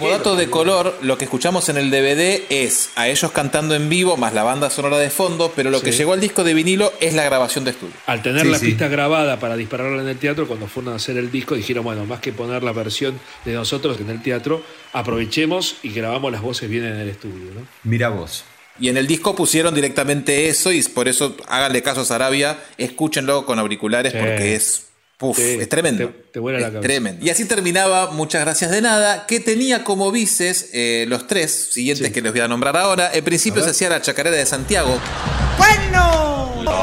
Como 0.04 0.18
dato 0.18 0.36
de 0.36 0.50
color, 0.50 0.98
lo 1.02 1.18
que 1.18 1.26
escuchamos 1.26 1.70
en 1.70 1.78
el 1.78 1.90
DVD 1.92 2.42
es 2.50 2.90
a 2.96 3.08
ellos 3.08 3.32
cantando 3.32 3.76
en 3.76 3.90
vivo 3.90 4.18
más 4.18 4.34
la 4.34 4.44
banda 4.44 4.70
sonora 4.70 4.98
de 4.98 5.10
fondo, 5.10 5.52
pero 5.56 5.70
lo 5.72 5.82
que 5.82 5.92
llegó 5.92 6.14
al 6.14 6.20
disco 6.20 6.44
de 6.44 6.54
vinilo 6.54 6.92
es 7.00 7.14
la 7.14 7.24
grabación 7.24 7.64
de 7.66 7.72
estudio. 7.72 7.94
Al 8.06 8.22
tener 8.22 8.44
Sí, 8.44 8.52
la 8.52 8.60
sí. 8.60 8.66
pista 8.68 8.88
grabada 8.88 9.40
para 9.40 9.56
dispararla 9.56 10.02
en 10.02 10.08
el 10.10 10.18
teatro, 10.18 10.48
cuando 10.48 10.68
fueron 10.68 10.94
a 10.94 10.98
hacer 10.98 11.18
el 11.18 11.32
disco, 11.32 11.56
dijeron, 11.56 11.84
bueno, 11.84 12.06
más 12.06 12.20
que 12.20 12.34
poner 12.34 12.64
la 12.64 12.72
versión 12.72 13.20
de 13.46 13.54
nosotros 13.54 14.00
en 14.00 14.10
el 14.10 14.22
teatro, 14.22 14.62
aprovechemos 14.94 15.76
y 15.84 15.90
grabamos 15.92 16.32
las 16.32 16.42
voces 16.42 16.70
bien 16.70 16.86
en 16.86 17.00
el 17.00 17.10
estudio, 17.10 17.52
¿no? 17.54 17.66
Mira 17.84 18.10
vos. 18.10 18.44
Y 18.80 18.90
en 18.90 18.98
el 18.98 19.06
disco 19.06 19.36
pusieron 19.36 19.76
directamente 19.76 20.48
eso 20.48 20.72
y 20.72 20.82
por 20.84 21.08
eso 21.08 21.36
háganle 21.48 21.84
caso 21.84 22.02
a 22.02 22.06
Sarabia, 22.06 22.58
escúchenlo 22.78 23.46
con 23.46 23.60
auriculares 23.60 24.14
Sí. 24.14 24.18
porque 24.20 24.56
es, 24.56 24.88
puf, 25.24 25.38
Sí, 25.38 25.58
es 25.62 25.70
tremendo. 25.70 26.08
te- 26.10 26.24
te 26.34 26.40
vuela 26.40 26.60
la 26.60 26.66
Es 26.68 26.72
cabeza. 26.74 26.88
tremendo. 26.88 27.26
Y 27.26 27.30
así 27.30 27.46
terminaba 27.46 28.12
Muchas 28.12 28.42
Gracias 28.42 28.70
de 28.72 28.82
Nada, 28.82 29.26
que 29.26 29.40
tenía 29.40 29.84
como 29.84 30.12
vices 30.12 30.70
eh, 30.74 31.06
los 31.08 31.26
tres 31.28 31.70
siguientes 31.72 32.12
que 32.12 32.22
les 32.22 32.32
voy 32.32 32.42
a 32.42 32.48
nombrar 32.48 32.76
ahora. 32.78 33.10
En 33.14 33.24
principio 33.24 33.64
se 33.64 33.70
hacía 33.72 33.90
la 33.90 34.02
chacarera 34.02 34.36
de 34.36 34.46
Santiago. 34.46 35.00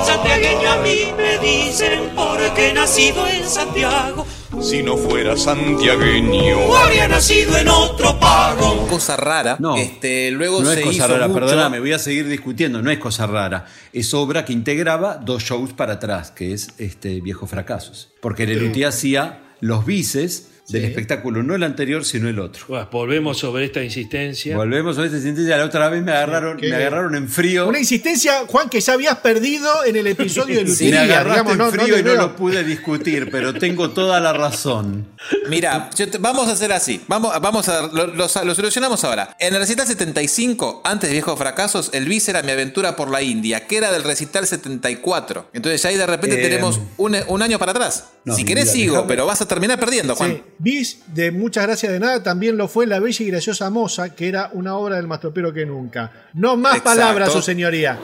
Santiagueño 0.06 0.70
a 0.70 0.76
mí 0.78 1.12
me 1.16 1.38
dicen 1.38 2.10
porque 2.16 2.72
nacido 2.74 3.26
en 3.28 3.48
Santiago. 3.48 4.26
Si 4.62 4.82
no 4.82 4.96
fuera 4.96 5.36
santiagueño. 5.36 6.58
O 6.68 6.76
habría 6.76 7.08
nacido 7.08 7.56
en 7.56 7.68
otro 7.68 8.18
pago. 8.20 8.86
Cosa 8.88 9.16
rara. 9.16 9.56
No. 9.58 9.76
Este, 9.76 10.30
luego 10.32 10.60
No 10.60 10.70
se 10.70 10.80
es 10.80 10.84
cosa 10.86 10.96
hizo 10.96 11.08
rara, 11.08 11.28
mucho- 11.28 11.40
perdóname, 11.40 11.80
voy 11.80 11.92
a 11.92 11.98
seguir 11.98 12.28
discutiendo, 12.28 12.82
no 12.82 12.90
es 12.90 12.98
cosa 12.98 13.26
rara. 13.26 13.66
Es 13.92 14.12
obra 14.12 14.44
que 14.44 14.52
integraba 14.52 15.16
dos 15.16 15.42
shows 15.44 15.72
para 15.72 15.94
atrás, 15.94 16.30
que 16.30 16.52
es 16.52 16.68
este 16.78 17.20
Viejos 17.20 17.48
Fracasos. 17.48 18.10
Porque 18.20 18.46
Lelutier 18.46 18.88
hacía 18.88 19.40
los 19.60 19.86
bices 19.86 20.49
del 20.72 20.84
espectáculo, 20.84 21.42
no 21.42 21.54
el 21.54 21.62
anterior, 21.62 22.04
sino 22.04 22.28
el 22.28 22.38
otro. 22.38 22.64
Bueno, 22.68 22.88
volvemos 22.90 23.38
sobre 23.38 23.64
esta 23.66 23.82
insistencia. 23.82 24.56
Volvemos 24.56 24.98
a 24.98 25.04
esta 25.04 25.20
sentencia, 25.20 25.56
la 25.56 25.64
otra 25.64 25.88
vez 25.88 26.02
me 26.02 26.12
agarraron, 26.12 26.58
me 26.60 26.74
agarraron 26.74 27.14
en 27.14 27.28
frío. 27.28 27.68
Una 27.68 27.78
insistencia, 27.78 28.44
Juan, 28.46 28.68
que 28.68 28.80
ya 28.80 28.92
habías 28.94 29.16
perdido 29.18 29.84
en 29.84 29.96
el 29.96 30.06
episodio 30.06 30.56
de 30.58 30.64
me 30.64 30.70
Lutería. 30.70 31.02
agarraste 31.02 31.30
digamos, 31.32 31.52
en 31.52 31.58
no, 31.58 31.64
no 31.66 31.70
frío 31.72 31.98
y 31.98 32.02
no 32.02 32.14
lo 32.14 32.36
pude 32.36 32.64
discutir, 32.64 33.28
pero 33.30 33.54
tengo 33.54 33.90
toda 33.90 34.20
la 34.20 34.32
razón. 34.32 35.06
Mira, 35.48 35.90
te- 35.94 36.18
vamos 36.18 36.48
a 36.48 36.52
hacer 36.52 36.72
así. 36.72 37.00
Vamos, 37.08 37.32
vamos 37.40 37.68
a 37.68 37.82
lo, 37.82 38.06
lo- 38.06 38.14
lo 38.14 38.54
solucionamos 38.54 39.02
ahora. 39.04 39.36
En 39.38 39.54
el 39.54 39.60
recital 39.60 39.86
75, 39.86 40.82
antes 40.84 41.08
de 41.10 41.14
Viejos 41.14 41.38
Fracasos, 41.38 41.90
el 41.92 42.06
bis 42.06 42.28
era 42.28 42.42
Mi 42.42 42.52
Aventura 42.52 42.96
por 42.96 43.10
la 43.10 43.22
India, 43.22 43.66
que 43.66 43.76
era 43.76 43.90
del 43.92 44.04
recital 44.04 44.46
74. 44.46 45.50
Entonces 45.52 45.84
ahí 45.84 45.96
de 45.96 46.06
repente 46.06 46.38
Eh, 46.40 46.42
tenemos 46.48 46.80
un, 46.96 47.16
un 47.28 47.42
año 47.42 47.58
para 47.58 47.72
atrás. 47.72 48.10
no, 48.24 48.34
si 48.34 48.44
querés 48.44 48.64
mira, 48.66 48.72
sigo, 48.74 48.94
déjame- 48.96 49.08
pero 49.08 49.26
vas 49.26 49.40
a 49.42 49.48
terminar 49.48 49.78
perdiendo, 49.78 50.14
Juan. 50.16 50.30
Sí. 50.32 50.42
Bis 50.62 51.00
de 51.06 51.30
Muchas 51.30 51.64
Gracias 51.64 51.90
de 51.90 51.98
Nada 51.98 52.22
también 52.22 52.58
lo 52.58 52.68
fue 52.68 52.86
La 52.86 53.00
Bella 53.00 53.24
y 53.24 53.28
Graciosa 53.30 53.70
Moza, 53.70 54.14
que 54.14 54.28
era 54.28 54.50
una 54.52 54.76
obra 54.76 54.96
del 54.96 55.06
más 55.06 55.18
tropero 55.18 55.54
que 55.54 55.64
nunca. 55.64 56.12
No 56.34 56.54
más 56.58 56.76
Exacto. 56.76 57.00
palabras, 57.00 57.32
su 57.32 57.40
señoría. 57.40 57.98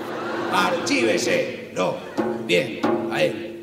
Archívese. 0.55 1.73
No. 1.75 1.97
Bien. 2.47 2.81
A 3.13 3.23
él. 3.23 3.56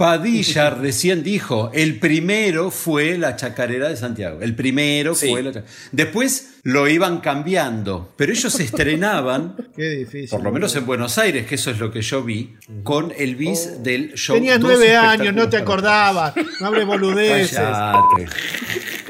Padilla 0.00 0.70
recién 0.80 1.22
dijo, 1.22 1.70
el 1.74 1.98
primero 1.98 2.70
fue 2.70 3.18
la 3.18 3.36
chacarera 3.36 3.90
de 3.90 3.96
Santiago. 3.96 4.38
El 4.40 4.54
primero 4.54 5.14
Sí. 5.14 5.28
fue 5.28 5.42
la 5.42 5.52
chacarera. 5.52 5.72
Después 5.92 6.54
lo 6.62 6.88
iban 6.88 7.20
cambiando, 7.20 8.14
pero 8.16 8.32
ellos 8.32 8.50
se 8.50 8.64
estrenaban, 8.64 9.56
Qué 9.76 9.90
difícil. 9.90 10.30
por 10.30 10.42
lo 10.42 10.52
menos 10.52 10.74
en 10.76 10.86
Buenos 10.86 11.18
Aires, 11.18 11.46
que 11.46 11.56
eso 11.56 11.70
es 11.70 11.78
lo 11.78 11.92
que 11.92 12.00
yo 12.00 12.22
vi, 12.22 12.54
con 12.82 13.12
el 13.18 13.36
bis 13.36 13.82
del 13.82 14.14
show. 14.14 14.36
Tenías 14.36 14.58
nueve 14.58 14.96
años, 14.96 15.34
no 15.34 15.50
te 15.50 15.58
acordabas. 15.58 16.32
No 16.60 16.68
hables 16.68 16.86
boludeces. 16.86 17.58
Cállate. 17.58 18.26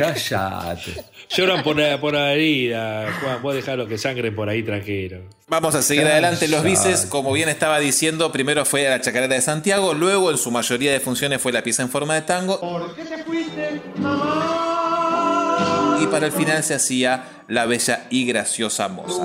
Cállate. 0.01 1.05
Lloran 1.31 1.63
por 1.63 1.79
la, 1.79 2.01
por 2.01 2.15
la 2.15 2.33
herida, 2.33 3.07
Juan. 3.21 3.43
Vos 3.43 3.55
dejalo 3.55 3.87
que 3.87 3.99
sangren 3.99 4.35
por 4.35 4.49
ahí 4.49 4.63
tranquilo. 4.63 5.19
Vamos 5.49 5.75
a 5.75 5.83
seguir 5.83 6.05
Cállate. 6.05 6.25
adelante. 6.25 6.49
Los 6.49 6.65
bices, 6.65 7.07
como 7.07 7.33
bien 7.33 7.49
estaba 7.49 7.79
diciendo, 7.79 8.33
primero 8.33 8.65
fue 8.65 8.89
la 8.89 9.01
chacarera 9.01 9.35
de 9.35 9.41
Santiago, 9.41 9.95
luego 9.95 10.31
en 10.31 10.39
su 10.39 10.51
mayoría 10.51 10.93
de 10.93 11.01
funciones 11.01 11.41
fue 11.41 11.53
la 11.53 11.63
pieza 11.63 11.83
en 11.83 11.91
forma 11.91 12.15
de 12.15 12.23
tango 12.23 12.59
¿Por 12.61 12.95
qué 12.95 13.05
te 13.05 13.23
fuiste, 13.25 13.81
mamá? 13.99 15.99
y 16.03 16.07
para 16.07 16.27
el 16.27 16.33
final 16.33 16.63
se 16.65 16.75
hacía 16.75 17.25
la 17.47 17.67
bella 17.67 18.07
y 18.09 18.25
graciosa 18.25 18.89
moza. 18.89 19.23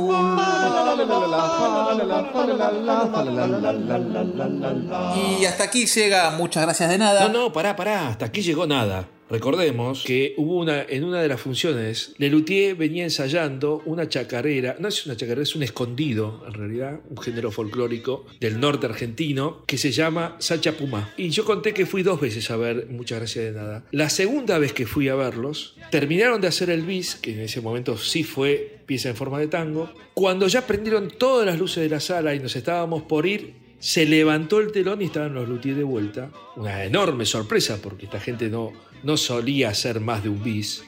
Y 5.39 5.45
hasta 5.45 5.63
aquí 5.63 5.85
llega 5.85 6.31
Muchas 6.31 6.63
gracias 6.63 6.89
de 6.89 6.97
nada. 6.97 7.27
No, 7.27 7.45
no, 7.45 7.53
pará, 7.53 7.75
pará. 7.75 8.09
Hasta 8.09 8.25
aquí 8.25 8.41
llegó 8.41 8.67
nada. 8.67 9.05
Recordemos 9.29 10.03
que 10.05 10.35
hubo 10.37 10.59
una, 10.59 10.83
en 10.83 11.03
una 11.03 11.19
de 11.21 11.27
las 11.27 11.41
funciones, 11.41 12.13
Lelutier 12.19 12.75
venía 12.75 13.03
ensayando 13.03 13.81
una 13.85 14.07
chacarera, 14.07 14.75
no 14.79 14.87
es 14.87 15.05
una 15.07 15.17
chacarera, 15.17 15.41
es 15.41 15.55
un 15.55 15.63
escondido, 15.63 16.43
en 16.47 16.53
realidad, 16.53 16.99
un 17.09 17.17
género 17.17 17.49
folclórico 17.49 18.25
del 18.39 18.59
norte 18.59 18.85
argentino, 18.85 19.63
que 19.65 19.79
se 19.79 19.91
llama 19.91 20.35
Sacha 20.39 20.73
Pumá. 20.73 21.11
Y 21.17 21.29
yo 21.29 21.43
conté 21.43 21.73
que 21.73 21.87
fui 21.87 22.03
dos 22.03 22.21
veces 22.21 22.51
a 22.51 22.57
ver, 22.57 22.87
muchas 22.91 23.17
gracias 23.17 23.45
de 23.45 23.51
nada. 23.51 23.83
La 23.91 24.09
segunda 24.09 24.59
vez 24.59 24.73
que 24.73 24.85
fui 24.85 25.09
a 25.09 25.15
verlos, 25.15 25.75
terminaron 25.89 26.39
de 26.39 26.47
hacer 26.47 26.69
el 26.69 26.83
bis, 26.83 27.15
que 27.15 27.33
en 27.33 27.39
ese 27.39 27.61
momento 27.61 27.97
sí 27.97 28.23
fue 28.23 28.79
pieza 28.85 29.09
en 29.09 29.15
forma 29.15 29.39
de 29.39 29.47
tango. 29.47 29.91
Cuando 30.13 30.47
ya 30.47 30.67
prendieron 30.67 31.09
todas 31.09 31.47
las 31.47 31.57
luces 31.57 31.81
de 31.81 31.89
la 31.89 31.99
sala 31.99 32.35
y 32.35 32.39
nos 32.39 32.55
estábamos 32.55 33.01
por 33.03 33.25
ir, 33.25 33.64
se 33.85 34.07
levantó 34.07 34.61
el 34.61 34.71
telón 34.71 35.03
y 35.03 35.05
estaban 35.05 35.35
los 35.35 35.47
luthiers 35.47 35.77
de 35.77 35.83
vuelta. 35.83 36.31
Una 36.55 36.83
enorme 36.83 37.23
sorpresa 37.23 37.77
porque 37.83 38.05
esta 38.05 38.19
gente 38.19 38.49
no, 38.49 38.73
no 39.03 39.15
solía 39.15 39.69
hacer 39.69 39.99
más 39.99 40.23
de 40.23 40.29
un 40.29 40.43
bis. 40.43 40.83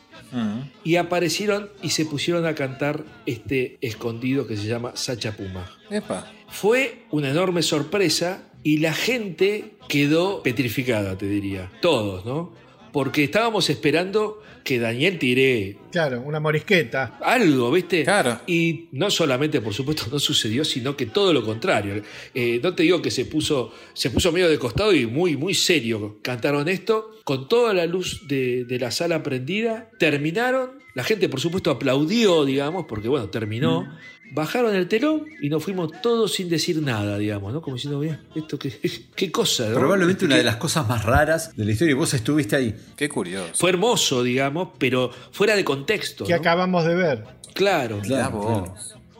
Y 0.83 0.95
aparecieron 0.95 1.69
y 1.83 1.91
se 1.91 2.05
pusieron 2.05 2.47
a 2.47 2.55
cantar 2.55 3.05
este 3.27 3.77
escondido 3.81 4.47
que 4.47 4.57
se 4.57 4.65
llama 4.65 4.93
Sacha 4.95 5.37
Puma. 5.37 5.71
Epa. 5.91 6.31
Fue 6.49 7.03
una 7.11 7.29
enorme 7.29 7.61
sorpresa 7.61 8.49
y 8.63 8.79
la 8.79 8.93
gente 8.93 9.75
quedó 9.87 10.41
petrificada, 10.41 11.19
te 11.19 11.27
diría. 11.27 11.71
Todos, 11.83 12.25
¿no? 12.25 12.51
Porque 12.91 13.23
estábamos 13.23 13.69
esperando 13.69 14.41
que 14.67 14.79
Daniel 14.79 15.17
tire 15.17 15.77
Claro, 15.93 16.21
una 16.25 16.41
morisqueta. 16.41 17.17
algo, 17.21 17.71
¿viste? 17.71 18.03
Claro. 18.03 18.41
Y 18.47 18.89
no 18.91 19.09
solamente, 19.09 19.61
por 19.61 19.73
supuesto, 19.73 20.07
no 20.11 20.19
sucedió, 20.19 20.65
sino 20.65 20.97
que 20.97 21.05
todo 21.05 21.31
lo 21.31 21.41
contrario. 21.41 22.01
Eh, 22.35 22.59
no 22.61 22.75
te 22.75 22.83
digo 22.83 23.01
que 23.01 23.09
se 23.09 23.23
puso, 23.23 23.73
se 23.93 24.09
puso 24.09 24.33
medio 24.33 24.49
de 24.49 24.59
costado 24.59 24.93
y 24.93 25.05
muy, 25.05 25.37
muy 25.37 25.53
serio. 25.53 26.19
Cantaron 26.21 26.67
esto 26.67 27.11
con 27.27 27.49
toda 27.49 27.73
la 27.73 27.85
luz 27.85 28.25
de, 28.29 28.63
de 28.63 28.79
la 28.79 28.89
sala 28.89 29.21
prendida. 29.21 29.89
Terminaron. 29.99 30.79
La 30.93 31.03
gente, 31.03 31.27
por 31.27 31.41
supuesto, 31.41 31.69
aplaudió, 31.69 32.45
digamos, 32.45 32.85
porque 32.87 33.09
bueno, 33.09 33.27
terminó. 33.27 33.85
Bajaron 34.31 34.73
el 34.73 34.87
telón 34.87 35.25
y 35.41 35.49
nos 35.49 35.61
fuimos 35.61 35.91
todos 36.01 36.33
sin 36.33 36.47
decir 36.47 36.81
nada, 36.81 37.17
digamos, 37.17 37.51
¿no? 37.51 37.61
Como 37.61 37.75
diciendo, 37.75 37.99
bien, 37.99 38.21
esto 38.33 38.57
qué, 38.57 38.71
qué 39.15 39.29
cosa, 39.29 39.67
¿no? 39.67 39.75
Probablemente 39.75 40.23
una 40.23 40.37
de 40.37 40.45
las 40.45 40.55
cosas 40.55 40.87
más 40.87 41.03
raras 41.03 41.53
de 41.53 41.65
la 41.65 41.71
historia. 41.73 41.95
Vos 41.95 42.13
estuviste 42.13 42.55
ahí. 42.55 42.73
Qué 42.95 43.09
curioso. 43.09 43.51
Fue 43.55 43.71
hermoso, 43.71 44.23
digamos, 44.23 44.69
pero 44.77 45.11
fuera 45.33 45.57
de 45.57 45.65
contexto. 45.65 46.23
Que 46.23 46.31
¿no? 46.31 46.39
acabamos 46.39 46.85
de 46.85 46.95
ver. 46.95 47.25
Claro, 47.53 47.99
claro. 47.99 48.73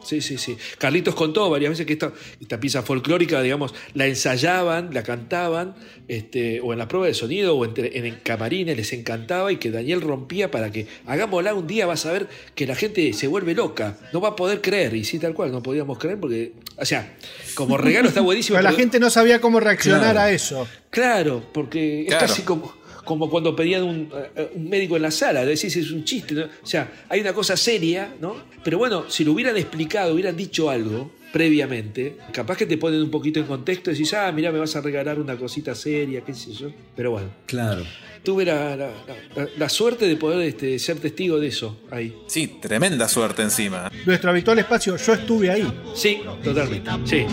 Sí, 0.08 0.22
sí, 0.22 0.38
sí. 0.38 0.56
Carlitos 0.78 1.14
contó 1.14 1.50
varias 1.50 1.68
veces 1.70 1.84
que 1.84 1.92
esta, 1.92 2.12
esta 2.40 2.58
pieza 2.58 2.82
folclórica, 2.82 3.42
digamos, 3.42 3.74
la 3.92 4.06
ensayaban, 4.06 4.90
la 4.94 5.02
cantaban, 5.02 5.74
este, 6.08 6.60
o 6.62 6.72
en 6.72 6.78
la 6.78 6.88
prueba 6.88 7.06
de 7.06 7.12
sonido, 7.14 7.56
o 7.56 7.64
entre- 7.66 7.98
en, 7.98 8.06
el 8.06 8.22
camarines, 8.22 8.74
les 8.74 8.92
encantaba 8.94 9.52
y 9.52 9.56
que 9.58 9.70
Daniel 9.70 10.00
rompía 10.00 10.50
para 10.50 10.70
que 10.72 10.86
hagámosla 11.06 11.52
un 11.52 11.66
día, 11.66 11.84
vas 11.84 12.06
a 12.06 12.12
ver 12.12 12.26
que 12.54 12.66
la 12.66 12.74
gente 12.74 13.12
se 13.12 13.26
vuelve 13.26 13.54
loca, 13.54 13.98
no 14.14 14.20
va 14.22 14.30
a 14.30 14.36
poder 14.36 14.62
creer, 14.62 14.94
y 14.94 15.04
sí, 15.04 15.18
tal 15.18 15.34
cual, 15.34 15.52
no 15.52 15.62
podíamos 15.62 15.98
creer 15.98 16.18
porque, 16.18 16.52
o 16.78 16.84
sea, 16.86 17.14
como 17.54 17.76
regalo 17.76 18.08
está 18.08 18.22
buenísimo. 18.22 18.54
Pero 18.56 18.62
la 18.64 18.70
pero- 18.70 18.78
gente 18.80 18.98
no 19.00 19.10
sabía 19.10 19.40
cómo 19.42 19.60
reaccionar 19.60 20.00
Claro. 20.00 20.20
a 20.20 20.30
eso. 20.32 20.66
Claro, 20.90 21.44
porque 21.52 22.04
Claro. 22.08 22.24
es 22.24 22.30
casi 22.30 22.42
como, 22.42 22.72
como 23.08 23.30
cuando 23.30 23.56
pedían 23.56 23.84
un, 23.84 24.10
eh, 24.36 24.50
un 24.54 24.68
médico 24.68 24.94
en 24.96 25.02
la 25.02 25.10
sala, 25.10 25.44
decís 25.46 25.74
es 25.74 25.90
un 25.90 26.04
chiste, 26.04 26.34
¿no? 26.34 26.42
O 26.44 26.66
sea, 26.66 27.04
hay 27.08 27.20
una 27.20 27.32
cosa 27.32 27.56
seria, 27.56 28.12
¿no? 28.20 28.36
Pero 28.62 28.76
bueno, 28.76 29.06
si 29.08 29.24
lo 29.24 29.32
hubieran 29.32 29.56
explicado, 29.56 30.12
hubieran 30.12 30.36
dicho 30.36 30.68
algo 30.68 31.10
previamente, 31.32 32.16
capaz 32.32 32.56
que 32.58 32.66
te 32.66 32.76
ponen 32.76 33.00
un 33.02 33.10
poquito 33.10 33.40
en 33.40 33.46
contexto 33.46 33.90
y 33.90 33.94
decís, 33.94 34.12
ah, 34.14 34.30
mira, 34.32 34.52
me 34.52 34.58
vas 34.58 34.76
a 34.76 34.80
regalar 34.82 35.18
una 35.18 35.36
cosita 35.36 35.74
seria, 35.74 36.20
qué 36.22 36.34
sé 36.34 36.52
yo. 36.52 36.70
Pero 36.96 37.12
bueno, 37.12 37.28
Claro. 37.46 37.82
tuve 38.22 38.44
la, 38.44 38.76
la- 38.76 38.90
la- 39.36 39.48
la 39.56 39.68
suerte 39.68 40.06
de 40.06 40.16
poder 40.16 40.40
este, 40.46 40.78
ser 40.78 40.98
testigo 40.98 41.38
de 41.38 41.48
eso 41.48 41.80
ahí. 41.90 42.14
Sí, 42.26 42.58
tremenda 42.60 43.08
suerte 43.08 43.42
encima. 43.42 43.90
Nuestro 44.06 44.30
habitual 44.30 44.58
espacio, 44.58 44.96
yo 44.96 45.12
estuve 45.14 45.50
ahí. 45.50 45.66
Sí, 45.94 46.20
totalmente. 46.44 46.90
Sí. 47.04 47.24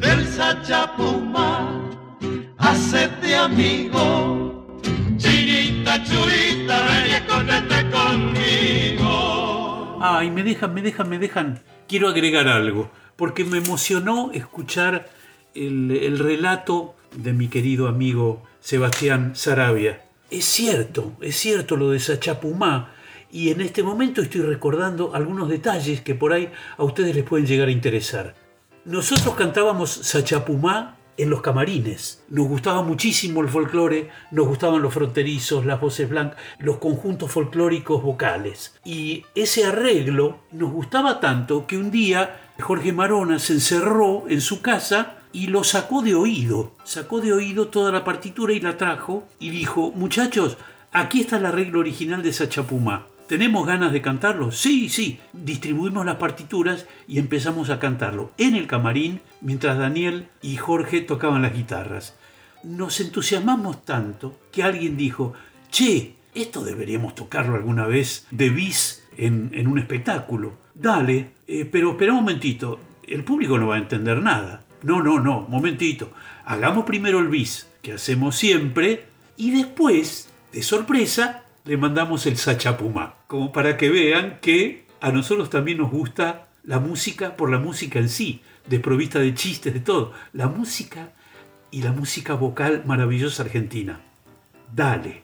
Del 0.00 0.26
Sachapuma, 0.26 1.90
hacete 2.58 3.34
amigo. 3.36 4.39
Chinita, 5.90 6.04
churita, 6.04 6.86
ven 6.86 7.06
y 7.08 7.14
escóndete 7.14 7.90
conmigo. 7.90 9.08
Ay, 10.00 10.30
me 10.30 10.44
dejan, 10.44 10.72
me 10.72 10.82
dejan, 10.82 11.08
me 11.08 11.18
dejan. 11.18 11.60
Quiero 11.88 12.08
agregar 12.08 12.46
algo, 12.46 12.90
porque 13.16 13.44
me 13.44 13.58
emocionó 13.58 14.30
escuchar 14.32 15.10
el, 15.54 15.90
el 15.90 16.20
relato 16.20 16.94
de 17.16 17.32
mi 17.32 17.48
querido 17.48 17.88
amigo 17.88 18.44
Sebastián 18.60 19.32
Sarabia. 19.34 20.04
Es 20.30 20.44
cierto, 20.44 21.14
es 21.20 21.36
cierto 21.36 21.76
lo 21.76 21.90
de 21.90 21.98
Sachapumá, 21.98 22.92
y 23.32 23.50
en 23.50 23.60
este 23.60 23.82
momento 23.82 24.22
estoy 24.22 24.42
recordando 24.42 25.12
algunos 25.14 25.48
detalles 25.48 26.02
que 26.02 26.14
por 26.14 26.32
ahí 26.32 26.50
a 26.76 26.84
ustedes 26.84 27.16
les 27.16 27.24
pueden 27.24 27.46
llegar 27.46 27.66
a 27.66 27.72
interesar. 27.72 28.36
Nosotros 28.84 29.34
cantábamos 29.34 29.90
Sachapumá 29.90 30.99
en 31.22 31.30
los 31.30 31.42
camarines. 31.42 32.22
Nos 32.28 32.48
gustaba 32.48 32.82
muchísimo 32.82 33.40
el 33.42 33.48
folclore, 33.48 34.10
nos 34.30 34.46
gustaban 34.46 34.82
los 34.82 34.94
fronterizos, 34.94 35.66
las 35.66 35.80
voces 35.80 36.08
blancas, 36.08 36.38
los 36.58 36.78
conjuntos 36.78 37.30
folclóricos 37.30 38.02
vocales. 38.02 38.74
Y 38.84 39.24
ese 39.34 39.64
arreglo 39.64 40.40
nos 40.52 40.72
gustaba 40.72 41.20
tanto 41.20 41.66
que 41.66 41.76
un 41.76 41.90
día 41.90 42.52
Jorge 42.58 42.92
Marona 42.92 43.38
se 43.38 43.54
encerró 43.54 44.24
en 44.28 44.40
su 44.40 44.62
casa 44.62 45.16
y 45.32 45.48
lo 45.48 45.64
sacó 45.64 46.02
de 46.02 46.14
oído. 46.14 46.72
Sacó 46.84 47.20
de 47.20 47.32
oído 47.32 47.68
toda 47.68 47.92
la 47.92 48.04
partitura 48.04 48.52
y 48.52 48.60
la 48.60 48.76
trajo 48.76 49.24
y 49.38 49.50
dijo, 49.50 49.92
muchachos, 49.94 50.56
aquí 50.92 51.20
está 51.20 51.36
el 51.36 51.46
arreglo 51.46 51.80
original 51.80 52.22
de 52.22 52.32
Sachapumá. 52.32 53.06
¿Tenemos 53.30 53.64
ganas 53.64 53.92
de 53.92 54.02
cantarlo? 54.02 54.50
Sí, 54.50 54.88
sí. 54.88 55.20
Distribuimos 55.32 56.04
las 56.04 56.16
partituras 56.16 56.88
y 57.06 57.20
empezamos 57.20 57.70
a 57.70 57.78
cantarlo 57.78 58.32
en 58.38 58.56
el 58.56 58.66
camarín 58.66 59.20
mientras 59.40 59.78
Daniel 59.78 60.26
y 60.42 60.56
Jorge 60.56 61.00
tocaban 61.00 61.42
las 61.42 61.54
guitarras. 61.54 62.18
Nos 62.64 62.98
entusiasmamos 62.98 63.84
tanto 63.84 64.36
que 64.50 64.64
alguien 64.64 64.96
dijo, 64.96 65.32
che, 65.70 66.16
esto 66.34 66.64
deberíamos 66.64 67.14
tocarlo 67.14 67.54
alguna 67.54 67.86
vez 67.86 68.26
de 68.32 68.50
bis 68.50 69.06
en, 69.16 69.64
un 69.64 69.78
espectáculo. 69.78 70.54
Dale, 70.74 71.34
eh, 71.46 71.68
pero 71.70 71.92
espera 71.92 72.10
un 72.10 72.24
momentito, 72.24 72.80
el 73.06 73.22
público 73.22 73.58
no 73.58 73.68
va 73.68 73.76
a 73.76 73.78
entender 73.78 74.20
nada. 74.20 74.64
No, 74.82 75.04
no, 75.04 75.20
no, 75.20 75.42
momentito. 75.48 76.10
Hagamos 76.46 76.84
primero 76.84 77.20
el 77.20 77.28
bis, 77.28 77.70
que 77.80 77.92
hacemos 77.92 78.34
siempre, 78.34 79.04
y 79.36 79.52
después, 79.52 80.32
de 80.52 80.64
sorpresa, 80.64 81.44
le 81.70 81.76
mandamos 81.76 82.26
el 82.26 82.36
Sachapumá, 82.36 83.14
como 83.28 83.52
para 83.52 83.76
que 83.76 83.90
vean 83.90 84.40
que 84.42 84.86
a 85.00 85.12
nosotros 85.12 85.50
también 85.50 85.78
nos 85.78 85.92
gusta 85.92 86.48
la 86.64 86.80
música 86.80 87.36
por 87.36 87.48
la 87.48 87.60
música 87.60 88.00
en 88.00 88.08
sí, 88.08 88.42
desprovista 88.66 89.20
de 89.20 89.34
chistes, 89.34 89.72
de 89.72 89.78
todo. 89.78 90.12
La 90.32 90.48
música 90.48 91.12
y 91.70 91.82
la 91.82 91.92
música 91.92 92.34
vocal 92.34 92.82
maravillosa 92.86 93.44
argentina. 93.44 94.00
Dale. 94.74 95.22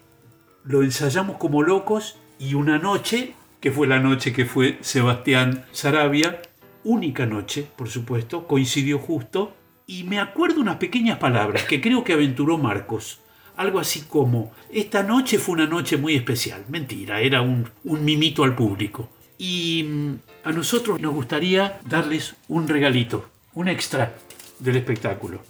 Lo 0.63 0.85
ensayamos 0.85 1.39
como 1.39 1.65
locos 1.65 2.17
y 2.39 2.55
una 2.55 2.79
noche, 2.79 3.35
que 3.59 3.73
fue 3.73 3.89
la 3.89 3.99
noche 3.99 4.33
que 4.33 4.45
fue 4.45 4.79
Sebastián 4.83 5.65
Sarabia, 5.73 6.43
única 6.85 7.27
noche, 7.27 7.67
por 7.75 7.89
supuesto, 7.89 8.47
coincidió 8.47 9.01
justo, 9.01 9.57
y 9.85 10.05
me 10.05 10.21
acuerdo 10.21 10.61
unas 10.61 10.77
pequeñas 10.77 11.19
palabras 11.19 11.65
que 11.65 11.81
creo 11.81 12.05
que 12.05 12.13
aventuró 12.13 12.57
Marcos. 12.57 13.21
Algo 13.57 13.79
así 13.79 14.03
como, 14.03 14.53
esta 14.71 15.03
noche 15.03 15.39
fue 15.39 15.55
una 15.55 15.67
noche 15.67 15.97
muy 15.97 16.15
especial. 16.15 16.65
Mentira, 16.69 17.21
era 17.21 17.41
un, 17.41 17.71
mimito 17.85 18.45
al 18.45 18.55
público. 18.55 19.09
Y 19.39 19.85
mm, 19.89 20.15
a 20.45 20.53
nosotros 20.53 21.01
nos 21.01 21.15
gustaría 21.15 21.81
darles 21.85 22.37
un 22.49 22.69
regalito, 22.69 23.31
un 23.55 23.69
extra 23.69 24.15
del 24.59 24.77
espectáculo. 24.77 25.43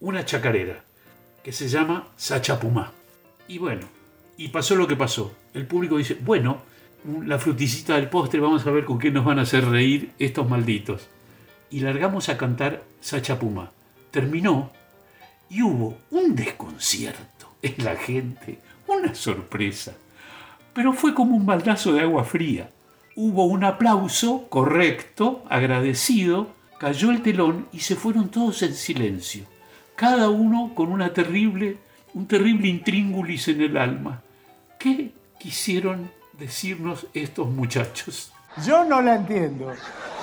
Una 0.00 0.24
chacarera. 0.24 0.84
que 1.42 1.52
se 1.52 1.68
llama 1.68 2.08
Sachapumá. 2.16 2.92
Y 3.48 3.58
bueno, 3.58 3.88
y 4.36 4.48
pasó 4.48 4.76
lo 4.76 4.86
que 4.86 4.96
pasó. 4.96 5.34
El 5.54 5.66
público 5.66 5.96
dice, 5.96 6.16
bueno, 6.20 6.62
la 7.24 7.38
fruticita 7.38 7.96
del 7.96 8.08
postre, 8.08 8.40
vamos 8.40 8.66
a 8.66 8.70
ver 8.70 8.84
con 8.84 8.98
qué 8.98 9.10
nos 9.10 9.24
van 9.24 9.38
a 9.38 9.42
hacer 9.42 9.64
reír 9.68 10.12
estos 10.18 10.48
malditos. 10.48 11.08
Y 11.70 11.80
largamos 11.80 12.28
a 12.28 12.36
cantar 12.36 12.84
Sachapumá. 13.00 13.72
Terminó 14.10 14.70
y 15.52 15.60
hubo 15.60 15.98
un 16.10 16.34
desconcierto 16.34 17.46
en 17.60 17.84
la 17.84 17.94
gente, 17.94 18.58
una 18.86 19.14
sorpresa. 19.14 19.94
Pero 20.72 20.94
fue 20.94 21.12
como 21.12 21.36
un 21.36 21.44
baldazo 21.44 21.92
de 21.92 22.00
agua 22.00 22.24
fría. 22.24 22.70
Hubo 23.16 23.44
un 23.44 23.62
aplauso 23.62 24.48
correcto, 24.48 25.44
agradecido, 25.50 26.54
cayó 26.78 27.10
el 27.10 27.20
telón 27.20 27.68
y 27.70 27.80
se 27.80 27.96
fueron 27.96 28.30
todos 28.30 28.62
en 28.62 28.74
silencio, 28.74 29.44
cada 29.94 30.30
uno 30.30 30.72
con 30.74 30.90
una 30.90 31.12
terrible, 31.12 31.76
un 32.14 32.26
terrible 32.26 32.68
intríngulis 32.68 33.48
en 33.48 33.60
el 33.60 33.76
alma. 33.76 34.22
¿Qué 34.78 35.12
quisieron 35.38 36.10
decirnos 36.38 37.06
estos 37.12 37.50
muchachos? 37.50 38.32
Yo 38.66 38.84
no 38.84 39.00
la 39.00 39.16
entiendo. 39.16 39.72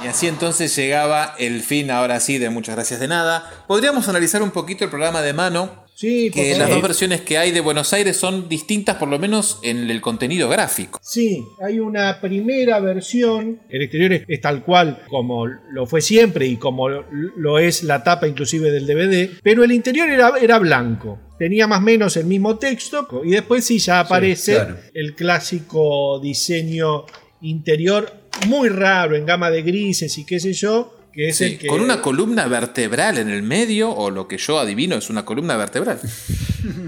Y 0.04 0.08
así 0.08 0.28
entonces 0.28 0.74
llegaba 0.76 1.36
el 1.40 1.62
fin, 1.62 1.92
ahora 1.92 2.20
sí, 2.20 2.38
de 2.38 2.50
muchas 2.50 2.76
gracias 2.76 3.02
de 3.02 3.08
nada. 3.08 3.66
Podríamos 3.68 4.08
analizar 4.08 4.42
un 4.42 4.52
poquito 4.52 4.86
el 4.86 4.90
programa 4.90 5.22
de 5.22 5.34
mano. 5.34 5.88
Sí, 5.94 6.32
que 6.32 6.58
las 6.58 6.70
dos 6.70 6.82
versiones 6.82 7.20
que 7.20 7.38
hay 7.38 7.52
de 7.52 7.60
Buenos 7.60 7.92
Aires 7.92 8.16
son 8.16 8.48
distintas, 8.48 8.96
por 8.96 9.10
lo 9.10 9.20
menos 9.20 9.60
en 9.64 9.90
el 9.90 10.00
contenido 10.00 10.48
gráfico. 10.48 10.98
Sí, 11.04 11.44
hay 11.62 11.82
una 11.82 12.22
primera 12.22 12.80
versión. 12.80 13.60
El 13.68 13.82
exterior 13.82 14.14
es, 14.14 14.24
es 14.26 14.40
tal 14.40 14.64
cual 14.64 15.04
como 15.10 15.46
lo 15.46 15.86
fue 15.86 16.00
siempre 16.00 16.48
y 16.48 16.56
como 16.56 16.88
lo 16.88 17.60
es 17.60 17.84
la 17.84 18.02
tapa 18.02 18.30
inclusive 18.30 18.72
del 18.72 18.88
DVD, 18.88 19.42
pero 19.44 19.66
el 19.66 19.74
interior 19.74 20.10
era, 20.10 20.38
era 20.42 20.58
blanco. 20.60 21.20
Tenía 21.38 21.68
más 21.68 21.80
o 21.80 21.84
menos 21.84 22.16
el 22.16 22.28
mismo 22.28 22.58
texto 22.58 23.06
y 23.26 23.32
después 23.32 23.66
sí 23.66 23.80
ya 23.80 24.00
aparece 24.00 24.54
claro. 24.54 24.78
el 24.94 25.16
clásico 25.16 26.22
diseño 26.22 27.04
interior 27.42 28.19
muy 28.48 28.70
raro 28.70 29.16
en 29.16 29.26
gama 29.26 29.50
de 29.52 29.62
grises 29.62 30.18
y 30.18 30.26
qué 30.26 30.40
sé 30.40 30.54
yo, 30.54 30.96
que 31.12 31.30
es 31.30 31.38
Sí, 31.38 31.44
el 31.46 31.58
que... 31.60 31.68
Con 31.68 31.82
una 31.82 32.02
columna 32.02 32.48
vertebral 32.48 33.18
en 33.18 33.30
el 33.30 33.42
medio, 33.44 33.90
o 33.92 34.12
lo 34.12 34.28
que 34.28 34.38
yo 34.38 34.60
adivino 34.60 34.96
es 34.96 35.10
una 35.10 35.26
columna 35.26 35.58
vertebral. 35.58 36.00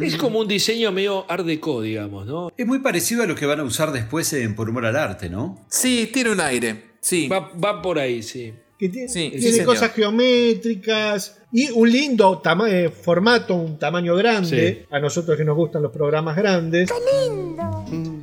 Es 0.02 0.18
como 0.18 0.40
un 0.40 0.48
diseño 0.50 0.92
medio 0.92 1.26
art 1.32 1.46
deco, 1.46 1.82
digamos, 1.82 2.26
¿no? 2.28 2.52
Es 2.58 2.68
muy 2.68 2.80
parecido 2.80 3.24
a 3.24 3.26
lo 3.26 3.36
que 3.36 3.46
van 3.46 3.62
a 3.62 3.64
usar 3.64 3.92
después 3.94 4.32
en 4.34 4.54
Por 4.54 4.70
Humor 4.70 4.86
al 4.86 4.98
Arte, 4.98 5.30
¿no? 5.30 5.66
Sí, 5.70 6.10
tiene 6.14 6.32
un 6.32 6.42
aire. 6.42 6.92
Sí. 7.00 7.30
Va, 7.30 7.50
va 7.54 7.82
por 7.82 7.98
ahí, 7.98 8.22
sí. 8.22 8.54
que 8.78 8.90
tiene, 8.90 9.08
Sí, 9.08 9.30
tiene 9.30 9.42
sí, 9.42 9.52
señor. 9.54 9.68
cosas 9.68 9.94
geométricas 9.94 11.38
y 11.54 11.70
un 11.72 11.90
lindo 11.90 12.40
tama- 12.40 12.70
eh, 12.70 12.90
formato, 12.90 13.56
un 13.56 13.80
tamaño 13.80 14.14
grande. 14.16 14.86
A 14.92 15.00
nosotros 15.00 15.38
que 15.38 15.46
nos 15.46 15.56
gustan 15.56 15.82
los 15.84 15.92
programas 15.92 16.36
grandes. 16.36 16.90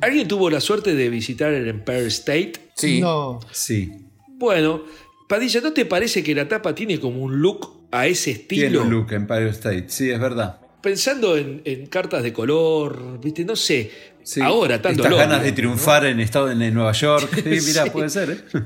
¿Alguien 0.01 0.27
tuvo 0.27 0.49
la 0.49 0.61
suerte 0.61 0.95
de 0.95 1.09
visitar 1.09 1.53
el 1.53 1.67
Empire 1.67 2.07
State? 2.07 2.53
Sí. 2.75 3.01
No. 3.01 3.39
Sí. 3.51 3.91
Bueno, 4.27 4.83
Padilla, 5.27 5.61
¿no 5.61 5.73
te 5.73 5.85
parece 5.85 6.23
que 6.23 6.33
la 6.33 6.47
tapa 6.47 6.73
tiene 6.73 6.99
como 6.99 7.21
un 7.21 7.41
look 7.41 7.87
a 7.91 8.07
ese 8.07 8.33
Tiene 8.35 8.65
estilo? 8.67 8.83
un 8.83 8.89
look 8.91 9.11
Empire 9.11 9.49
State, 9.49 9.85
sí, 9.89 10.09
es 10.09 10.19
verdad. 10.19 10.59
Pensando 10.81 11.35
en, 11.35 11.61
en 11.65 11.87
cartas 11.87 12.23
de 12.23 12.31
color, 12.31 13.19
viste, 13.21 13.43
no 13.43 13.55
sé. 13.55 13.91
Sí. 14.23 14.41
Ahora, 14.41 14.81
tanto 14.81 15.03
Estas 15.03 15.17
ganas 15.17 15.43
de 15.43 15.51
triunfar 15.51 16.05
en 16.05 16.19
estado 16.19 16.49
en 16.51 16.73
Nueva 16.73 16.91
York. 16.93 17.29
Sí, 17.43 17.67
mirá, 17.67 17.83
Sí. 17.85 17.89
puede 17.89 18.09
ser, 18.09 18.29
¿eh? 18.31 18.61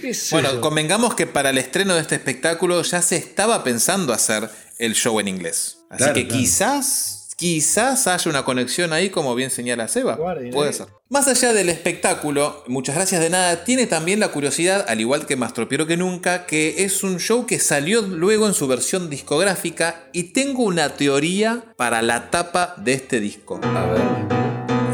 ¿Qué 0.00 0.10
es 0.10 0.30
Bueno, 0.30 0.48
eso? 0.50 0.60
convengamos 0.60 1.14
que 1.14 1.26
para 1.26 1.50
el 1.50 1.58
estreno 1.58 1.94
de 1.94 2.00
este 2.00 2.14
espectáculo 2.14 2.80
ya 2.82 3.02
se 3.02 3.16
estaba 3.16 3.62
pensando 3.64 4.12
hacer 4.12 4.48
el 4.78 4.94
show 4.94 5.18
en 5.20 5.28
inglés. 5.28 5.78
Así 5.90 5.98
Claro, 5.98 6.14
que 6.14 6.26
claro. 6.26 6.40
quizás, 6.40 7.21
quizás 7.42 8.06
haya 8.06 8.30
una 8.30 8.44
conexión 8.44 8.92
ahí, 8.92 9.10
como 9.10 9.34
bien 9.34 9.50
señala 9.50 9.88
Seba. 9.88 10.16
Puede 10.52 10.72
ser. 10.72 10.86
Más 11.08 11.26
allá 11.26 11.52
del 11.52 11.70
espectáculo, 11.70 12.62
muchas 12.68 12.94
gracias 12.94 13.20
de 13.20 13.30
nada, 13.30 13.64
tiene 13.64 13.88
también 13.88 14.20
la 14.20 14.28
curiosidad, 14.28 14.84
al 14.86 15.00
igual 15.00 15.26
que 15.26 15.34
Más 15.34 15.52
Tropiero 15.52 15.84
que 15.88 15.96
Nunca, 15.96 16.46
que 16.46 16.84
es 16.84 17.02
un 17.02 17.18
show 17.18 17.44
que 17.44 17.58
salió 17.58 18.02
luego 18.02 18.46
en 18.46 18.54
su 18.54 18.68
versión 18.68 19.10
discográfica 19.10 20.04
y 20.12 20.32
tengo 20.32 20.62
una 20.62 20.90
teoría 20.90 21.64
para 21.76 22.00
la 22.00 22.30
tapa 22.30 22.74
de 22.76 22.92
este 22.92 23.18
disco. 23.18 23.60
A 23.64 23.86
ver. 23.86 24.31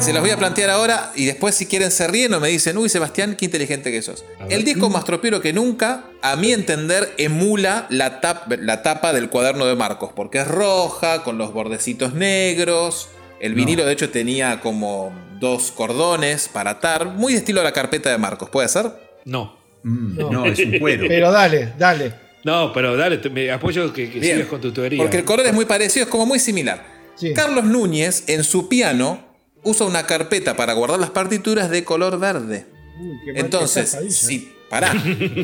Se 0.01 0.13
los 0.13 0.23
voy 0.23 0.31
a 0.31 0.37
plantear 0.39 0.71
ahora 0.71 1.13
y 1.17 1.27
después 1.27 1.55
si 1.55 1.67
quieren 1.67 1.91
se 1.91 2.07
ríen 2.07 2.33
o 2.33 2.41
me 2.41 2.49
dicen, 2.49 2.79
uy 2.79 2.89
Sebastián, 2.89 3.37
qué 3.37 3.47
inteligente 3.47 3.91
que 3.91 4.01
sos. 4.01 4.25
El 4.49 4.65
disco 4.65 4.89
más 4.89 5.05
tropiero 5.05 5.41
que 5.43 5.53
nunca, 5.53 6.05
a 6.23 6.37
mi 6.37 6.53
entender, 6.53 7.13
emula 7.19 7.87
la, 7.91 8.21
tap- 8.21 8.57
la 8.61 8.83
tapa 8.83 9.13
del 9.13 9.29
cuaderno 9.29 9.67
de 9.67 9.75
Marcos, 9.75 10.11
porque 10.15 10.39
es 10.39 10.49
roja, 10.49 11.25
con 11.25 11.37
los 11.37 11.53
bordecitos 11.53 12.15
negros. 12.15 13.09
El 13.41 13.55
vinilo 13.55 13.85
de 13.85 13.93
hecho 13.93 14.09
tenía 14.11 14.61
como 14.61 15.13
dos 15.41 15.73
cordones 15.73 16.49
para 16.49 16.71
atar, 16.71 17.07
muy 17.07 17.33
de 17.35 17.41
estilo 17.41 17.61
a 17.61 17.65
la 17.65 17.73
carpeta 17.73 18.09
de 18.11 18.19
Marcos, 18.19 18.49
¿puede 18.51 18.69
ser? 18.69 18.91
No. 19.25 19.57
Mm, 19.83 20.17
No. 20.17 20.31
no. 20.31 20.47
es 20.47 20.59
un 20.61 20.79
cuero. 20.81 21.05
Pero 21.09 21.31
dale, 21.33 21.73
dale. 21.77 22.15
No, 22.45 22.73
pero 22.73 22.97
dale, 22.97 23.19
me 23.31 23.51
apoyo 23.51 23.93
que, 23.93 24.09
que 24.11 24.23
sigas 24.23 24.47
con 24.47 24.61
tu 24.61 24.73
teoría. 24.73 25.03
Porque 25.03 25.19
el 25.19 25.25
color 25.25 25.45
es 25.47 25.53
muy 25.53 25.65
parecido, 25.67 26.05
es 26.05 26.11
como 26.11 26.25
muy 26.25 26.39
similar. 26.39 26.83
Sí. 27.17 27.35
Carlos 27.35 27.65
Núñez 27.65 28.25
en 28.29 28.45
su 28.45 28.69
piano 28.69 29.27
usa 29.63 29.87
una 29.87 30.05
carpeta 30.05 30.57
para 30.57 30.73
guardar 30.73 30.99
las 30.99 31.11
partituras 31.11 31.71
de 31.71 31.85
color 31.85 32.19
verde. 32.19 32.67
Uy, 33.01 33.19
Entonces, 33.35 33.97
si, 34.11 34.53
pará, 34.69 34.93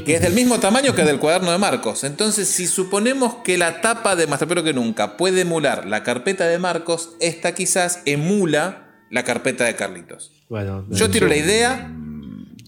que 0.05 0.15
es 0.15 0.21
del 0.21 0.33
mismo 0.33 0.59
tamaño 0.61 0.95
que 0.95 1.05
del 1.05 1.19
cuaderno 1.19 1.53
de 1.53 1.59
Marcos. 1.59 2.05
Entonces, 2.05 2.49
si 2.49 2.67
suponemos 2.67 3.37
que 3.45 3.59
la 3.59 3.81
tapa 3.81 4.17
de 4.17 4.27
Más 4.27 4.39
Trapero 4.39 4.65
que 4.65 4.73
Nunca 4.73 5.17
puede 5.17 5.43
emular 5.43 5.87
la 5.87 6.03
carpeta 6.03 6.47
de 6.47 6.59
Marcos, 6.59 7.11
esta 7.21 7.55
quizás 7.55 8.01
emula 8.07 8.89
la 9.11 9.25
carpeta 9.25 9.65
de 9.65 9.77
Carlitos. 9.77 10.33
Bueno, 10.49 10.87
Yo 10.91 11.09
tiro 11.11 11.27
la 11.29 11.37
idea, 11.37 11.91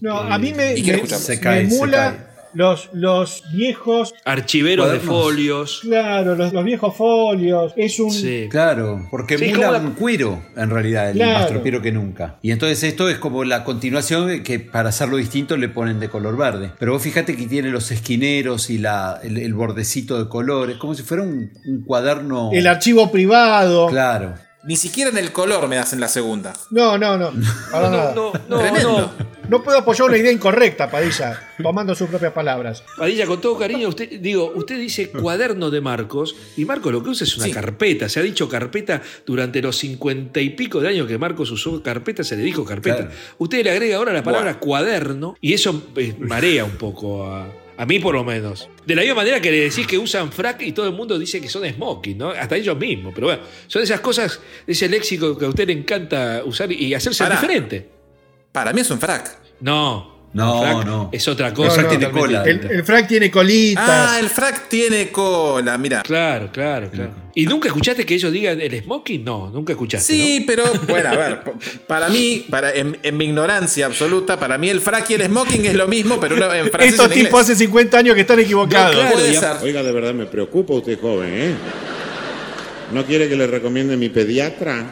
No, 0.01 0.17
a 0.19 0.37
mí 0.37 0.53
me, 0.53 0.73
me-. 0.75 1.07
Se 1.07 1.33
me 1.33 1.39
cae, 1.39 1.69
se 1.69 1.75
emula 1.75 1.97
cae. 1.97 2.26
Los, 2.53 2.89
los 2.93 3.43
viejos, 3.53 4.13
archiveros 4.25 4.91
de 4.91 4.99
folios. 4.99 5.79
claro, 5.81 6.35
los, 6.35 6.53
los 6.53 6.63
viejos 6.63 6.95
folios. 6.95 7.73
Es 7.75 7.99
un. 7.99 8.11
Sí. 8.11 8.47
Claro, 8.49 9.07
porque 9.11 9.37
Sí, 9.37 9.45
emula 9.45 9.67
como 9.67 9.77
la- 9.79 9.83
un 9.83 9.91
cuero, 9.93 10.41
en 10.55 10.69
realidad, 10.69 11.09
el 11.11 11.17
Claro. 11.17 11.39
más 11.39 11.47
tropiero 11.47 11.81
que 11.81 11.91
nunca. 11.91 12.37
Y 12.41 12.51
entonces 12.51 12.83
esto 12.83 13.09
es 13.09 13.17
como 13.17 13.43
la 13.43 13.63
continuación 13.63 14.43
que 14.43 14.59
para 14.59 14.89
hacerlo 14.89 15.17
distinto 15.17 15.57
le 15.57 15.69
ponen 15.69 15.99
de 15.99 16.09
color 16.09 16.37
verde. 16.37 16.71
Pero 16.79 16.93
vos 16.93 17.01
fíjate 17.01 17.35
que 17.35 17.47
tiene 17.47 17.69
los 17.69 17.91
esquineros 17.91 18.69
y 18.69 18.77
la, 18.77 19.19
el, 19.23 19.37
el 19.37 19.53
bordecito 19.53 20.17
de 20.21 20.29
colores, 20.29 20.77
como 20.77 20.93
si 20.95 21.03
fuera 21.03 21.23
un, 21.23 21.51
un 21.65 21.83
cuaderno. 21.83 22.49
El 22.53 22.67
archivo 22.67 23.11
privado. 23.11 23.87
Claro. 23.87 24.35
Ni 24.67 24.75
siquiera 24.75 25.09
en 25.09 25.17
el 25.17 25.31
color 25.31 25.67
me 25.67 25.77
hacen 25.77 25.99
la 25.99 26.07
segunda. 26.07 26.53
No, 26.69 26.97
no, 26.97 27.17
no. 27.17 27.31
Para 27.71 27.89
nada. 27.89 28.13
No, 28.13 28.33
no, 28.47 28.59
Tremendo. 28.59 28.99
no. 29.19 29.37
No 29.47 29.63
puedo 29.63 29.77
apoyar 29.77 30.09
una 30.09 30.17
idea 30.17 30.29
incorrecta, 30.29 30.91
Padilla, 30.91 31.39
tomando 31.63 31.95
sus 31.95 32.09
propias 32.09 32.33
palabras. 32.33 32.83
Padilla, 32.97 33.25
con 33.25 33.39
todo 33.39 33.57
cariño, 33.57 33.87
usted, 33.87 34.19
digo, 34.19 34.51
usted 34.53 34.77
dice 34.77 35.09
cuaderno 35.09 35.69
de 35.69 35.79
Marcos, 35.79 36.35
y 36.57 36.65
Marcos 36.65 36.91
lo 36.91 37.01
que 37.01 37.11
usa 37.11 37.23
es 37.23 37.37
una 37.37 37.45
Sí. 37.45 37.53
carpeta. 37.53 38.09
Se 38.09 38.19
ha 38.19 38.23
dicho 38.23 38.49
carpeta 38.49 39.01
durante 39.25 39.61
los 39.61 39.77
cincuenta 39.77 40.41
y 40.41 40.49
pico 40.49 40.81
de 40.81 40.89
años 40.89 41.07
que 41.07 41.17
Marcos 41.17 41.49
usó 41.49 41.81
carpeta, 41.81 42.25
se 42.25 42.35
le 42.35 42.43
dijo 42.43 42.65
carpeta. 42.65 42.97
Claro. 43.07 43.11
Usted 43.37 43.63
le 43.63 43.71
agrega 43.71 43.95
ahora 43.95 44.11
la 44.11 44.21
palabra 44.23 44.59
cuaderno, 44.59 45.37
y 45.39 45.53
eso 45.53 45.81
eh, 45.95 46.13
marea 46.19 46.65
un 46.65 46.71
poco 46.75 47.23
a. 47.31 47.47
A 47.77 47.85
mí 47.85 47.99
por 47.99 48.15
lo 48.15 48.23
menos. 48.23 48.67
De 48.85 48.95
la 48.95 49.01
misma 49.03 49.17
manera 49.17 49.39
que 49.39 49.51
le 49.51 49.61
decís 49.61 49.85
que 49.85 49.97
usan 49.97 50.31
frac 50.31 50.63
y 50.63 50.71
todo 50.71 50.87
el 50.87 50.93
mundo 50.93 51.19
dice 51.19 51.39
que 51.39 51.47
son 51.47 51.63
smoking, 51.63 52.17
¿no? 52.17 52.31
Hasta 52.31 52.55
ellos 52.55 52.77
mismos. 52.77 53.13
Pero 53.13 53.27
bueno, 53.27 53.43
son 53.67 53.83
esas 53.83 53.99
cosas, 53.99 54.39
ese 54.65 54.89
léxico 54.89 55.37
que 55.37 55.45
a 55.45 55.49
usted 55.49 55.67
le 55.67 55.73
encanta 55.73 56.41
usar 56.43 56.71
y 56.71 56.93
hacerse 56.93 57.29
diferente. 57.29 57.87
Para 58.51 58.73
mí 58.73 58.81
es 58.81 58.89
un 58.89 58.99
frac. 58.99 59.39
No. 59.61 60.16
No, 60.33 60.61
frac 60.61 60.85
no. 60.85 61.09
Es 61.11 61.27
otra 61.27 61.49
No, 61.49 61.55
cosa. 61.55 61.81
no, 61.81 61.87
tiene 61.87 62.05
totalmente 62.05 62.19
cola. 62.19 62.43
El, 62.69 62.71
el 62.79 62.83
frac 62.83 63.07
tiene 63.07 63.31
colitas. 63.31 63.85
Ah, 63.87 64.17
el 64.19 64.29
frac 64.29 64.67
tiene 64.67 65.09
cola, 65.09 65.77
mira. 65.77 66.03
Claro, 66.03 66.49
claro, 66.51 66.89
claro. 66.91 67.11
¿Y 67.33 67.45
nunca 67.45 67.67
escuchaste 67.69 68.05
que 68.05 68.15
ellos 68.15 68.31
digan 68.31 68.59
el 68.61 68.83
smoking? 68.83 69.23
No, 69.23 69.49
nunca 69.49 69.73
escuchaste. 69.73 70.13
Sí, 70.13 70.43
pero 70.45 70.63
bueno, 70.87 71.09
a 71.09 71.15
ver, 71.15 71.41
para 71.87 72.09
mí, 72.09 72.45
para, 72.49 72.71
en, 72.73 72.97
en 73.01 73.17
mi 73.17 73.25
ignorancia 73.25 73.85
absoluta, 73.87 74.39
para 74.39 74.57
mí 74.57 74.69
el 74.69 74.81
frac 74.81 75.09
y 75.09 75.13
el 75.15 75.23
smoking 75.25 75.65
es 75.65 75.73
lo 75.75 75.87
mismo, 75.87 76.19
pero 76.19 76.35
uno 76.35 76.53
en 76.53 76.69
francés 76.69 76.91
Estos 76.93 77.09
tipos 77.09 77.29
inglés. 77.29 77.49
hace 77.51 77.55
50 77.55 77.97
años 77.97 78.15
que 78.15 78.21
están 78.21 78.39
equivocados. 78.39 78.95
No, 78.95 79.11
claro. 79.11 79.59
Oiga, 79.63 79.81
de 79.81 79.91
verdad 79.91 80.13
me 80.13 80.25
preocupa 80.25 80.73
usted 80.73 80.99
joven, 80.99 81.29
¿eh? 81.33 81.55
¿No 82.93 83.05
quiere 83.05 83.27
que 83.27 83.35
le 83.35 83.47
recomiende 83.47 83.97
mi 83.97 84.09
pediatra? 84.09 84.85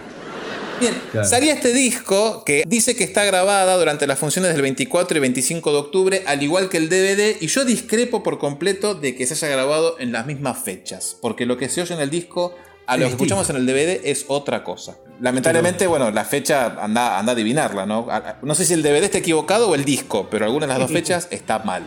Bien, 0.79 0.93
Claro. 1.11 1.27
salía 1.27 1.53
este 1.53 1.71
disco 1.73 2.43
que 2.45 2.63
dice 2.67 2.95
que 2.95 3.03
está 3.03 3.23
grabada 3.23 3.77
durante 3.77 4.07
las 4.07 4.19
funciones 4.19 4.51
del 4.53 4.61
24 4.61 5.17
y 5.17 5.21
25 5.21 5.71
de 5.71 5.77
octubre, 5.77 6.23
al 6.27 6.43
igual 6.43 6.69
que 6.69 6.77
el 6.77 6.89
DVD, 6.89 7.37
y 7.39 7.47
yo 7.47 7.63
discrepo 7.65 8.23
por 8.23 8.39
completo 8.39 8.95
de 8.95 9.15
que 9.15 9.25
se 9.25 9.33
haya 9.33 9.55
grabado 9.55 9.97
en 9.99 10.11
las 10.11 10.25
mismas 10.25 10.59
fechas, 10.63 11.17
porque 11.21 11.45
lo 11.45 11.57
que 11.57 11.69
se 11.69 11.81
oye 11.81 11.93
en 11.93 12.01
el 12.01 12.09
disco 12.09 12.55
a 12.87 12.97
lo 12.97 13.05
que 13.05 13.11
escuchamos 13.11 13.49
en 13.49 13.55
el 13.55 13.65
DVD 13.65 14.01
es 14.03 14.25
otra 14.27 14.63
cosa. 14.63 14.97
Lamentablemente, 15.19 15.87
bueno, 15.87 16.11
la 16.11 16.25
fecha 16.25 16.65
anda, 16.81 17.17
anda 17.17 17.31
a 17.31 17.33
adivinarla, 17.33 17.85
¿no? 17.85 18.07
No 18.43 18.53
sé 18.53 18.65
si 18.65 18.73
el 18.73 18.83
DVD 18.83 19.05
está 19.05 19.17
equivocado 19.19 19.69
o 19.69 19.75
el 19.75 19.85
disco, 19.85 20.27
pero 20.29 20.45
alguna 20.45 20.67
de 20.67 20.73
las 20.73 20.79
dos 20.79 20.91
fechas 20.91 21.27
está 21.31 21.59
mal. 21.59 21.83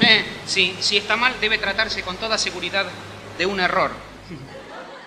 Eh, 0.00 0.24
sí, 0.46 0.74
si 0.80 0.96
está 0.96 1.16
mal 1.16 1.32
debe 1.40 1.58
tratarse 1.58 2.02
con 2.02 2.16
toda 2.16 2.36
seguridad 2.38 2.86
de 3.38 3.46
un 3.46 3.60
error. 3.60 3.92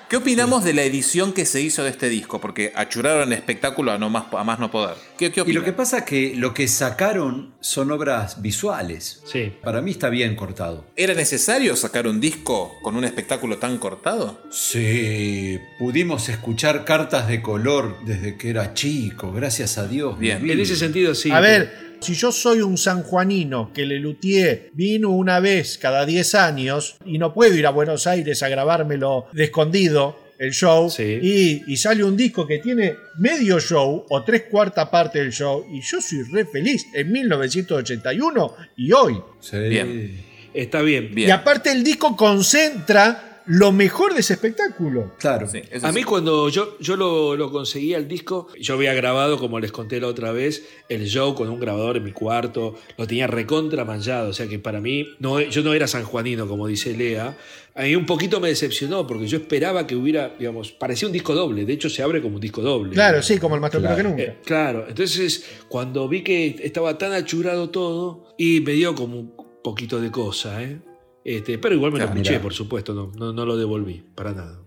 ¿Qué 0.10 0.18
opinamos 0.18 0.64
de 0.64 0.74
la 0.74 0.84
edición 0.84 1.34
que 1.34 1.46
se 1.46 1.62
hizo 1.62 1.84
de 1.84 1.90
este 1.90 2.10
disco? 2.10 2.40
Porque 2.40 2.72
achuraron 2.76 3.34
espectáculo 3.34 3.92
a, 3.92 3.98
no 3.98 4.10
más, 4.10 4.26
a 4.32 4.44
más 4.44 4.60
no 4.60 4.70
poder. 4.70 4.96
¿Qué, 5.18 5.32
qué 5.32 5.44
Y 5.46 5.54
lo 5.54 5.64
que 5.64 5.74
pasa 5.74 6.00
es 6.00 6.04
que 6.04 6.34
lo 6.36 6.54
que 6.54 6.68
sacaron 6.68 7.54
son 7.62 7.92
obras 7.92 8.42
visuales. 8.42 9.22
Sí. 9.26 9.54
Para 9.64 9.82
mí 9.82 9.92
está 9.92 10.10
bien 10.10 10.36
cortado. 10.36 10.86
¿Era 10.96 11.14
necesario 11.14 11.76
sacar 11.76 12.08
un 12.08 12.20
disco 12.20 12.76
con 12.84 12.96
un 12.96 13.06
espectáculo 13.06 13.58
tan 13.58 13.78
cortado? 13.78 14.42
Sí, 14.52 15.60
pudimos 15.80 16.30
escuchar 16.30 16.86
cartas 16.86 17.28
de 17.28 17.42
color 17.42 17.98
desde 18.06 18.38
que 18.38 18.50
era 18.50 18.74
chico, 18.74 19.32
gracias 19.32 19.78
a 19.78 19.88
Dios. 19.88 20.20
Bien. 20.20 20.50
En 20.50 20.60
ese 20.60 20.76
sentido, 20.76 21.16
sí. 21.16 21.32
A 21.32 21.40
ver, 21.40 21.93
si 22.04 22.14
yo 22.14 22.32
soy 22.32 22.62
un 22.62 22.78
sanjuanino 22.78 23.72
que 23.74 23.86
Lelutier 23.86 24.70
vino 24.74 25.10
una 25.10 25.40
vez 25.40 25.78
cada 25.80 26.06
10 26.06 26.36
años 26.36 26.98
y 27.06 27.18
no 27.18 27.34
puedo 27.34 27.56
ir 27.56 27.66
a 27.66 27.72
Buenos 27.72 28.06
Aires 28.06 28.44
a 28.44 28.50
grabármelo 28.50 29.26
de 29.34 29.46
escondido 29.46 30.22
el 30.40 30.52
show 30.52 30.90
Sí. 30.90 31.20
y, 31.22 31.64
y 31.72 31.78
sale 31.78 32.04
un 32.04 32.18
disco 32.18 32.46
que 32.46 32.60
tiene 32.60 32.96
medio 33.18 33.60
show 33.60 34.06
o 34.10 34.24
tres 34.24 34.44
cuarta 34.52 34.90
parte 34.92 35.20
del 35.20 35.32
show 35.32 35.66
y 35.72 35.80
yo 35.82 36.02
soy 36.02 36.24
re 36.24 36.46
feliz 36.46 36.86
en 36.94 37.12
1981 37.12 38.56
y 38.78 38.92
hoy. 38.92 39.18
Sí. 39.40 39.58
Bien. 39.58 40.24
Está 40.54 40.82
bien. 40.82 41.14
Bien. 41.16 41.30
Y 41.30 41.32
aparte 41.32 41.72
el 41.72 41.84
disco 41.84 42.16
concentra 42.16 43.33
lo 43.46 43.72
mejor 43.72 44.14
de 44.14 44.22
ese 44.22 44.34
espectáculo. 44.34 45.14
Claro. 45.20 45.48
Sí, 45.48 45.62
A 45.82 45.90
sí. 45.90 45.96
mí 45.96 46.04
cuando 46.04 46.50
yo, 46.50 46.78
yo 46.80 46.96
lo, 46.96 47.36
lo 47.36 47.52
conseguí 47.52 47.94
el 47.94 48.08
disco, 48.08 48.48
yo 48.60 48.76
había 48.76 48.94
grabado, 48.94 49.38
como 49.38 49.60
les 49.60 49.72
conté 49.72 50.00
la 50.00 50.08
otra 50.08 50.32
vez, 50.32 50.64
el 50.90 51.06
show 51.06 51.36
con 51.36 51.50
un 51.50 51.60
grabador 51.60 51.98
en 51.98 52.04
mi 52.04 52.12
cuarto, 52.12 52.76
lo 52.98 53.08
tenía 53.08 53.28
recontra 53.28 53.86
manchado, 53.86 54.30
o 54.30 54.34
sea 54.34 54.48
que 54.48 54.60
para 54.60 54.80
mí, 54.80 55.08
no, 55.20 55.42
yo 55.42 55.64
no 55.64 55.74
era 55.74 55.88
sanjuanino, 55.88 56.48
como 56.48 56.68
dice 56.68 56.96
Lea, 56.96 57.38
a 57.76 57.82
mí 57.84 57.96
un 57.96 58.06
poquito 58.06 58.40
me 58.40 58.50
decepcionó, 58.50 59.08
porque 59.08 59.26
yo 59.28 59.38
esperaba 59.38 59.88
que 59.88 59.96
hubiera, 59.96 60.30
digamos, 60.38 60.72
parecía 60.72 61.08
un 61.08 61.12
disco 61.12 61.34
doble, 61.34 61.66
de 61.66 61.74
hecho 61.74 61.90
se 61.90 62.04
abre 62.04 62.22
como 62.22 62.36
un 62.36 62.42
disco 62.42 62.62
doble. 62.62 62.92
Claro, 62.94 63.22
sí, 63.24 63.40
como 63.40 63.56
el 63.56 63.62
más 63.62 63.72
tropero 63.72 63.96
que 63.96 64.04
nunca. 64.04 64.22
Eh, 64.22 64.38
claro, 64.46 64.86
entonces 64.88 65.44
cuando 65.68 66.08
vi 66.08 66.22
que 66.22 66.56
estaba 66.64 66.98
tan 66.98 67.14
achurado 67.14 67.70
todo, 67.70 68.34
y 68.38 68.62
me 68.62 68.74
dio 68.74 68.94
como 68.96 69.20
un 69.20 69.34
poquito 69.64 70.00
de 70.00 70.12
cosa, 70.12 70.62
¿eh? 70.64 70.80
Este, 71.26 71.58
pero 71.58 71.74
igual 71.76 71.92
me 71.94 72.00
lo 72.00 72.06
escuché, 72.06 72.32
mirá. 72.32 72.42
por 72.42 72.54
supuesto, 72.54 72.94
no, 72.94 73.12
no, 73.18 73.32
no 73.34 73.46
lo 73.46 73.56
devolví, 73.58 74.04
para 74.16 74.32
nada. 74.34 74.60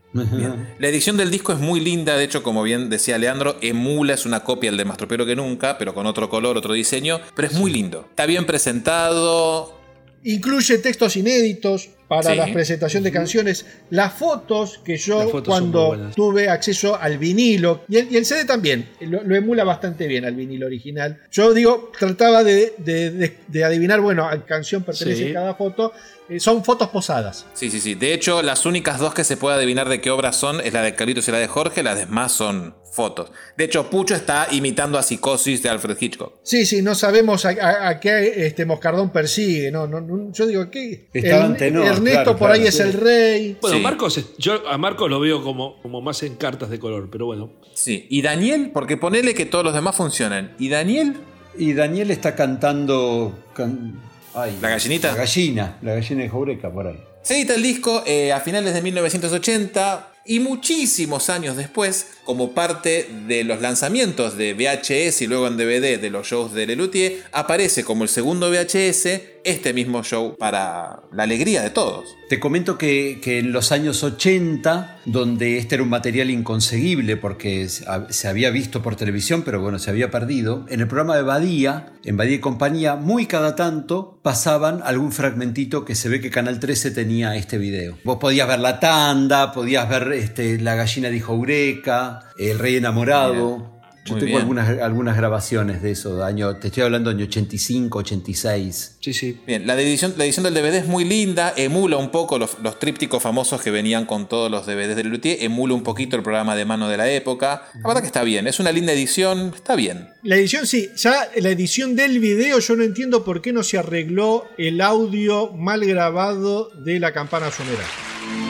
La 0.78 0.88
edición 0.88 1.18
del 1.18 1.30
disco 1.30 1.52
es 1.52 1.59
muy 1.59 1.78
linda, 1.80 2.16
de 2.16 2.24
hecho, 2.24 2.42
como 2.42 2.62
bien 2.62 2.88
decía 2.88 3.18
Leandro, 3.18 3.57
emula, 3.61 4.14
es 4.14 4.24
una 4.24 4.44
copia 4.44 4.70
del 4.70 4.78
de 4.78 4.86
Más 4.86 4.96
Tropero 4.96 5.26
que 5.26 5.36
nunca, 5.36 5.76
pero 5.76 5.92
con 5.92 6.07
otro 6.07 6.30
color, 6.30 6.57
otro 6.57 6.72
diseño, 6.72 7.20
pero 7.34 7.48
es 7.48 7.54
muy 7.54 7.70
lindo. 7.70 8.07
Está 8.09 8.24
bien 8.24 8.46
presentado. 8.46 9.76
Incluye 10.24 10.78
textos 10.78 11.16
inéditos 11.16 11.90
para 12.09 12.30
Sí. 12.30 12.36
la 12.36 12.52
presentación 12.52 13.02
de 13.02 13.12
canciones, 13.12 13.66
las 13.90 14.12
fotos 14.14 14.78
que 14.84 14.96
yo 14.96 15.28
fotos 15.28 15.42
cuando 15.46 16.11
tuve 16.16 16.48
acceso 16.48 16.96
al 16.96 17.18
vinilo 17.18 17.84
y 17.88 17.96
el, 17.98 18.11
y 18.12 18.16
el 18.16 18.24
CD 18.24 18.44
también, 18.44 18.88
lo, 19.00 19.22
lo 19.22 19.36
emula 19.36 19.64
bastante 19.64 20.07
bien 20.07 20.24
al 20.24 20.34
vinilo 20.34 20.66
original. 20.66 21.20
Yo 21.30 21.52
digo, 21.52 21.92
trataba 21.98 22.42
de, 22.42 22.74
de- 22.78 23.11
de- 23.11 23.36
de 23.46 23.64
adivinar, 23.64 24.00
bueno, 24.00 24.26
a 24.26 24.32
qué 24.32 24.44
canción 24.46 24.82
pertenece 24.82 25.28
Sí. 25.28 25.32
cada 25.32 25.54
foto. 25.54 25.92
Eh, 26.29 26.41
son 26.41 26.64
fotos 26.64 26.89
posadas. 26.89 27.47
Sí, 27.55 27.70
sí, 27.70 27.81
sí. 27.81 27.95
De 27.95 28.12
hecho, 28.12 28.43
las 28.43 28.66
únicas 28.66 28.99
dos 28.99 29.14
que 29.14 29.22
se 29.24 29.37
puede 29.37 29.57
adivinar 29.57 29.89
de 29.89 30.01
qué 30.01 30.11
obras 30.11 30.37
son 30.37 30.61
es 30.61 30.72
la 30.72 30.83
de 30.83 30.95
Carlitos 30.95 31.29
y 31.29 31.31
la 31.33 31.39
de 31.39 31.47
Jorge, 31.47 31.83
las 31.83 31.99
demás 31.99 32.33
son 32.33 32.74
fotos. 32.93 33.31
De 33.57 33.64
hecho, 33.64 33.91
Pucho 33.91 34.14
está 34.14 34.49
imitando 34.51 34.99
a 34.99 35.03
Psicosis 35.03 35.62
de 35.62 35.68
Alfred 35.68 35.97
Hitchcock. 36.01 36.33
Sí, 36.43 36.64
sí, 36.66 36.81
no 36.83 36.95
sabemos 36.95 37.45
a, 37.45 37.51
a- 37.51 37.89
a 37.91 38.01
qué 38.01 38.47
este 38.47 38.64
Moscardón 38.66 39.11
persigue. 39.11 39.70
No, 39.70 39.87
no, 39.87 40.01
no, 40.01 40.33
yo 40.33 40.47
digo, 40.47 40.66
tenor, 40.68 41.87
Ernesto 41.87 42.01
claro, 42.22 42.31
por 42.37 42.49
claro, 42.49 42.55
ahí 42.55 42.66
es 42.66 42.77
sí. 42.77 42.83
el 42.83 42.93
rey. 42.95 43.59
Bueno, 43.61 43.77
Sí. 43.77 43.83
Marcos, 43.83 44.20
yo 44.39 44.68
a 44.68 44.79
Marcos 44.79 45.09
lo 45.11 45.20
veo 45.20 45.43
como, 45.43 45.81
como 45.83 46.01
más 46.01 46.22
en 46.22 46.37
cartas 46.37 46.70
de 46.70 46.79
color, 46.79 47.09
pero 47.12 47.27
bueno. 47.27 47.51
Sí. 47.74 48.07
Y 48.09 48.22
Daniel, 48.22 48.70
porque 48.72 48.97
ponele 48.97 49.35
que 49.35 49.45
todos 49.47 49.64
los 49.64 49.74
demás 49.74 49.95
funcionan. 49.95 50.55
¿Y 50.59 50.70
Daniel? 50.70 51.16
Y 51.59 51.72
Daniel 51.74 52.11
está 52.11 52.35
cantando. 52.35 53.39
can- 53.55 54.01
ay, 54.37 54.59
¿La 54.61 54.70
gallinita? 54.70 55.09
La 55.09 55.16
gallina, 55.16 55.78
la 55.82 55.95
gallina 55.95 56.22
de 56.22 56.28
Jaureca 56.28 56.70
por 56.70 56.87
ahí. 56.87 57.03
Se 57.22 57.37
edita 57.37 57.55
el 57.55 57.62
disco 57.62 58.05
eh, 58.07 58.32
a 58.32 58.41
finales 58.41 58.74
de 58.74 58.82
1980 58.82 60.12
y 60.26 60.41
muchísimos 60.41 61.30
años 61.30 61.57
después, 61.57 62.09
como 62.24 62.53
parte 62.53 63.09
de 63.26 63.45
los 63.45 63.61
lanzamientos 63.61 64.37
de 64.37 64.55
VHS 64.55 65.22
y 65.22 65.26
luego 65.26 65.47
en 65.47 65.57
DVD 65.57 66.01
de 66.01 66.11
los 66.11 66.26
shows 66.26 66.53
de 66.53 66.66
Lelutier, 66.66 67.22
aparece 67.32 67.84
como 67.84 68.03
el 68.03 68.09
segundo 68.09 68.51
VHS 68.51 69.36
este 69.47 69.72
mismo 69.72 70.03
show 70.03 70.36
para 70.36 71.05
la 71.12 71.22
alegría 71.22 71.62
de 71.62 71.70
todos. 71.70 72.16
Te 72.28 72.40
comento 72.40 72.76
que, 72.76 73.20
que 73.22 73.38
en 73.38 73.53
los 73.53 73.70
años 73.70 74.03
80, 74.03 74.99
donde 75.05 75.59
este 75.59 75.76
era 75.76 75.84
un 75.84 75.88
material 75.88 76.30
inconseguible 76.30 77.16
porque 77.16 77.68
se 77.68 78.28
había 78.28 78.51
visto 78.51 78.82
por 78.82 78.97
televisión, 78.97 79.42
pero 79.44 79.61
bueno, 79.61 79.78
se 79.78 79.90
había 79.90 80.11
perdido, 80.11 80.66
en 80.68 80.80
el 80.80 80.88
programa 80.88 81.16
de 81.16 81.22
Badía, 81.22 81.92
en 82.05 82.16
Badía 82.16 82.36
y 82.36 82.40
compañía, 82.40 82.97
muy 82.97 83.26
cada 83.26 83.55
tanto 83.55 84.18
pasaban 84.22 84.80
algún 84.84 85.12
fragmentito 85.12 85.84
que 85.84 85.94
se 85.94 86.09
ve 86.09 86.20
que 86.20 86.30
Canal 86.30 86.59
13 86.59 86.90
tenía 86.90 87.36
este 87.36 87.59
video. 87.59 87.97
Vos 88.03 88.18
podías 88.20 88.49
ver 88.49 88.59
la 88.59 88.80
tanda, 88.80 89.53
podías 89.53 89.88
ver 89.88 90.12
este, 90.12 90.59
la 90.59 90.74
gallina 90.74 91.09
dijo 91.09 91.34
Eureka, 91.34 92.32
el 92.38 92.59
rey 92.59 92.76
enamorado. 92.76 93.76
Yo 94.07 94.12
Muy 94.12 94.20
tengo 94.20 94.26
bien. 94.30 94.40
algunas, 94.40 94.68
algunas 94.80 95.16
grabaciones 95.16 95.82
de 95.82 95.90
eso, 95.90 96.16
de 96.16 96.24
año, 96.24 96.57
te 96.57 96.68
estoy 96.68 96.84
hablando 96.84 97.11
año 97.11 97.24
85, 97.24 97.98
86. 97.98 98.96
Sí, 99.00 99.12
sí. 99.12 99.40
Bien, 99.46 99.66
la 99.66 99.78
edición, 99.80 100.14
la 100.16 100.24
edición 100.24 100.44
del 100.44 100.54
DVD 100.54 100.76
es 100.76 100.86
muy 100.86 101.04
linda, 101.04 101.52
emula 101.57 101.96
un 101.96 102.11
poco 102.11 102.38
los, 102.38 102.59
los 102.62 102.78
trípticos 102.78 103.22
famosos 103.22 103.61
que 103.61 103.70
venían 103.70 104.07
con 104.07 104.28
todos 104.28 104.50
los 104.50 104.64
DVDs 104.64 104.94
de 104.94 105.04
Lelutier, 105.04 105.38
emula 105.42 105.74
un 105.74 105.82
poquito 105.82 106.16
el 106.16 106.22
programa 106.22 106.54
de 106.54 106.64
mano 106.64 106.88
de 106.88 106.96
la 106.96 107.11
época. 107.11 107.64
La 107.74 107.88
verdad 107.88 108.00
que 108.00 108.07
está 108.07 108.22
bien, 108.22 108.46
es 108.46 108.61
una 108.61 108.70
linda 108.70 108.92
edición, 108.92 109.52
está 109.54 109.74
bien. 109.74 110.09
La 110.22 110.36
edición 110.36 110.66
sí, 110.66 110.88
ya 110.96 111.28
la 111.36 111.50
edición 111.50 111.96
del 111.96 112.20
video 112.20 112.59
yo 112.61 112.76
no 112.76 112.84
entiendo 112.84 113.24
por 113.24 113.42
qué 113.42 113.52
no 113.52 113.62
se 113.62 113.78
arregló 113.78 114.46
el 114.57 114.80
audio 114.80 115.52
mal 115.52 115.84
grabado 115.84 116.70
de 116.84 117.00
la 117.00 117.12
campana 117.12 117.50
sonera. 117.50 117.84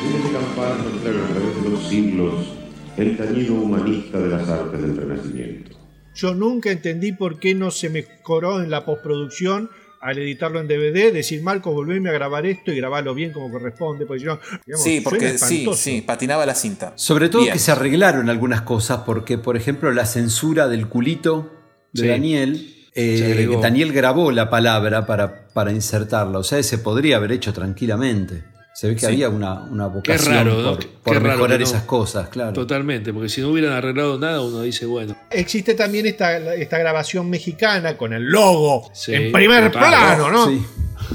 Tiene 0.03 0.23
que 0.25 0.33
campar 0.33 0.77
mostrar 0.79 1.15
a 1.15 1.29
través 1.29 1.63
de 1.63 1.69
los 1.71 1.89
siglos 1.89 2.66
el 2.97 3.17
tañido 3.17 3.55
humanista 3.55 4.19
de 4.19 4.29
las 4.29 4.49
artes 4.49 4.81
del 4.81 4.97
Renacimiento. 4.97 5.77
Yo 6.15 6.35
nunca 6.35 6.71
entendí 6.71 7.13
por 7.13 7.39
qué 7.39 7.55
no 7.55 7.71
se 7.71 7.91
mejoró 7.91 8.63
en 8.63 8.71
la 8.71 8.85
postproducción 8.85 9.71
al 10.01 10.19
editarlo 10.19 10.61
en 10.61 10.69
DVD, 10.69 11.13
decir 11.13 11.43
Marco, 11.43 11.73
volveme 11.73 12.11
a 12.11 12.13
grabar 12.13 12.47
esto 12.47 12.71
y 12.71 12.77
grabarlo 12.77 13.15
bien 13.15 13.33
como 13.33 13.51
corresponde. 13.51 14.07
Porque 14.07 14.23
yo, 14.23 14.39
digamos, 14.65 14.85
Sí, 14.85 15.01
porque 15.03 15.37
sí, 15.37 16.03
patinaba 16.07 16.47
la 16.47 16.55
cinta. 16.55 16.93
Sobre 16.97 17.29
todo 17.29 17.43
Bien. 17.43 17.53
que 17.53 17.59
se 17.59 17.73
arreglaron 17.73 18.31
algunas 18.31 18.63
cosas, 18.63 19.01
porque, 19.05 19.37
por 19.37 19.57
ejemplo, 19.57 19.91
la 19.93 20.07
censura 20.07 20.69
del 20.69 20.87
culito 20.89 21.51
de 21.93 22.03
Sí. 22.03 22.09
Daniel, 22.09 22.75
eh. 22.95 23.49
Daniel 23.61 23.93
grabó 23.93 24.31
la 24.31 24.49
palabra 24.49 25.07
para, 25.07 25.49
para 25.49 25.73
insertarla. 25.73 26.39
O 26.39 26.45
sea, 26.45 26.63
se 26.63 26.79
podría 26.79 27.17
haber 27.17 27.33
hecho 27.33 27.53
tranquilamente. 27.53 28.45
Se 28.77 28.89
ve 28.89 28.95
que 28.95 29.01
Sí. 29.01 29.07
había 29.07 29.31
una, 29.31 29.55
una 29.63 29.89
Qué 29.89 29.95
vocación 29.95 30.35
raro, 30.35 30.61
¿no? 30.61 30.73
por, 31.03 31.15
Qué 31.15 31.19
raro 31.19 31.49
no. 31.49 31.55
esas 31.55 31.85
cosas, 31.85 32.29
claro. 32.29 32.53
Totalmente, 32.53 33.11
porque 33.11 33.31
si 33.31 33.41
no 33.41 33.49
hubieran 33.49 33.73
arreglado 33.73 34.19
nada, 34.19 34.43
uno 34.43 34.61
dice, 34.61 34.85
bueno. 34.85 35.17
Existe 35.31 35.73
también 35.75 36.05
esta, 36.05 36.55
esta 36.55 36.77
grabación 36.77 37.31
mexicana 37.31 37.97
con 37.97 38.13
el 38.13 38.25
logo 38.25 38.91
Sí, 38.93 39.15
en 39.15 39.33
primer 39.33 39.73
plano, 39.73 40.31
¿no? 40.31 40.47
Sí. 40.49 40.63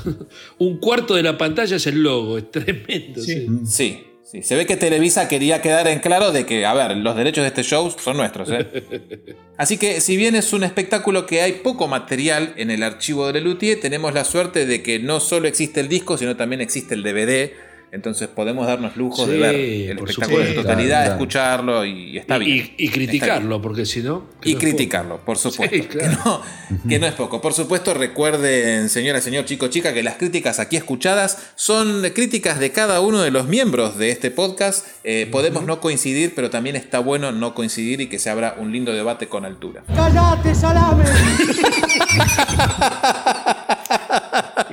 Un 0.57 0.79
cuarto 0.79 1.13
de 1.13 1.21
la 1.21 1.37
pantalla 1.37 1.75
es 1.75 1.85
el 1.85 2.01
logo, 2.01 2.39
es 2.39 2.49
tremendo. 2.49 3.21
Sí. 3.21 4.07
Sí. 4.31 4.43
Se 4.43 4.55
ve 4.55 4.65
que 4.65 4.77
Televisa 4.77 5.27
quería 5.27 5.61
quedar 5.61 5.87
en 5.87 5.99
claro 5.99 6.31
de 6.31 6.45
que, 6.45 6.65
a 6.65 6.73
ver, 6.73 6.95
los 6.97 7.15
derechos 7.15 7.43
de 7.43 7.49
este 7.49 7.63
show 7.63 7.91
son 7.91 8.17
nuestros. 8.17 8.49
¿eh? 8.51 9.35
Así 9.57 9.77
que, 9.77 10.01
si 10.01 10.17
bien 10.17 10.35
es 10.35 10.53
un 10.53 10.63
espectáculo 10.63 11.25
que 11.25 11.41
hay 11.41 11.53
poco 11.53 11.87
material 11.87 12.53
en 12.57 12.71
el 12.71 12.83
archivo 12.83 13.27
de 13.27 13.33
Lelutier, 13.33 13.79
tenemos 13.79 14.13
la 14.13 14.23
suerte 14.23 14.65
de 14.65 14.81
que 14.81 14.99
no 14.99 15.19
solo 15.19 15.47
existe 15.47 15.79
el 15.79 15.87
disco, 15.87 16.17
sino 16.17 16.35
también 16.35 16.61
existe 16.61 16.95
el 16.95 17.03
DVD. 17.03 17.51
Entonces 17.93 18.29
podemos 18.29 18.67
darnos 18.67 18.95
lujos 18.95 19.27
de 19.27 19.35
Sí, 19.35 19.41
ver 19.41 19.55
el 19.55 19.97
espectáculo 19.99 20.45
en 20.45 20.55
totalidad, 20.55 20.99
Claro, 21.01 21.11
escucharlo 21.13 21.85
y 21.85 22.17
está 22.19 22.37
Y, 22.37 22.39
bien. 22.39 22.57
y- 22.57 22.59
y 22.59 22.63
Está 22.63 22.77
bien. 22.77 22.91
criticarlo, 23.09 23.61
porque 23.61 23.85
si 23.85 24.01
no. 24.01 24.27
Y 24.43 24.53
no 24.53 24.59
criticarlo, 24.59 25.17
por 25.25 25.37
supuesto. 25.37 25.75
Sí, 25.75 25.81
claro. 25.83 26.09
que, 26.09 26.15
no, 26.29 26.41
que 26.89 26.99
no 26.99 27.05
es 27.07 27.13
poco. 27.13 27.41
Por 27.41 27.53
supuesto, 27.53 27.93
recuerden, 27.93 28.87
señora, 28.89 29.19
señor, 29.19 29.43
chico, 29.43 29.67
chica, 29.67 29.93
que 29.93 30.03
las 30.03 30.15
críticas 30.15 30.59
aquí 30.59 30.77
escuchadas 30.77 31.37
son 31.55 32.01
críticas 32.15 32.59
de 32.59 32.71
cada 32.71 33.01
uno 33.01 33.21
de 33.21 33.31
los 33.31 33.47
miembros 33.47 33.97
de 33.97 34.11
este 34.11 34.31
podcast. 34.31 34.87
Eh, 35.03 35.27
podemos 35.29 35.65
no 35.65 35.81
coincidir, 35.81 36.33
pero 36.33 36.49
también 36.49 36.77
está 36.77 36.99
bueno 36.99 37.33
no 37.33 37.53
coincidir 37.53 37.99
y 37.99 38.07
que 38.07 38.19
se 38.19 38.29
abra 38.29 38.55
un 38.57 38.71
lindo 38.71 38.93
debate 38.93 39.27
con 39.27 39.43
altura. 39.43 39.83
¡Cállate, 39.93 40.55
salame! 40.55 41.03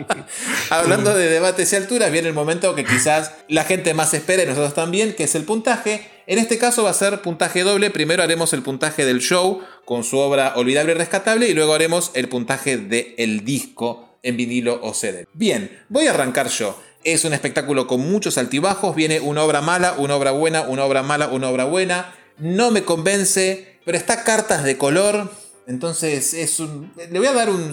Hablando 0.70 1.14
de 1.14 1.28
debates 1.28 1.72
y 1.72 1.76
alturas, 1.76 2.10
viene 2.10 2.28
el 2.28 2.34
momento 2.34 2.74
que 2.74 2.84
quizás 2.84 3.32
la 3.48 3.64
gente 3.64 3.94
más 3.94 4.14
espera 4.14 4.42
y 4.42 4.46
nosotros 4.46 4.74
también, 4.74 5.14
que 5.14 5.24
es 5.24 5.34
el 5.34 5.44
puntaje. 5.44 6.08
En 6.26 6.38
este 6.38 6.58
caso 6.58 6.84
va 6.84 6.90
a 6.90 6.94
ser 6.94 7.22
puntaje 7.22 7.62
doble. 7.62 7.90
Primero 7.90 8.22
haremos 8.22 8.52
el 8.52 8.62
puntaje 8.62 9.04
del 9.04 9.20
show 9.20 9.62
con 9.84 10.04
su 10.04 10.18
obra 10.18 10.54
Olvidable 10.56 10.92
y 10.92 10.94
Rescatable 10.96 11.48
y 11.48 11.54
luego 11.54 11.74
haremos 11.74 12.10
el 12.14 12.28
puntaje 12.28 12.76
del 12.76 13.44
disco 13.44 14.08
en 14.22 14.36
vinilo 14.36 14.80
o 14.82 14.94
CD. 14.94 15.26
Bien, 15.32 15.84
voy 15.88 16.06
a 16.06 16.10
arrancar 16.10 16.48
yo. 16.48 16.78
Es 17.04 17.24
un 17.24 17.32
espectáculo 17.32 17.86
con 17.86 18.00
muchos 18.00 18.38
altibajos. 18.38 18.94
Viene 18.94 19.20
una 19.20 19.42
obra 19.42 19.60
mala, 19.60 19.94
una 19.96 20.16
obra 20.16 20.32
buena, 20.32 20.62
una 20.62 20.84
obra 20.84 21.02
mala, 21.02 21.28
una 21.28 21.48
obra 21.48 21.64
buena. 21.64 22.14
No 22.38 22.70
me 22.70 22.84
convence, 22.84 23.78
pero 23.84 23.96
está 23.96 24.24
cartas 24.24 24.64
de 24.64 24.76
color. 24.76 25.30
Entonces 25.66 26.34
es 26.34 26.60
un. 26.60 26.92
Le 27.10 27.18
voy 27.18 27.28
a 27.28 27.32
dar 27.32 27.50
un. 27.50 27.72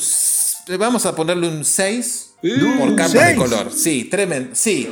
Vamos 0.79 1.05
a 1.05 1.15
ponerle 1.15 1.47
un 1.47 1.63
6 1.63 2.35
por 2.41 2.89
¿un 2.89 2.95
cartas 2.95 3.27
de 3.27 3.35
color. 3.35 3.71
Sí, 3.71 4.05
tremendo. 4.05 4.51
Sí. 4.53 4.89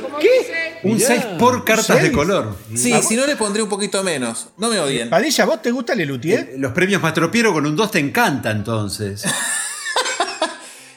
Un 0.82 1.00
6 1.00 1.24
por 1.38 1.64
cartas 1.64 2.02
de 2.02 2.12
color. 2.12 2.56
Sí, 2.74 2.92
si 3.02 3.16
no 3.16 3.26
le 3.26 3.36
pondré 3.36 3.62
un 3.62 3.68
poquito 3.68 4.02
menos. 4.02 4.48
No 4.56 4.68
me 4.68 4.78
odien. 4.78 5.10
Padilla, 5.10 5.44
¿vos 5.44 5.62
te 5.62 5.70
gusta 5.70 5.94
Lelutier? 5.94 6.54
Los 6.58 6.72
premios 6.72 7.02
Mastropiero 7.02 7.52
con 7.52 7.66
un 7.66 7.74
2 7.76 7.90
te 7.90 7.98
encanta 7.98 8.50
entonces. 8.50 9.24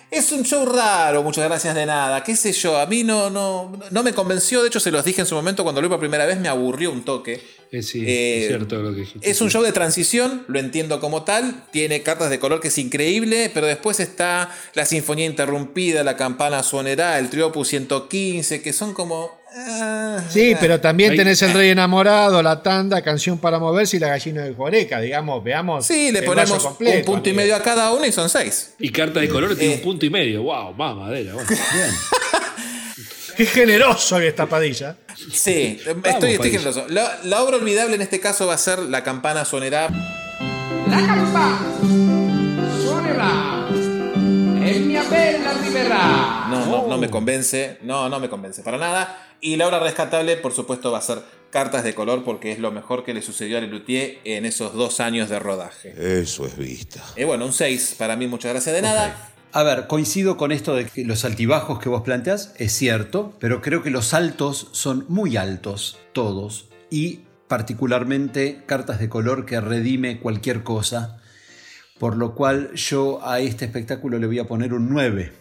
Es 0.10 0.32
un 0.32 0.44
show 0.44 0.66
raro, 0.66 1.22
muchas 1.22 1.44
gracias 1.46 1.76
de 1.76 1.86
nada. 1.86 2.24
¿Qué 2.24 2.36
sé 2.36 2.54
yo? 2.54 2.78
A 2.78 2.86
mí 2.86 3.04
no, 3.04 3.30
no, 3.30 3.78
no 3.92 4.04
me 4.04 4.14
convenció. 4.14 4.62
De 4.62 4.70
hecho, 4.70 4.80
se 4.80 4.90
los 4.90 5.04
dije 5.04 5.20
en 5.22 5.28
su 5.28 5.36
momento 5.36 5.64
cuando 5.64 5.82
lo 5.82 5.88
vi 5.88 5.92
por 5.92 6.00
primera 6.00 6.26
vez, 6.26 6.40
me 6.40 6.48
aburrió 6.48 6.92
un 6.92 7.04
toque. 7.04 7.42
Eh, 7.72 7.84
sí, 7.84 8.06
Eh, 8.08 8.44
es 8.44 8.48
cierto 8.48 8.78
lo 8.78 8.94
que 8.94 9.02
dijiste. 9.02 9.30
Es 9.30 9.42
un 9.42 9.50
show 9.52 9.62
de 9.62 9.74
transición, 9.74 10.46
lo 10.48 10.60
entiendo 10.60 11.02
como 11.02 11.24
tal. 11.24 11.66
Tiene 11.72 12.04
cartas 12.04 12.30
de 12.30 12.40
color 12.40 12.62
que 12.62 12.70
es 12.70 12.78
increíble, 12.78 13.52
pero 13.54 13.68
después 13.68 14.00
está 14.00 14.50
la 14.76 14.86
Sinfonía 14.86 15.26
Interrumpida, 15.26 16.06
la 16.06 16.16
Campana 16.16 16.64
Suonerá, 16.64 17.20
el 17.20 17.30
Trio 17.30 17.48
Opus 17.48 17.68
115, 17.68 18.62
que 18.62 18.72
son 18.72 18.94
como. 18.94 19.38
Sí, 20.30 20.56
pero 20.60 20.80
también 20.80 21.16
tenés 21.16 21.42
el 21.42 21.54
Rey 21.54 21.70
Enamorado, 21.70 22.42
la 22.44 22.62
tanda, 22.62 23.02
Canción 23.02 23.38
para 23.40 23.60
moverse 23.60 23.98
y 23.98 24.00
la 24.00 24.08
gallina 24.10 24.44
de 24.44 24.54
Joreca, 24.54 25.00
digamos, 25.00 25.44
veamos. 25.44 25.86
Sí, 25.86 26.12
le 26.12 26.22
ponemos 26.24 26.64
completo, 26.64 26.98
un 27.00 27.06
punto 27.16 27.30
y 27.30 27.34
medio 27.34 27.56
a 27.56 27.62
cada 27.62 27.92
uno 27.94 28.06
y 28.06 28.12
son 28.12 28.30
seis. 28.30 28.72
Y 28.80 28.92
carta 28.92 29.20
de 29.20 29.30
color 29.30 29.56
tiene 29.56 29.74
Eh. 29.74 29.78
un 29.78 29.84
punto 29.84 30.06
y 30.06 30.10
medio. 30.10 30.44
¡Wow! 30.44 30.74
Más 30.74 30.96
madera. 30.96 31.34
Bueno. 31.34 31.50
Qué 33.38 33.46
generoso 33.46 34.18
que 34.18 34.28
está 34.30 34.48
Padilla. 34.48 34.96
Sí, 35.32 35.80
estoy, 36.04 36.32
estoy 36.34 36.52
generoso. 36.52 36.86
La, 36.90 37.20
la 37.24 37.44
obra 37.44 37.58
olvidable 37.58 37.96
en 37.96 38.02
este 38.02 38.20
caso 38.20 38.48
va 38.48 38.56
a 38.56 38.58
ser 38.58 38.80
La 38.80 39.04
Campana 39.04 39.46
Suonerá. 39.46 39.90
La 40.90 40.98
campana 41.06 41.60
arriverà. 44.68 46.48
No, 46.50 46.66
no, 46.66 46.88
no 46.88 46.98
me 46.98 47.10
convence. 47.10 47.80
No, 47.84 48.10
no 48.10 48.20
me 48.20 48.30
convence 48.30 48.62
para 48.64 48.78
nada. 48.78 49.36
Y 49.42 49.56
la 49.56 49.68
obra 49.68 49.80
rescatable, 49.80 50.38
por 50.38 50.54
supuesto, 50.54 50.92
va 50.92 51.00
a 51.00 51.02
ser 51.02 51.22
Cartas 51.50 51.86
de 51.86 51.96
color 51.96 52.26
porque 52.26 52.52
es 52.52 52.60
lo 52.60 52.72
mejor 52.72 53.06
que 53.06 53.14
le 53.14 53.22
sucedió 53.22 53.58
a 53.58 53.62
Lelutier 53.62 54.20
en 54.26 54.46
esos 54.46 54.74
dos 54.74 55.00
años 55.00 55.30
de 55.30 55.40
rodaje. 55.40 55.94
Eso 56.22 56.46
es 56.46 56.58
vista. 56.58 57.02
Eh, 57.16 57.24
bueno, 57.24 57.46
un 57.46 57.54
6 57.54 57.96
para 57.98 58.18
mí, 58.18 58.28
muchas 58.28 58.52
gracias 58.52 58.76
de 58.76 58.82
nada. 58.82 59.32
A 59.54 59.64
ver, 59.64 59.88
coincido 59.88 60.36
con 60.36 60.52
esto 60.52 60.76
de 60.76 60.86
que 60.86 61.06
los 61.06 61.24
altibajos 61.24 61.80
que 61.80 61.88
vos 61.88 62.02
planteas, 62.02 62.54
es 62.58 62.74
cierto, 62.74 63.34
pero 63.40 63.62
creo 63.62 63.82
que 63.82 63.90
los 63.90 64.14
altos 64.14 64.68
son 64.74 65.06
muy 65.08 65.38
altos, 65.38 65.98
todos, 66.12 66.68
y 66.92 67.22
particularmente 67.48 68.64
cartas 68.66 69.00
de 69.00 69.08
color 69.08 69.46
que 69.46 69.62
redime 69.62 70.20
cualquier 70.20 70.64
cosa, 70.64 71.22
por 72.00 72.16
lo 72.18 72.36
cual 72.36 72.72
yo 72.76 73.20
a 73.28 73.40
este 73.40 73.66
espectáculo 73.66 74.20
le 74.20 74.28
voy 74.28 74.40
a 74.40 74.46
poner 74.46 74.74
un 74.74 74.90
9. 74.90 75.32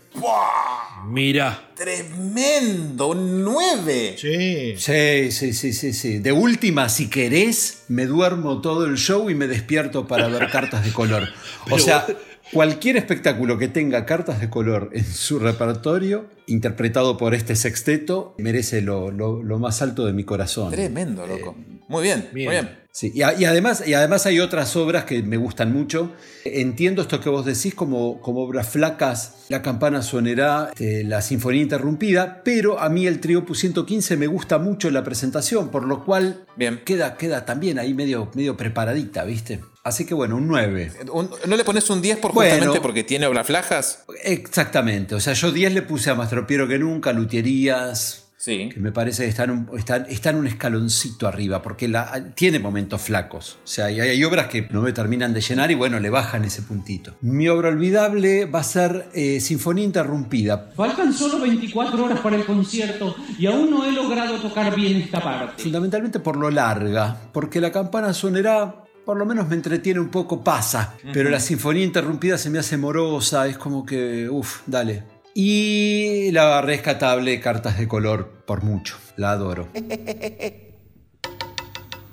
Mira. 1.09 1.71
Tremendo, 1.77 3.09
un 3.09 3.45
9. 3.45 4.17
Sí. 4.19 4.75
Sí, 4.77 5.31
sí, 5.31 5.53
sí, 5.53 5.73
sí, 5.73 5.93
sí. 5.93 6.19
De 6.19 6.33
última, 6.33 6.89
si 6.89 7.09
querés, 7.09 7.85
me 7.89 8.07
duermo 8.07 8.61
todo 8.61 8.87
el 8.87 8.97
show 8.97 9.31
y 9.31 9.35
me 9.35 9.47
despierto 9.47 10.07
para 10.07 10.29
ver 10.29 10.51
cartas 10.51 10.85
de 10.85 10.93
color. 10.93 11.29
O 11.71 11.79
sea, 11.79 12.07
cualquier 12.53 12.97
espectáculo 12.97 13.59
que 13.59 13.69
tenga 13.69 14.07
cartas 14.07 14.41
de 14.41 14.49
color 14.49 14.91
en 14.95 15.05
su 15.05 15.39
repertorio, 15.41 16.27
interpretado 16.47 17.17
por 17.17 17.35
este 17.35 17.57
sexteto, 17.57 18.35
merece 18.39 18.83
lo, 18.83 19.11
lo- 19.11 19.43
lo 19.43 19.59
más 19.59 19.83
alto 19.83 20.07
de 20.07 20.13
mi 20.13 20.23
corazón. 20.25 20.71
Tremendo, 20.73 21.27
loco. 21.27 21.57
Muy 21.89 22.03
bien, 22.05 22.29
muy 22.33 22.47
bien. 22.49 22.86
Sí, 22.99 23.13
y, 23.15 23.21
a- 23.21 23.35
y 23.39 23.45
además, 23.45 23.83
y 23.87 23.93
además 23.93 24.25
hay 24.25 24.41
otras 24.41 24.75
obras 24.75 25.05
que 25.05 25.23
me 25.23 25.37
gustan 25.37 25.71
mucho. 25.71 26.13
Entiendo 26.47 27.03
esto 27.03 27.21
que 27.21 27.29
vos 27.29 27.45
decís 27.45 27.75
como, 27.75 28.23
como 28.23 28.41
obras 28.41 28.71
flacas. 28.71 29.35
La 29.51 29.61
campana 29.61 30.01
sonará, 30.01 30.71
eh, 30.79 31.03
la 31.05 31.21
sinfonía 31.21 31.61
interrumpida, 31.61 32.41
pero 32.43 32.81
a 32.81 32.89
mí 32.89 33.07
el 33.07 33.21
trío 33.21 33.41
Opus 33.41 33.59
115 33.59 34.17
me 34.17 34.27
gusta 34.27 34.57
mucho 34.59 34.89
la 34.91 35.05
presentación, 35.05 35.69
por 35.69 35.85
lo 35.87 36.07
cual 36.07 36.47
Queda, 36.87 37.19
queda 37.19 37.45
también 37.45 37.79
ahí 37.79 37.93
medio, 37.93 38.31
medio 38.33 38.57
preparadita, 38.57 39.25
¿viste? 39.25 39.61
Así 39.85 40.07
que 40.07 40.15
bueno, 40.15 40.37
un 40.37 40.49
9. 40.49 40.91
Un- 41.13 41.29
¿No 41.47 41.55
le 41.59 41.65
pones 41.65 41.91
un 41.91 42.01
10 42.01 42.17
por 42.17 42.33
Bueno. 42.33 42.51
justamente 42.55 42.81
porque 42.81 43.05
tiene 43.05 43.27
obras 43.27 43.47
flajas? 43.47 44.05
Exactamente, 44.25 45.15
o 45.15 45.21
sea, 45.21 45.35
yo 45.35 45.53
10 45.53 45.75
le 45.75 45.83
puse 45.83 46.09
a 46.09 46.15
Mastropiero 46.15 46.67
que 46.67 46.79
nunca, 46.79 47.13
Luterías. 47.13 48.23
Sí. 48.37 48.69
Que 48.73 48.81
me 48.81 48.93
parece 48.93 49.25
que 49.25 49.31
están 49.31 49.51
un, 49.51 49.79
están, 49.79 50.07
están 50.09 50.37
un 50.37 50.47
escaloncito 50.47 51.27
arriba, 51.27 51.63
porque 51.63 51.89
la, 51.89 52.35
tiene 52.35 52.59
momentos 52.59 53.01
flacos. 53.01 53.59
O 53.65 53.67
sea, 53.67 53.87
hay, 53.87 54.01
hay 54.01 54.25
obras 54.25 54.49
que 54.49 54.69
no 54.71 54.83
me 54.83 54.93
terminan 54.93 55.33
de 55.33 55.41
llenar 55.41 55.71
y 55.71 55.75
bueno, 55.75 55.99
le 56.01 56.11
bajan 56.11 56.45
ese 56.45 56.63
puntito. 56.63 57.17
Mi 57.23 57.49
obra 57.49 57.69
olvidable 57.69 58.45
va 58.45 58.61
a 58.61 58.65
ser 58.65 59.09
eh, 59.15 59.41
Sinfonía 59.41 59.85
Interrumpida. 59.85 60.71
Faltan 60.77 61.13
solo 61.13 61.41
24 61.41 62.05
horas 62.05 62.21
para 62.21 62.37
el 62.37 62.45
concierto 62.45 63.17
y 63.39 63.47
aún 63.47 63.71
no 63.71 63.85
he 63.85 63.93
logrado 63.93 64.41
tocar 64.41 64.75
bien 64.77 64.99
esta 64.99 65.23
parte. 65.23 65.63
Fundamentalmente 65.63 66.21
por 66.21 66.37
lo 66.37 66.51
larga, 66.51 67.17
porque 67.33 67.61
la 67.61 67.73
campana 67.73 68.13
sonará, 68.13 68.85
por 69.05 69.17
lo 69.17 69.25
menos 69.25 69.49
me 69.49 69.55
entretiene 69.55 70.01
un 70.01 70.11
poco, 70.11 70.43
pasa. 70.43 70.95
Pero 71.13 71.31
la 71.31 71.41
sinfonía 71.41 71.85
interrumpida 71.85 72.37
se 72.39 72.51
me 72.51 72.59
hace 72.59 72.77
morosa, 72.77 73.47
es 73.47 73.57
como 73.57 73.87
que, 73.87 74.29
uff, 74.29 74.61
dale. 74.67 75.16
Y 75.39 76.31
la 76.33 76.63
rescatable 76.63 77.39
Cartas 77.41 77.79
de 77.79 77.87
Color, 77.87 78.43
por 78.47 78.63
mucho, 78.65 78.97
la 79.19 79.33
adoro. 79.33 79.69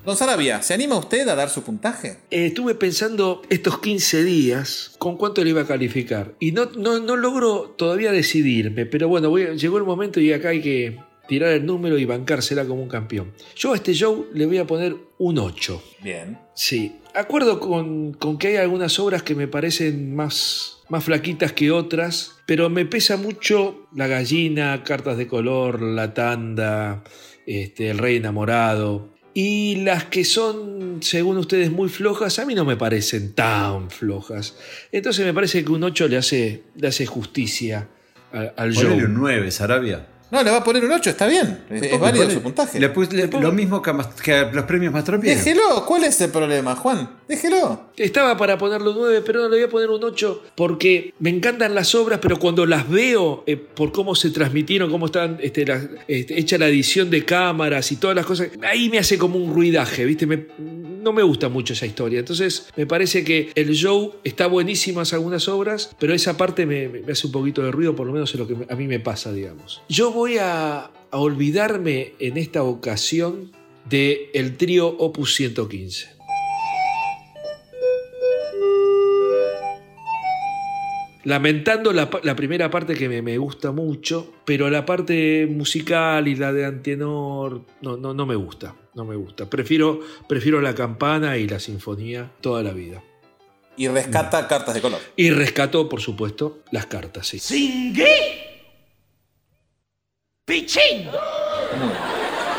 Don 0.05 0.17
Sarabia, 0.17 0.61
¿se 0.61 0.73
anima 0.73 0.97
usted 0.97 1.25
a 1.29 1.35
dar 1.35 1.49
su 1.49 1.63
puntaje? 1.63 2.17
Eh, 2.29 2.47
estuve 2.47 2.75
pensando 2.75 3.41
estos 3.49 3.79
15 3.79 4.25
días 4.25 4.91
con 4.99 5.15
cuánto 5.15 5.41
le 5.41 5.51
iba 5.51 5.61
a 5.61 5.65
calificar. 5.65 6.33
Y 6.41 6.51
no, 6.51 6.65
no, 6.77 6.99
no 6.99 7.15
logro 7.15 7.73
todavía 7.77 8.11
decidirme, 8.11 8.85
pero 8.85 9.07
bueno, 9.07 9.29
voy- 9.29 9.57
llegó 9.57 9.77
el 9.77 9.85
momento 9.85 10.19
y 10.19 10.33
acá 10.33 10.49
hay 10.49 10.61
que 10.61 10.99
tirar 11.29 11.53
el 11.53 11.65
número 11.65 11.97
y 11.97 12.03
bancársela 12.03 12.65
como 12.65 12.83
un 12.83 12.89
campeón. 12.89 13.31
Yo 13.55 13.71
a 13.71 13.77
este 13.77 13.93
show 13.93 14.27
le 14.33 14.45
voy 14.45 14.57
a 14.57 14.67
poner 14.67 14.97
un 15.17 15.37
8. 15.39 15.81
Bien. 16.03 16.37
Sí, 16.53 16.97
acuerdo 17.15 17.61
con, 17.61 18.11
con 18.11 18.37
que 18.37 18.49
hay 18.49 18.55
algunas 18.57 18.99
obras 18.99 19.23
que 19.23 19.33
me 19.33 19.47
parecen 19.47 20.13
más, 20.13 20.79
más 20.89 21.05
flaquitas 21.05 21.53
que 21.53 21.71
otras, 21.71 22.32
pero 22.45 22.69
me 22.69 22.85
pesa 22.85 23.17
mucho 23.17 23.87
La 23.95 24.07
gallina, 24.07 24.83
Cartas 24.83 25.17
de 25.17 25.27
color, 25.27 25.81
La 25.81 26.13
tanda, 26.13 27.03
este, 27.45 27.89
El 27.89 27.97
rey 27.97 28.17
enamorado. 28.17 29.13
Y 29.35 29.77
las 29.77 30.05
que 30.05 30.25
son, 30.25 30.99
según 31.01 31.37
ustedes, 31.37 31.71
muy 31.71 31.89
flojas, 31.89 32.37
a 32.37 32.45
mí 32.45 32.53
no 32.53 32.65
me 32.65 32.77
parecen 32.77 33.33
tan 33.33 33.89
flojas. 33.89 34.55
Entonces 34.91 35.25
me 35.25 35.33
parece 35.33 35.65
que 35.65 35.71
un 35.71 35.83
8 35.83 36.07
le 36.07 36.17
hace, 36.17 36.63
le 36.75 36.87
hace 36.87 37.07
justicia 37.07 37.87
al, 38.31 38.53
al 38.55 38.73
show. 38.73 38.93
Un 38.93 39.15
9, 39.15 39.49
Sarabia. 39.49 40.12
No, 40.33 40.43
le 40.43 40.51
va 40.51 40.57
a 40.57 40.63
poner 40.63 40.83
un 40.83 40.91
8, 40.91 41.11
está 41.11 41.27
bien. 41.27 41.59
Es, 41.69 41.81
es 41.83 41.99
válido 41.99 42.29
su 42.29 42.41
puntaje. 42.41 42.79
Le 42.79 42.91
puse- 42.93 43.11
le- 43.13 43.27
lo 43.39 43.51
mismo 43.51 43.81
que 43.81 43.91
a 43.91 44.49
los 44.51 44.63
premios 44.65 44.91
Mastropiero. 44.91 45.37
Déjelo, 45.37 45.85
¿cuál 45.87 46.03
es 46.05 46.19
el 46.21 46.31
problema, 46.31 46.75
Juan? 46.75 47.09
Déjelo. 47.27 47.91
Estaba 47.95 48.35
para 48.35 48.57
ponerle 48.57 48.89
un 48.89 48.97
9, 48.97 49.21
pero 49.25 49.41
no 49.43 49.49
le 49.49 49.57
voy 49.57 49.63
a 49.65 49.69
poner 49.69 49.89
un 49.91 50.03
8 50.03 50.43
porque 50.55 51.13
me 51.19 51.29
encantan 51.29 51.75
las 51.75 51.93
obras, 51.95 52.19
pero 52.21 52.37
cuando 52.39 52.65
las 52.65 52.89
veo 52.89 53.43
eh, 53.45 53.55
por 53.57 53.91
cómo 53.91 54.15
se 54.15 54.31
transmitieron, 54.31 54.89
cómo 54.89 55.05
están 55.05 55.37
este, 55.41 55.65
este, 56.07 56.39
hecha 56.39 56.57
la 56.57 56.67
edición 56.67 57.09
de 57.11 57.23
cámaras 57.23 57.91
y 57.91 57.97
todas 57.97 58.15
las 58.15 58.25
cosas, 58.25 58.49
ahí 58.67 58.89
me 58.89 58.97
hace 58.97 59.17
como 59.19 59.37
un 59.37 59.53
ruidaje, 59.53 60.03
¿viste? 60.05 60.25
Me- 60.25 60.47
no 61.03 61.11
me 61.11 61.21
gusta 61.21 61.49
mucho 61.49 61.73
esa 61.73 61.85
historia. 61.85 62.19
Entonces 62.19 62.67
me 62.77 62.87
parece 62.87 63.23
que 63.23 63.51
el 63.55 63.71
show 63.75 64.15
está 64.23 64.47
buenísimas 64.47 65.13
algunas 65.13 65.47
obras, 65.49 65.93
pero 65.99 66.13
esa 66.13 66.37
parte 66.37 66.65
me, 66.65 66.87
me 66.87 67.11
hace 67.11 67.27
un 67.27 67.33
poquito 67.33 67.61
de 67.61 67.71
ruido, 67.71 67.93
por 67.95 68.07
lo 68.07 68.13
menos 68.13 68.33
es 68.33 68.39
lo 68.39 68.47
que 68.47 68.55
a 68.69 68.75
mí 68.75 68.87
me 68.87 68.99
pasa, 69.01 69.31
digamos. 69.33 69.81
Yo 69.89 70.11
voy 70.11 70.22
a, 70.39 70.91
a 71.11 71.17
olvidarme 71.17 72.13
en 72.19 72.37
esta 72.37 72.63
ocasión 72.63 73.51
de 73.89 74.31
el 74.33 74.57
trío 74.57 74.87
Opus 74.87 75.35
115. 75.35 76.13
Lamentando 81.25 81.93
la, 81.93 82.09
primera 82.09 82.69
parte 82.69 82.95
que 82.95 83.07
me, 83.07 83.21
me 83.21 83.37
gusta 83.37 83.71
mucho, 83.71 84.33
pero 84.43 84.69
la 84.69 84.85
parte 84.85 85.47
musical 85.49 86.27
y 86.27 86.35
la 86.35 86.51
de 86.51 86.65
Antenor 86.65 87.65
no, 87.81 87.95
no, 87.95 88.13
no 88.13 88.25
me 88.25 88.35
gusta, 88.35 88.75
no 88.93 89.05
me 89.05 89.15
gusta. 89.15 89.49
Prefiero, 89.49 90.01
prefiero 90.27 90.59
la 90.59 90.75
campana 90.75 91.37
y 91.37 91.47
la 91.47 91.59
sinfonía 91.59 92.29
toda 92.41 92.61
la 92.61 92.71
vida. 92.71 93.01
Y 93.77 93.87
rescata 93.87 94.47
cartas 94.47 94.73
de 94.73 94.81
color. 94.81 94.99
Y 95.15 95.29
rescató, 95.29 95.87
por 95.87 96.01
supuesto, 96.01 96.59
las 96.71 96.87
cartas, 96.87 97.27
sí. 97.27 97.39
¡Singui! 97.39 98.52
¡Pichín! 100.45 101.07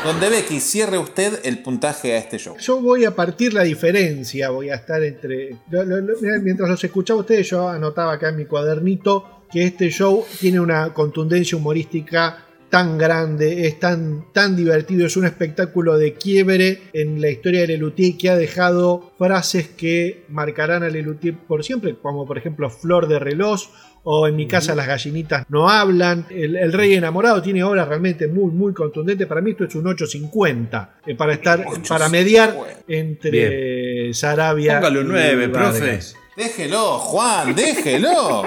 Donde 0.03 0.29
ve 0.29 0.43
que 0.43 0.59
cierre 0.59 0.97
usted 0.97 1.39
el 1.43 1.59
puntaje 1.59 2.13
a 2.13 2.17
este 2.17 2.39
show. 2.39 2.55
Yo 2.59 2.81
voy 2.81 3.05
a 3.05 3.15
partir 3.15 3.53
la 3.53 3.61
diferencia, 3.61 4.49
voy 4.49 4.69
a 4.71 4.75
estar 4.75 5.03
entre... 5.03 5.57
lo- 5.69 5.83
lo- 5.85 6.01
lo- 6.01 6.19
mirá, 6.19 6.39
mientras 6.39 6.67
los 6.67 6.83
escuchaba 6.83 7.19
a 7.19 7.21
ustedes, 7.21 7.47
yo 7.49 7.69
anotaba 7.69 8.13
acá 8.13 8.29
en 8.29 8.37
mi 8.37 8.45
cuadernito 8.45 9.41
que 9.51 9.65
este 9.65 9.89
show 9.91 10.25
tiene 10.39 10.59
una 10.59 10.93
contundencia 10.95 11.57
humorística 11.59 12.39
tan 12.71 12.97
grande, 12.97 13.67
es 13.67 13.79
tan, 13.79 14.33
tan 14.33 14.55
divertido, 14.55 15.05
es 15.05 15.15
un 15.15 15.25
espectáculo 15.25 15.95
de 15.97 16.15
quiebre 16.15 16.81
en 16.93 17.21
la 17.21 17.29
historia 17.29 17.61
de 17.61 17.67
Lelutier 17.67 18.17
que 18.17 18.29
ha 18.31 18.35
dejado 18.35 19.11
frases 19.19 19.67
que 19.69 20.25
marcarán 20.29 20.81
a 20.81 20.89
Lelutier 20.89 21.35
por 21.37 21.63
siempre, 21.63 21.95
como 22.01 22.25
por 22.25 22.39
ejemplo 22.39 22.69
Flor 22.71 23.07
de 23.07 23.19
reloj 23.19 23.61
o 24.05 24.27
en 24.27 24.35
mi 24.35 24.47
casa 24.47 24.75
las 24.75 24.87
gallinitas 24.87 25.45
no 25.49 25.69
hablan. 25.69 26.27
El, 26.29 26.55
el 26.55 26.71
Rey 26.71 26.93
enamorado 26.93 27.41
tiene 27.41 27.63
obras 27.63 27.87
realmente 27.87 28.27
muy, 28.27 28.51
muy 28.51 28.73
contundentes. 28.73 29.27
Para 29.27 29.41
mí 29.41 29.51
esto 29.51 29.65
es 29.65 29.75
un 29.75 29.87
850 29.87 30.99
eh, 31.05 31.15
para 31.15 31.33
estar, 31.33 31.65
para 31.87 32.07
mediar 32.07 32.55
entre 32.87 34.13
Sarabia. 34.13 34.79
Póngalo 34.79 35.01
y 35.01 35.05
9, 35.05 35.49
profe. 35.49 35.99
Déjelo, 36.37 36.99
Juan, 36.99 37.55
déjelo. 37.55 38.43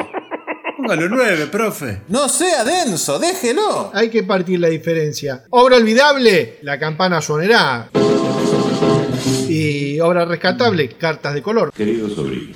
Póngalo 0.77 1.09
9, 1.09 1.47
profe. 1.47 2.03
No 2.09 2.29
sea 2.29 2.63
denso, 2.63 3.19
déjelo. 3.19 3.91
Hay 3.93 4.11
que 4.11 4.23
partir 4.23 4.61
la 4.61 4.69
diferencia. 4.69 5.43
Obra 5.51 5.77
olvidable, 5.77 6.59
la 6.63 6.79
campana 6.79 7.21
sonará. 7.21 7.91
Y 9.49 9.99
obra 9.99 10.25
rescatable, 10.25 10.89
cartas 10.91 11.35
de 11.35 11.43
color. 11.43 11.73
Querido 11.73 12.09
sobrino, 12.09 12.55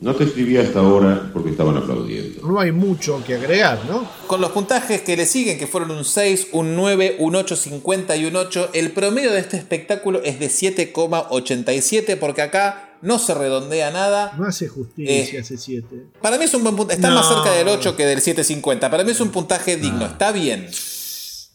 no 0.00 0.14
te 0.14 0.24
escribí 0.24 0.56
hasta 0.56 0.80
ahora 0.80 1.30
porque 1.32 1.50
estaban 1.50 1.76
aplaudiendo. 1.76 2.46
No 2.46 2.58
hay 2.58 2.72
mucho 2.72 3.22
que 3.26 3.34
agregar, 3.34 3.80
¿no? 3.86 4.08
Con 4.26 4.40
los 4.40 4.50
puntajes 4.50 5.02
que 5.02 5.16
le 5.16 5.26
siguen, 5.26 5.58
que 5.58 5.66
fueron 5.66 5.90
un 5.90 6.04
6, 6.04 6.48
un 6.52 6.74
9, 6.76 7.16
un 7.18 7.34
8,50 7.34 8.18
y 8.18 8.24
un 8.26 8.36
8, 8.36 8.70
el 8.72 8.92
promedio 8.92 9.30
de 9.32 9.40
este 9.40 9.56
espectáculo 9.58 10.22
es 10.24 10.40
de 10.40 10.48
7,87 10.48 12.16
porque 12.18 12.42
acá 12.42 12.96
no 13.02 13.18
se 13.18 13.34
redondea 13.34 13.90
nada. 13.90 14.32
No 14.38 14.46
hace 14.46 14.68
justicia 14.68 15.12
Eh, 15.12 15.40
ese 15.40 15.56
7. 15.56 15.86
Para 16.20 16.38
mí 16.38 16.44
es 16.44 16.54
un 16.54 16.62
buen 16.62 16.76
puntaje. 16.76 16.96
Está 16.96 17.08
No. 17.10 17.16
más 17.16 17.28
cerca 17.28 17.50
del 17.52 17.68
8 17.68 17.96
que 17.96 18.06
del 18.06 18.20
7,50. 18.20 18.90
Para 18.90 19.04
mí 19.04 19.10
es 19.10 19.20
un 19.20 19.30
puntaje 19.30 19.76
digno. 19.76 20.06
Está 20.06 20.32
bien. 20.32 20.68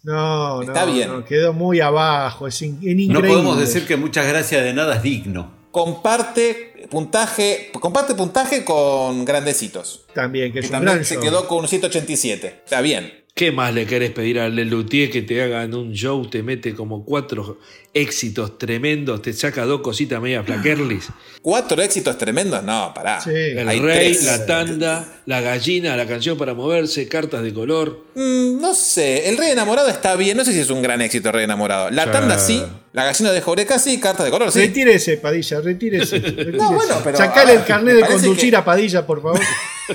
No, 0.03 0.57
no, 0.57 0.61
Está 0.61 0.85
bien. 0.85 1.09
no, 1.11 1.25
quedó 1.25 1.51
muy 1.51 1.79
abajo, 1.81 2.45
es, 2.47 2.61
in- 2.61 2.75
es 2.77 2.83
increíble. 2.83 3.13
No 3.13 3.21
podemos 3.21 3.57
decir 3.59 3.87
que 3.87 3.97
muchas 3.97 4.27
gracias 4.27 4.63
de 4.63 4.71
nada 4.73 4.97
es 4.97 5.01
digno. 5.03 5.51
Comparte 5.71 6.73
puntaje, 6.89 7.71
comparte 7.79 8.15
puntaje 8.15 8.63
con 8.65 9.25
grandecitos. 9.25 10.05
También, 10.13 10.47
que 10.51 10.53
Que 10.53 10.59
es 10.59 10.65
un 10.65 10.71
también 10.71 10.93
gran 10.95 11.05
se 11.05 11.15
show. 11.15 11.23
quedó 11.23 11.47
con 11.47 11.59
un 11.59 11.67
187. 11.67 12.61
Está 12.65 12.81
bien. 12.81 13.25
¿Qué 13.33 13.51
más 13.51 13.73
le 13.73 13.85
querés 13.85 14.11
pedir 14.11 14.39
a 14.39 14.47
Lelutier 14.47 15.11
que 15.11 15.21
te 15.21 15.43
hagan 15.43 15.73
un 15.75 15.91
show, 15.91 16.25
te 16.29 16.41
mete 16.41 16.73
como 16.73 17.03
cuatro 17.03 17.59
éxitos 17.93 18.57
tremendos, 18.57 19.21
te 19.21 19.33
saca 19.33 19.65
dos 19.65 19.81
cositas 19.81 20.21
media 20.21 20.41
flaquerlis? 20.41 21.09
Cuatro 21.41 21.81
éxitos 21.81 22.17
tremendos. 22.17 22.63
No, 22.63 22.93
pará. 22.95 23.19
El 23.25 23.67
Hay 23.67 23.79
rey, 23.81 24.13
tres. 24.13 24.23
la 24.23 24.45
tanda, 24.45 25.21
la 25.25 25.41
gallina, 25.41 25.97
la 25.97 26.07
canción 26.07 26.37
para 26.37 26.53
moverse, 26.53 27.09
cartas 27.09 27.43
de 27.43 27.53
color. 27.53 28.05
Mm, 28.15 28.61
no 28.61 28.73
sé, 28.73 29.27
el 29.27 29.35
rey 29.37 29.51
enamorado 29.51 29.89
está 29.89 30.15
bien, 30.15 30.37
no 30.37 30.45
sé 30.45 30.53
si 30.53 30.59
es 30.61 30.69
un 30.69 30.81
gran 30.81 31.01
éxito 31.01 31.27
el 31.27 31.33
rey 31.35 31.43
enamorado. 31.43 31.89
La 31.91 32.09
tanda 32.09 32.39
sí, 32.39 32.63
la 32.95 33.03
gallina 33.03 33.31
de 33.33 33.41
Joreca 33.41 33.77
sí, 33.77 33.99
cartas 33.99 34.25
de 34.25 34.31
color 34.31 34.51
sí. 34.51 34.59
Retírese, 34.61 35.17
Padilla, 35.17 35.59
retírese. 35.61 36.17
retírese. 36.19 36.57
No, 36.57 36.71
bueno, 36.71 36.95
pero, 37.03 37.17
Sacale 37.17 37.53
el 37.53 37.65
carnet 37.65 37.95
de 37.95 38.01
conducir 38.05 38.51
que- 38.51 38.55
a 38.55 38.63
Padilla, 38.65 39.05
por 39.05 39.21
favor. 39.21 39.39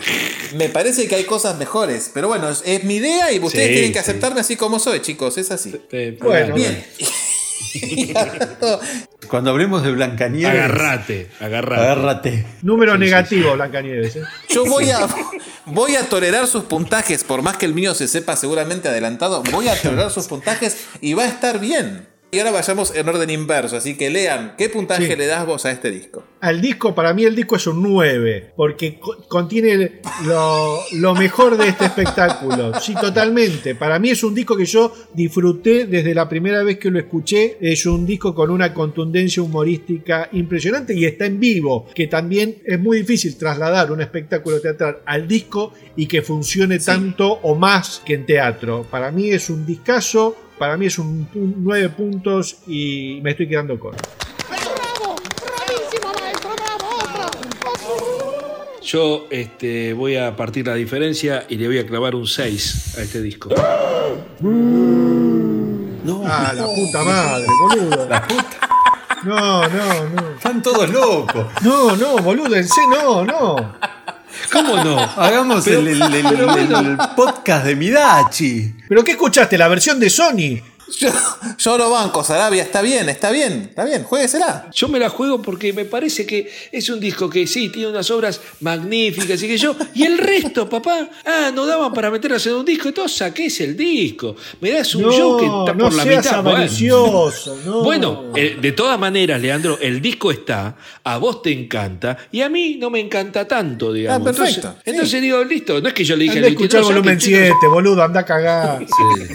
Me 0.54 0.68
parece 0.68 1.08
que 1.08 1.14
hay 1.16 1.24
cosas 1.24 1.56
mejores, 1.58 2.10
pero 2.12 2.28
bueno, 2.28 2.48
es, 2.50 2.62
es 2.66 2.84
mi 2.84 2.96
idea 2.96 3.32
y 3.32 3.38
ustedes 3.40 3.68
Sí, 3.68 3.72
tienen 3.72 3.92
que 3.92 3.98
sí. 3.98 4.10
aceptarme 4.10 4.40
así 4.40 4.56
como 4.56 4.78
soy, 4.78 5.00
chicos, 5.00 5.38
es 5.38 5.50
así. 5.50 5.74
Bueno, 6.20 6.54
bien. 6.54 6.84
Cuando 9.28 9.50
hablemos 9.50 9.82
de 9.82 9.92
Blancanieves. 9.92 10.50
Agarrate, 10.54 11.28
agarrate. 11.40 11.80
Agárrate. 11.82 12.46
Número 12.62 12.98
negativo, 12.98 13.54
Blancanieves. 13.54 14.16
¿eh? 14.16 14.22
Yo 14.48 14.64
voy 14.64 14.90
a, 14.90 15.06
voy 15.66 15.96
a 15.96 16.08
tolerar 16.08 16.46
sus 16.46 16.64
puntajes, 16.64 17.22
por 17.24 17.42
más 17.42 17.56
que 17.56 17.66
el 17.66 17.74
mío 17.74 17.94
se 17.94 18.08
sepa 18.08 18.36
seguramente 18.36 18.88
adelantado, 18.88 19.42
voy 19.52 19.68
a 19.68 19.80
tolerar 19.80 20.10
sus 20.10 20.26
puntajes 20.26 20.76
y 21.00 21.14
va 21.14 21.24
a 21.24 21.28
estar 21.28 21.60
bien. 21.60 22.06
Y 22.32 22.38
ahora 22.38 22.52
vayamos 22.52 22.94
en 22.94 23.08
orden 23.08 23.28
inverso, 23.28 23.76
así 23.76 23.96
que 23.96 24.08
lean, 24.08 24.54
¿qué 24.56 24.68
puntaje 24.68 25.04
Sí. 25.08 25.16
le 25.16 25.26
das 25.26 25.44
vos 25.44 25.66
a 25.66 25.72
este 25.72 25.90
disco? 25.90 26.22
Al 26.40 26.60
disco, 26.60 26.94
para 26.94 27.12
mí 27.12 27.24
el 27.24 27.34
disco 27.34 27.56
es 27.56 27.66
un 27.66 27.82
9, 27.82 28.52
porque 28.54 29.00
co- 29.00 29.16
contiene 29.26 30.00
lo, 30.24 30.78
lo 30.92 31.14
mejor 31.16 31.56
de 31.56 31.68
este 31.68 31.86
espectáculo. 31.86 32.78
Sí, 32.80 32.94
totalmente. 32.94 33.74
Para 33.74 33.98
mí 33.98 34.10
es 34.10 34.22
un 34.22 34.32
disco 34.32 34.56
que 34.56 34.64
yo 34.64 34.94
disfruté 35.12 35.86
desde 35.86 36.14
la 36.14 36.28
primera 36.28 36.62
vez 36.62 36.78
que 36.78 36.88
lo 36.90 37.00
escuché. 37.00 37.58
Es 37.60 37.84
un 37.84 38.06
disco 38.06 38.32
con 38.32 38.50
una 38.50 38.72
contundencia 38.72 39.42
humorística 39.42 40.28
impresionante 40.30 40.94
y 40.94 41.06
está 41.06 41.26
en 41.26 41.40
vivo, 41.40 41.88
que 41.94 42.06
también 42.06 42.58
es 42.64 42.78
muy 42.78 42.98
difícil 42.98 43.36
trasladar 43.36 43.90
un 43.90 44.02
espectáculo 44.02 44.60
teatral 44.60 44.98
al 45.04 45.26
disco 45.26 45.72
y 45.96 46.06
que 46.06 46.22
funcione 46.22 46.78
tanto 46.78 47.28
o 47.42 47.56
más 47.56 48.00
que 48.06 48.14
en 48.14 48.24
teatro. 48.24 48.86
Para 48.88 49.10
mí 49.10 49.30
es 49.30 49.50
un 49.50 49.66
discazo. 49.66 50.36
Para 50.60 50.76
mí 50.76 50.84
es 50.84 50.98
un 50.98 51.26
9 51.32 51.88
puntos 51.88 52.58
y 52.66 53.18
me 53.22 53.30
estoy 53.30 53.48
quedando 53.48 53.80
corto. 53.80 54.06
Yo 58.82 59.26
este, 59.30 59.94
voy 59.94 60.16
a 60.16 60.36
partir 60.36 60.66
la 60.66 60.74
diferencia 60.74 61.46
y 61.48 61.56
le 61.56 61.66
voy 61.66 61.78
a 61.78 61.86
clavar 61.86 62.14
un 62.14 62.26
6 62.26 62.98
a 62.98 63.00
este 63.00 63.22
disco. 63.22 63.48
Ah, 66.26 66.52
la 66.54 66.66
puta 66.66 67.04
madre, 67.04 67.46
boludo. 67.62 68.06
La 68.06 68.28
puta. 68.28 68.68
No, 69.24 69.66
no, 69.66 70.08
no. 70.10 70.30
Están 70.36 70.62
todos 70.62 70.90
locos. 70.90 71.46
No, 71.62 71.96
no, 71.96 72.18
boludo, 72.18 72.54
en 72.54 72.68
serio, 72.68 72.90
no, 72.90 73.24
no. 73.24 73.76
¿Cómo 74.52 74.76
no? 74.82 74.98
Hagamos 74.98 75.64
Pero- 75.64 75.80
el, 75.80 75.88
el 76.02 76.98
podcast 77.16 77.64
de 77.66 77.76
Midachi. 77.76 78.74
¿Pero 78.88 79.04
qué 79.04 79.12
escuchaste? 79.12 79.56
¿La 79.58 79.68
versión 79.68 80.00
de 80.00 80.10
Sony? 80.10 80.60
Yo, 80.98 81.08
yo 81.58 81.78
lo 81.78 81.90
banco, 81.90 82.24
Sarabia, 82.24 82.62
está 82.62 82.82
bien, 82.82 83.08
está 83.08 83.30
bien, 83.30 83.66
está 83.70 83.84
bien, 83.84 84.02
juéguesela. 84.04 84.68
Yo 84.72 84.88
me 84.88 84.98
la 84.98 85.08
juego 85.08 85.40
porque 85.40 85.72
me 85.72 85.84
parece 85.84 86.26
que 86.26 86.50
es 86.72 86.88
un 86.88 87.00
disco 87.00 87.28
que 87.30 87.46
sí, 87.46 87.68
tiene 87.68 87.88
unas 87.88 88.10
obras 88.10 88.40
magníficas 88.60 89.42
y 89.42 89.48
que 89.48 89.58
yo. 89.58 89.74
Y 89.94 90.04
el 90.04 90.18
resto, 90.18 90.68
papá, 90.68 91.08
ah, 91.24 91.50
no 91.54 91.66
daban 91.66 91.92
para 91.92 92.10
meterlas 92.10 92.44
en 92.46 92.54
un 92.54 92.64
disco, 92.64 92.88
entonces 92.88 93.18
saqués 93.18 93.60
el 93.60 93.76
disco. 93.76 94.36
Me 94.60 94.70
das 94.72 94.94
un 94.94 95.02
No, 95.02 95.12
show 95.12 95.36
que 95.38 95.46
está 95.46 95.74
no 95.74 95.84
por 95.84 95.94
la 95.94 96.02
seas 96.02 96.24
mitad. 96.24 96.42
Bueno. 96.42 96.56
avaricioso, 96.56 97.58
no. 97.64 97.82
Bueno, 97.84 98.32
eh, 98.34 98.58
de 98.60 98.72
todas 98.72 98.98
maneras, 98.98 99.40
Leandro, 99.40 99.78
el 99.80 100.00
disco 100.00 100.30
está, 100.30 100.76
a 101.04 101.18
vos 101.18 101.42
te 101.42 101.52
encanta 101.52 102.16
y 102.32 102.40
a 102.42 102.48
mí 102.48 102.76
no 102.76 102.90
me 102.90 103.00
encanta 103.00 103.46
tanto, 103.46 103.92
digamos. 103.92 104.20
Ah, 104.20 104.24
perfecto, 104.24 104.68
Entonces, 104.68 104.82
entonces 104.86 105.22
digo, 105.22 105.44
listo, 105.44 105.80
no 105.80 105.88
es 105.88 105.94
que 105.94 106.04
yo 106.04 106.16
le 106.16 106.24
dije 106.24 106.38
al 106.38 106.44
escuchar 106.44 106.82
volumen 106.82 107.20
saquen, 107.20 107.34
chicos. 107.34 107.56
7, 107.60 107.66
boludo, 107.68 108.02
anda 108.02 108.20
a 108.20 108.24
cagar. 108.24 108.84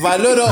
Valoro, 0.01 0.45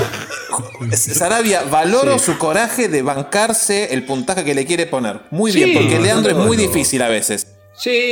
Sarabia, 1.14 1.64
valoro 1.64 2.20
su 2.20 2.38
coraje 2.38 2.88
de 2.88 3.02
bancarse 3.02 3.94
el 3.94 4.04
puntaje 4.06 4.44
que 4.44 4.54
le 4.56 4.66
quiere 4.66 4.86
poner. 4.86 5.20
Muy 5.32 5.52
Sí, 5.52 5.64
bien, 5.64 5.74
porque 5.82 6.00
Leandro 6.00 6.32
es 6.32 6.38
no, 6.38 6.46
muy 6.46 6.58
no. 6.58 6.64
difícil 6.64 7.02
a 7.02 7.08
veces. 7.10 7.48
Sí. 7.76 8.12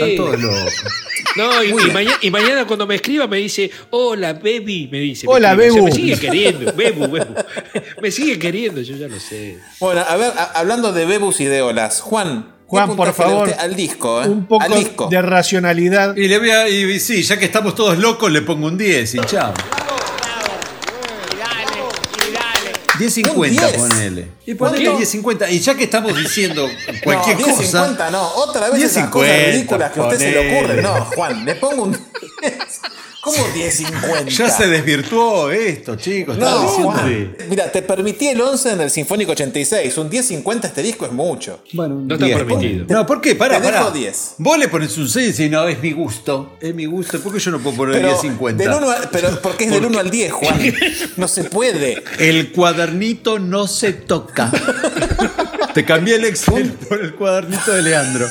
No, 1.37 1.63
y, 1.63 1.69
y 1.69 1.91
mañana, 1.91 2.17
y 2.21 2.31
mañana 2.31 2.65
cuando 2.65 2.87
me 2.87 2.95
escriba 2.95 3.27
me 3.27 3.37
dice, 3.37 3.69
hola, 3.91 4.33
baby, 4.33 4.89
me 4.91 4.99
dice. 4.99 5.27
me 5.27 5.33
Hola. 5.33 5.53
O 5.53 5.55
sea, 5.55 5.65
Bebu. 5.65 5.85
me 5.85 5.91
sigue 5.91 6.17
queriendo, 6.17 6.73
bebu, 6.73 7.07
bebu. 7.07 7.35
Me 8.01 8.09
sigue 8.09 8.39
queriendo, 8.39 8.81
yo 8.81 8.95
ya 8.97 9.07
lo 9.07 9.19
sé. 9.19 9.59
Bueno, 9.79 10.01
a 10.01 10.17
ver, 10.17 10.31
a- 10.35 10.51
hablando 10.59 10.91
de 10.91 11.05
Bebus 11.05 11.39
y 11.39 11.45
de 11.45 11.61
olas, 11.61 12.01
Juan, 12.01 12.55
¿qué 12.61 12.65
Juan, 12.65 12.95
por 12.95 13.13
favor, 13.13 13.53
al 13.59 13.75
disco, 13.75 14.23
¿eh? 14.23 14.27
Un 14.27 14.47
poco 14.47 14.63
al 14.63 14.73
disco. 14.73 15.07
de 15.07 15.21
racionalidad. 15.21 16.15
Y 16.17 16.27
le 16.27 16.39
voy 16.39 16.49
a. 16.49 16.67
Y, 16.67 16.83
y 16.91 16.99
sí, 16.99 17.21
ya 17.21 17.37
que 17.37 17.45
estamos 17.45 17.75
todos 17.75 17.99
locos, 17.99 18.31
le 18.31 18.41
pongo 18.41 18.65
un 18.65 18.77
10 18.79 19.13
y 19.15 19.19
chao. 19.19 19.53
10.50 23.01 23.35
Un 23.35 23.49
10. 23.49 23.71
ponele. 23.73 24.27
Y 24.45 24.53
ponele 24.55 24.85
¿Cuánto? 24.91 25.03
10.50. 25.03 25.51
Y 25.51 25.59
ya 25.59 25.75
que 25.75 25.83
estamos 25.85 26.15
diciendo 26.15 26.69
cualquier 27.03 27.39
no, 27.39 27.45
cosa. 27.45 27.95
10.50 27.97 28.11
no, 28.11 28.27
otra 28.35 28.69
vez 28.69 28.83
esas 28.83 29.05
10.50, 29.05 29.09
cosas 29.09 29.45
ridículas 29.47 29.91
que 29.91 29.99
a 29.99 30.03
usted 30.03 30.17
se 30.19 30.31
le 30.31 30.57
ocurren. 30.57 30.83
No, 30.83 31.05
Juan, 31.05 31.45
le 31.45 31.55
pongo 31.55 31.83
un 31.83 31.91
10. 31.91 32.01
¿Cómo 33.21 33.37
10.50? 33.53 34.29
Ya 34.29 34.49
se 34.49 34.67
desvirtuó 34.67 35.51
esto, 35.51 35.95
chicos. 35.95 36.37
No, 36.39 36.45
Estaba 36.45 36.65
diciendo- 36.65 36.91
Juan. 36.91 37.35
Mira, 37.49 37.71
te 37.71 37.83
permití 37.83 38.27
el 38.29 38.41
11 38.41 38.71
en 38.71 38.81
el 38.81 38.89
Sinfónico 38.89 39.33
86. 39.33 39.95
Un 39.99 40.09
10.50 40.09 40.65
este 40.65 40.81
disco 40.81 41.05
es 41.05 41.11
mucho. 41.11 41.61
Bueno, 41.73 41.95
un 41.97 42.07
No 42.07 42.15
está 42.15 42.25
10, 42.25 42.37
permitido. 42.39 42.85
No, 42.89 43.05
¿por 43.05 43.21
qué? 43.21 43.35
Pará, 43.35 43.61
Te 43.61 43.67
dejo 43.67 43.77
pará. 43.85 43.91
10. 43.95 44.33
Vos 44.39 44.57
le 44.57 44.67
pones 44.69 44.97
un 44.97 45.07
6 45.07 45.39
y 45.39 45.49
no, 45.49 45.67
es 45.67 45.79
mi 45.83 45.91
gusto. 45.91 46.57
Es 46.59 46.73
mi 46.73 46.85
gusto. 46.87 47.19
¿Por 47.19 47.31
qué 47.33 47.39
yo 47.39 47.51
no 47.51 47.59
puedo 47.59 47.77
poner 47.77 47.95
Pero, 48.01 48.09
10.50? 48.19 48.55
del 48.57 48.69
uno 48.73 48.89
al- 48.89 49.09
pero 49.11 49.39
porque 49.39 49.65
es 49.65 49.71
del 49.71 49.85
1 49.85 49.99
al 49.99 50.09
10, 50.09 50.31
Juan. 50.31 50.73
No 51.17 51.27
se 51.27 51.43
puede. 51.43 52.03
El 52.17 52.51
cuadernito 52.51 53.37
no 53.37 53.67
se 53.67 53.93
toca. 53.93 54.51
Te 55.75 55.85
cambié 55.85 56.15
el 56.15 56.25
Excel 56.25 56.71
por 56.73 56.99
el 56.99 57.13
cuadernito 57.15 57.71
de 57.71 57.81
Leandro. 57.83 58.27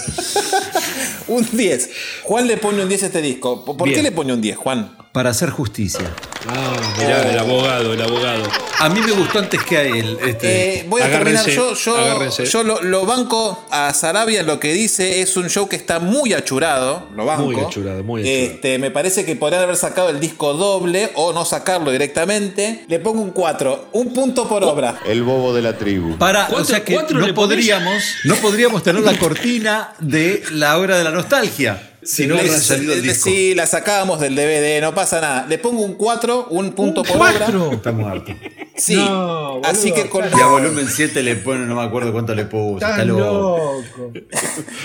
Un 1.31 1.47
10. 1.51 1.91
Juan 2.24 2.47
le 2.47 2.57
pone 2.57 2.83
un 2.83 2.89
10 2.89 3.03
a 3.05 3.07
este 3.07 3.22
disco. 3.22 3.64
¿Por 3.64 3.76
qué 3.85 3.91
Bien. 3.93 4.03
le 4.03 4.12
pone 4.12 4.33
un 4.33 4.41
10, 4.41 4.57
Juan? 4.57 4.97
Para 5.12 5.30
hacer 5.30 5.50
justicia. 5.50 6.08
Ah, 6.48 6.72
mirá, 6.96 7.28
el 7.32 7.36
abogado, 7.38 7.92
el 7.92 8.00
abogado. 8.00 8.44
A 8.78 8.88
mí 8.88 9.00
me 9.00 9.11
gustó 9.11 9.40
antes 9.40 9.61
que 9.64 9.76
a 9.76 9.82
él. 9.82 10.16
Este. 10.24 10.78
Eh, 10.78 10.86
voy 10.88 11.02
a 11.02 11.11
terminar. 11.11 11.42
Agárrense, 11.42 11.54
Yo, 11.56 11.74
yo, 11.74 11.96
agárrense. 11.96 12.46
yo 12.46 12.62
lo, 12.62 12.80
lo 12.80 13.04
banco 13.06 13.66
a 13.72 13.92
Sarabia 13.92 14.44
lo 14.44 14.61
que 14.61 14.72
dice. 14.72 15.20
Es 15.20 15.36
un 15.36 15.48
show 15.50 15.68
que 15.68 15.74
está 15.74 15.98
muy 15.98 16.32
achurado. 16.32 17.08
Lo 17.16 17.24
banco. 17.26 17.42
Muy 17.42 17.56
achurado, 17.61 18.04
muy 18.04 18.22
achurado. 18.22 18.44
Este, 18.54 18.78
me 18.78 18.92
parece 18.92 19.24
que 19.24 19.34
podrían 19.34 19.64
haber 19.64 19.76
sacado 19.76 20.11
el 20.11 20.20
disco 20.20 20.54
doble 20.54 21.11
o 21.16 21.32
no 21.32 21.44
sacarlo 21.44 21.90
directamente. 21.90 22.84
Le 22.86 23.00
pongo 23.00 23.20
un 23.20 23.32
4. 23.32 23.88
Un 23.92 24.14
punto 24.14 24.48
por 24.48 24.62
obra. 24.62 25.00
El 25.06 25.24
bobo 25.24 25.52
de 25.52 25.62
la 25.62 25.76
tribu. 25.76 26.16
Para, 26.18 26.44
o 26.44 26.48
¿Cuánto- 26.50 26.68
sea 26.68 26.84
que 26.84 26.94
cuatro 26.94 27.18
no 27.18 27.34
podríamos, 27.34 28.00
no 28.24 28.36
podríamos 28.36 28.84
tener 28.84 29.02
la 29.02 29.18
cortina 29.18 29.92
de 29.98 30.44
la 30.52 30.78
hora 30.78 30.96
de 30.96 31.02
la 31.02 31.11
nostalgia. 31.11 31.89
Si 32.03 32.26
no 32.26 32.34
hubiese 32.36 32.57
Es- 32.57 32.62
salido 32.64 32.92
el 32.94 33.03
disco. 33.03 33.28
Sí, 33.28 33.55
la 33.55 33.66
sacábamos 33.66 34.20
del 34.20 34.34
DVD, 34.34 34.80
no 34.80 34.94
pasa 34.94 35.20
nada. 35.20 35.46
Le 35.48 35.59
pongo 35.59 35.82
un 35.82 35.94
4, 35.94 36.46
un 36.51 36.72
punto 36.72 37.03
por 37.03 37.16
obra. 37.16 37.46
Estamos 37.72 38.11
hartos. 38.11 38.34
Sí. 38.81 38.97
No, 38.97 39.61
Así 39.62 39.91
boludo, 39.91 40.03
que 40.05 40.11
con, 40.11 40.24
Y 40.24 40.41
a 40.41 40.47
volumen 40.47 40.89
7 40.89 41.22
le 41.22 41.37
pone, 41.37 41.66
no 41.66 41.74
me 41.74 41.83
acuerdo 41.83 42.12
cuánto 42.12 42.35
le 42.35 42.45
puso. 42.47 42.76
Estás 42.76 42.93
Está 42.93 43.05
loco. 43.05 43.83
loco. 44.03 44.12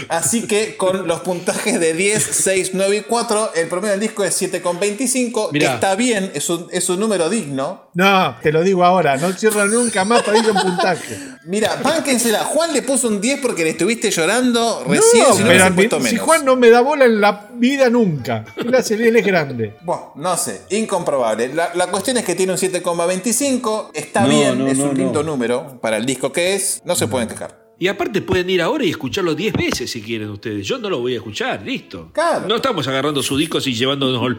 así 0.09 0.43
que 0.47 0.75
con 0.77 1.07
los 1.07 1.21
puntajes 1.21 1.79
de 1.79 1.93
10, 1.93 2.23
6, 2.31 2.71
9 2.73 2.97
y 2.97 3.01
4, 3.01 3.51
el 3.55 3.67
promedio 3.67 3.91
del 3.91 4.01
disco 4.01 4.23
es 4.23 4.39
7,25. 4.41 5.51
Que 5.51 5.59
Mirá. 5.59 5.73
está 5.75 5.95
bien, 5.95 6.31
es 6.33 6.49
un, 6.49 6.67
es 6.71 6.89
un 6.89 6.99
número 6.99 7.29
digno. 7.29 7.89
No, 7.93 8.35
te 8.41 8.51
lo 8.51 8.61
digo 8.63 8.83
ahora, 8.83 9.17
no 9.17 9.31
cierro 9.33 9.65
nunca 9.65 10.03
más 10.03 10.21
para 10.23 10.37
ir 10.37 10.45
en 10.49 10.55
puntaje. 10.55 11.17
Mira, 11.45 11.79
bánquensela. 11.83 12.39
Juan 12.43 12.73
le 12.73 12.81
puso 12.81 13.07
un 13.07 13.21
10 13.21 13.39
porque 13.39 13.63
le 13.63 13.69
estuviste 13.71 14.11
llorando 14.11 14.83
recién. 14.87 15.23
no, 15.23 15.35
si 15.35 15.43
no 15.43 15.47
pero 15.47 15.75
puesto 15.75 15.97
si 15.97 16.03
menos. 16.03 16.21
Juan 16.21 16.43
no 16.45 16.55
me 16.55 16.69
da 16.69 16.81
bola 16.81 17.05
en 17.05 17.21
la 17.21 17.44
vida 17.57 17.89
nunca. 17.89 18.45
Hace 18.77 18.95
él 18.95 19.15
es 19.15 19.25
grande. 19.25 19.75
Bueno, 19.81 20.13
no 20.15 20.37
sé, 20.37 20.61
incomprobable. 20.69 21.53
La, 21.53 21.71
la 21.75 21.87
cuestión 21.87 22.17
es 22.17 22.25
que 22.25 22.35
tiene 22.35 22.51
un 22.53 22.57
7,25. 22.57 23.89
Está 23.93 24.21
No, 24.21 24.27
bien, 24.29 24.59
no, 24.59 24.67
es 24.67 24.77
no, 24.77 24.85
un 24.85 24.97
lindo 24.97 25.23
número 25.23 25.79
para 25.81 25.97
el 25.97 26.05
disco 26.05 26.31
que 26.31 26.55
es. 26.55 26.81
No 26.85 26.95
se 26.95 27.07
pueden 27.07 27.27
quejar. 27.27 27.65
Y 27.77 27.89
aparte 27.89 28.21
pueden 28.21 28.49
ir 28.49 28.61
ahora 28.61 28.85
y 28.85 28.89
escucharlo 28.89 29.35
10 29.35 29.53
veces 29.53 29.91
si 29.91 30.01
quieren 30.01 30.29
ustedes. 30.29 30.65
Yo 30.65 30.77
no 30.77 30.89
lo 30.89 30.99
voy 31.01 31.13
a 31.13 31.17
escuchar, 31.17 31.61
listo. 31.61 32.09
Claro. 32.13 32.47
No 32.47 32.55
estamos 32.55 32.87
agarrando 32.87 33.21
sus 33.21 33.37
discos 33.37 33.67
y 33.67 33.73
llevándonos 33.73 34.21
o 34.21 34.29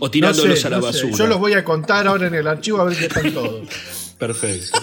No 0.00 0.10
tirándolos 0.10 0.60
sé, 0.60 0.66
a 0.66 0.70
la 0.70 0.76
no 0.78 0.82
sé. 0.82 0.86
basura. 0.88 1.16
Yo 1.16 1.26
los 1.28 1.38
voy 1.38 1.52
a 1.52 1.64
contar 1.64 2.08
ahora 2.08 2.26
en 2.26 2.34
el 2.34 2.48
archivo 2.48 2.80
a 2.80 2.84
ver 2.84 2.96
qué 2.96 3.06
están 3.06 3.32
todos. 3.32 3.68
Perfecto. 4.18 4.78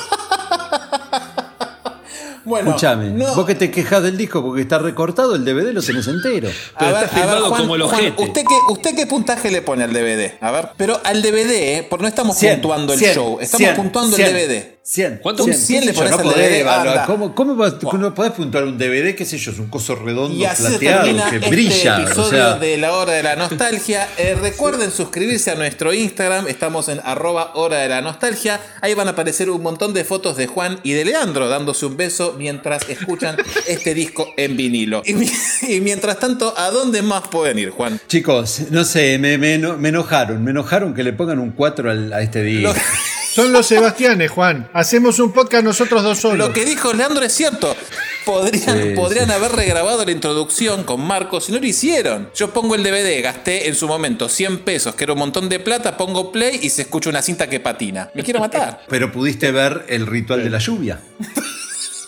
Bueno, 2.52 2.70
Escúchame, 2.72 3.10
no- 3.12 3.34
vos 3.34 3.46
que 3.46 3.56
te 3.56 3.72
quejas 3.72 4.04
del 4.04 4.18
disco 4.18 4.44
porque 4.44 4.62
está 4.64 4.78
recortado, 4.78 5.36
el 5.36 5.46
DVD 5.46 5.72
lo 5.74 5.82
tenés 5.82 6.06
entero. 6.08 6.50
Pero 6.78 6.92
está 6.98 7.08
filmado 7.08 7.50
como 7.50 7.76
el 7.76 7.82
ojete. 7.84 8.22
¿usted 8.22 8.42
qué, 8.44 8.74
¿Usted 8.74 8.96
qué 8.96 9.08
puntaje 9.08 9.50
le 9.52 9.62
pone 9.62 9.84
al 9.86 9.94
DVD? 9.94 10.34
A 10.42 10.52
ver, 10.52 10.70
pero 10.76 11.00
al 11.06 11.22
DVD, 11.22 11.78
eh, 11.78 11.88
porque 11.90 12.02
no 12.04 12.10
estamos 12.10 12.38
100, 12.38 12.56
puntuando 12.62 12.92
el 12.94 13.00
100, 13.00 13.14
show, 13.16 13.38
estamos 13.40 13.64
100, 13.66 13.76
puntuando 13.78 14.16
100. 14.18 14.28
el 14.28 14.34
DVD. 14.36 14.78
100. 14.84 15.20
¿Cuánto? 15.22 15.44
Un 15.46 15.54
100 15.54 15.86
le 15.86 15.94
pones 15.94 16.10
no 16.12 16.18
al 16.18 16.24
podés 16.24 16.38
DVD, 16.50 16.60
evaluar. 16.62 17.06
¿Cómo, 17.06 17.36
cómo 17.36 17.56
vas- 17.56 17.76
no 17.94 18.14
podés 18.16 18.32
puntuar 18.34 18.64
un 18.66 18.78
DVD? 18.80 19.16
¿Qué 19.16 19.26
sé 19.26 19.38
yo? 19.38 19.52
Es 19.52 19.60
un 19.60 19.68
coso 19.68 19.96
redondo, 19.96 20.36
Y 20.36 20.44
así 20.44 20.64
se 20.64 20.70
plateado, 20.70 21.04
termina 21.04 21.30
que 21.30 21.36
este 21.38 21.50
brilla. 21.50 22.02
episodio 22.02 22.24
o 22.28 22.30
sea, 22.32 22.54
de 22.56 22.78
La 22.78 22.92
Hora 22.94 23.14
de 23.14 23.22
la 23.24 23.36
Nostalgia. 23.36 24.10
Eh, 24.18 24.36
recuerden 24.42 24.92
suscribirse 24.92 25.52
a 25.52 25.56
nuestro 25.56 25.94
Instagram. 25.94 26.48
Estamos 26.48 26.90
en 26.90 27.00
arroba 27.06 27.52
Hora 27.54 27.78
de 27.78 27.90
la 27.90 28.02
Nostalgia. 28.02 28.60
Ahí 28.82 28.96
van 28.96 29.08
a 29.08 29.12
aparecer 29.12 29.52
un 29.52 29.62
montón 29.62 29.94
de 29.94 30.04
fotos 30.04 30.36
de 30.36 30.48
Juan 30.48 30.80
y 30.84 30.94
de 30.94 31.06
Leandro 31.06 31.48
dándose 31.48 31.86
un 31.86 31.96
beso 31.96 32.34
mientras 32.42 32.90
escuchan 32.90 33.38
este 33.68 33.94
disco 33.94 34.34
en 34.36 34.58
vinilo. 34.58 35.02
Y, 35.06 35.14
mi- 35.14 35.32
y 35.68 35.80
mientras 35.82 36.20
tanto, 36.20 36.54
¿a 36.58 36.70
dónde 36.72 37.02
más 37.02 37.28
pueden 37.30 37.60
ir, 37.60 37.70
Juan? 37.70 38.00
chicos, 38.08 38.62
no 38.72 38.84
sé, 38.84 39.18
me, 39.20 39.38
me 39.38 39.58
me 39.58 39.90
enojaron. 39.90 40.44
Me 40.44 40.52
enojaron 40.52 40.94
que 40.94 41.04
le 41.04 41.14
pongan 41.14 41.40
un 41.40 41.52
4 41.52 41.92
al- 41.92 42.14
a 42.14 42.22
este 42.22 42.44
disco. 42.44 42.74
Son 43.34 43.54
los 43.54 43.66
Sebastianes, 43.66 44.30
Juan. 44.30 44.70
Hacemos 44.74 45.18
un 45.20 45.32
podcast 45.32 45.64
nosotros 45.64 46.04
dos 46.04 46.18
solos. 46.20 46.50
Lo 46.50 46.54
que 46.54 46.66
dijo 46.66 46.92
Leandro 46.92 47.24
es 47.24 47.32
cierto. 47.32 47.74
Podrían, 48.26 48.78
Sí, 48.84 48.90
podrían 48.94 49.28
sí. 49.28 49.32
haber 49.32 49.54
regrabado 49.54 50.04
la 50.04 50.12
introducción 50.12 50.84
con 50.84 51.00
Marcos 51.00 51.48
y 51.48 51.54
no 51.54 51.60
lo 51.60 51.66
hicieron. 51.66 52.30
Yo 52.36 52.52
pongo 52.52 52.76
el 52.76 52.84
DVD, 52.84 53.22
gasté 53.24 53.70
en 53.70 53.76
su 53.76 53.88
momento 53.88 54.28
100 54.28 54.60
pesos, 54.66 54.96
que 54.96 55.06
era 55.06 55.14
un 55.14 55.20
montón 55.20 55.48
de 55.48 55.60
plata, 55.62 55.96
pongo 55.96 56.30
play 56.34 56.60
y 56.62 56.70
se 56.72 56.82
escucha 56.82 57.10
una 57.10 57.22
cinta 57.22 57.48
que 57.50 57.62
patina. 57.62 58.10
Me 58.14 58.22
quiero 58.22 58.42
matar. 58.42 58.82
Pero 58.90 59.14
pudiste 59.14 59.52
ver 59.54 59.86
el 59.88 60.08
ritual 60.08 60.44
de 60.44 60.50
la 60.50 60.58
lluvia. 60.60 61.00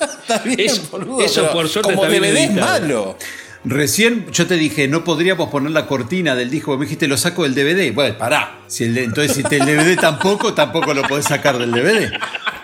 Está 0.21 0.37
bien, 0.39 0.59
Eso- 0.59 0.83
boludo, 0.91 1.21
eso 1.21 1.41
pero 1.41 1.53
por 1.53 1.69
suerte 1.69 1.93
como 1.93 2.05
está 2.05 2.19
bien 2.19 2.33
DVD 2.33 2.43
es 2.43 2.51
malo. 2.53 3.17
Recién 3.65 4.29
yo 4.31 4.45
te 4.45 4.55
dije, 4.57 4.89
no 4.89 5.05
podríamos 5.05 5.49
poner 5.49 5.71
la 5.71 5.85
cortina 5.87 6.35
del 6.35 6.49
disco. 6.49 6.77
Me 6.77 6.83
dijiste, 6.85 7.07
lo 7.07 7.15
saco 7.15 7.43
del 7.43 7.55
DVD. 7.55 7.93
Bueno, 7.93 8.17
pará. 8.17 8.59
Si 8.67 8.83
el, 8.83 8.97
entonces, 8.97 9.35
si 9.37 9.43
te- 9.43 9.55
el 9.57 9.65
DVD 9.65 9.95
tampoco, 9.99 10.53
tampoco 10.53 10.93
lo 10.93 11.03
podés 11.03 11.25
sacar 11.25 11.57
del 11.57 11.71
DVD. 11.71 12.11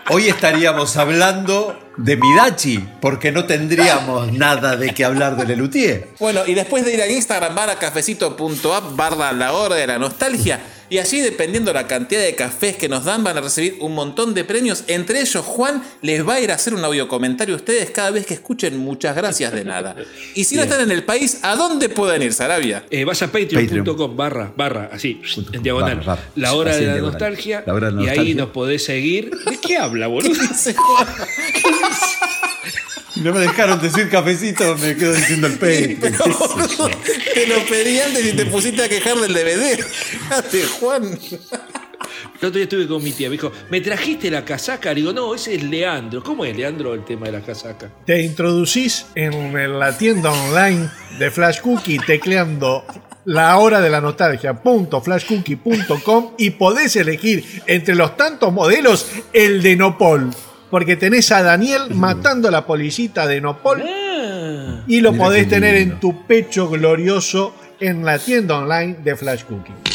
Hoy 0.10 0.28
estaríamos 0.28 0.98
hablando 0.98 1.80
de 2.04 2.16
Midachi, 2.18 2.80
porque 3.02 3.32
no 3.32 3.46
tendríamos 3.46 4.32
nada 4.34 4.76
de 4.78 4.94
qué 4.94 5.04
hablar 5.06 5.36
de 5.38 5.46
Lelutier. 5.46 6.10
Bueno, 6.20 6.42
y 6.48 6.54
después 6.54 6.86
de 6.86 6.94
ir 6.94 7.02
a 7.02 7.08
Instagram, 7.08 7.54
van 7.56 7.70
a 7.70 7.76
cafecito.app 7.76 8.96
barra 8.96 9.32
la 9.34 9.54
hora 9.54 9.76
de 9.76 9.88
la 9.88 10.00
nostalgia. 10.00 10.60
Y 10.92 10.98
allí, 10.98 11.20
dependiendo 11.22 11.72
la 11.72 11.86
cantidad 11.86 12.20
de 12.20 12.34
cafés 12.34 12.76
que 12.76 12.90
nos 12.90 13.06
dan, 13.06 13.24
van 13.24 13.38
a 13.38 13.42
recibir 13.42 13.78
un 13.80 13.94
montón 13.94 14.34
de 14.34 14.44
premios. 14.44 14.86
Entre 14.88 15.22
ellos, 15.22 15.46
Juan 15.46 15.84
les 16.02 16.28
va 16.28 16.36
a 16.36 16.40
ir 16.40 16.52
a 16.52 16.56
hacer 16.56 16.74
un 16.74 16.84
audio 16.84 17.08
comentario 17.08 17.54
a 17.54 17.58
ustedes 17.58 17.92
cada 17.92 18.10
vez 18.10 18.26
que 18.26 18.34
escuchen 18.34 18.76
muchas 18.76 19.16
gracias 19.16 19.54
de 19.54 19.64
nada. 19.66 19.96
Y 20.34 20.46
si 20.46 20.56
no 20.56 20.64
están 20.64 20.82
en 20.82 20.90
el 20.90 21.04
país, 21.04 21.42
¿a 21.44 21.56
dónde 21.56 21.90
pueden 21.90 22.24
ir, 22.24 22.34
Sarabia? 22.34 22.86
Eh, 22.90 23.06
vas 23.06 23.22
a 23.22 23.28
patreon.com 23.32 24.18
barra, 24.18 24.52
barra, 24.58 24.90
así, 24.92 25.22
en 25.52 25.62
diagonal. 25.62 25.98
Barra, 25.98 26.16
barra. 26.16 26.24
La 26.36 26.54
hora 26.54 26.72
Así 26.72 26.80
en 26.80 26.88
la 26.88 26.94
diagonal. 26.94 27.20
nostalgia. 27.20 27.64
La 27.68 27.74
hora 27.76 27.88
de 27.92 27.94
la 27.94 28.02
y 28.02 28.06
ahí 28.06 28.10
nostalgia. 28.16 28.36
nos 28.36 28.50
podés 28.50 28.84
seguir. 28.86 29.30
¿De 29.46 29.60
qué 29.60 29.78
habla, 29.78 30.08
boludo? 30.08 30.34
No 33.22 33.34
me 33.34 33.42
dejaron 33.42 33.82
decir 33.82 34.10
cafecito, 34.10 34.78
me 34.78 34.96
quedo 34.96 35.14
diciendo 35.14 35.48
el 35.48 35.58
peito. 35.58 36.08
Pero, 36.10 36.26
boludo, 36.26 36.90
te 37.34 37.48
lo 37.48 37.66
pedí 37.66 38.00
antes 38.00 38.26
y 38.26 38.34
te 38.34 38.46
pusiste 38.46 38.84
a 38.84 38.90
quejar 38.90 39.18
del 39.18 39.34
DVD. 39.34 39.84
Fíjate, 39.84 40.64
Juan. 40.80 41.20
El 42.42 42.48
otro 42.48 42.52
día 42.52 42.64
estuve 42.64 42.88
con 42.88 43.04
mi 43.04 43.12
tía, 43.12 43.28
me 43.28 43.34
dijo, 43.34 43.52
¿me 43.70 43.82
trajiste 43.82 44.32
la 44.32 44.46
casaca? 44.46 44.94
Le 44.94 45.02
digo, 45.02 45.12
no, 45.12 45.36
ese 45.36 45.56
es 45.56 45.64
Leandro. 45.64 46.24
¿Cómo 46.24 46.46
es 46.46 46.56
Leandro 46.56 46.94
el 46.94 47.04
tema 47.04 47.26
de 47.26 47.34
la 47.34 47.42
casaca? 47.42 47.92
Te 48.06 48.22
introducís 48.22 49.08
en 49.16 49.78
la 49.78 49.98
tienda 49.98 50.32
online 50.32 50.90
de 51.20 51.30
Flash 51.30 51.60
Cookie 51.60 52.00
tecleando 52.00 52.86
la 53.26 53.58
hora 53.58 53.82
de 53.82 53.90
la 53.90 54.00
nostalgia.flashcookie.com 54.00 56.36
y 56.38 56.52
podés 56.52 56.96
elegir 56.96 57.44
entre 57.68 57.96
los 57.96 58.16
tantos 58.16 58.54
modelos 58.54 59.08
el 59.34 59.62
de 59.62 59.76
Nopol. 59.76 60.30
Porque 60.70 60.96
tenés 60.96 61.32
a 61.32 61.42
Daniel 61.42 61.94
matando 61.96 62.48
a 62.48 62.52
la 62.52 62.66
policita 62.66 63.28
de 63.28 63.42
Nopol 63.42 63.84
y 64.88 65.02
lo 65.02 65.12
Mira 65.12 65.24
podés 65.24 65.50
tener 65.50 65.76
en 65.76 66.00
tu 66.00 66.26
pecho 66.26 66.70
glorioso 66.70 67.56
en 67.80 68.06
la 68.06 68.20
tienda 68.20 68.58
online 68.58 68.98
de 69.04 69.16
Flash 69.16 69.44
Cookie. 69.44 69.89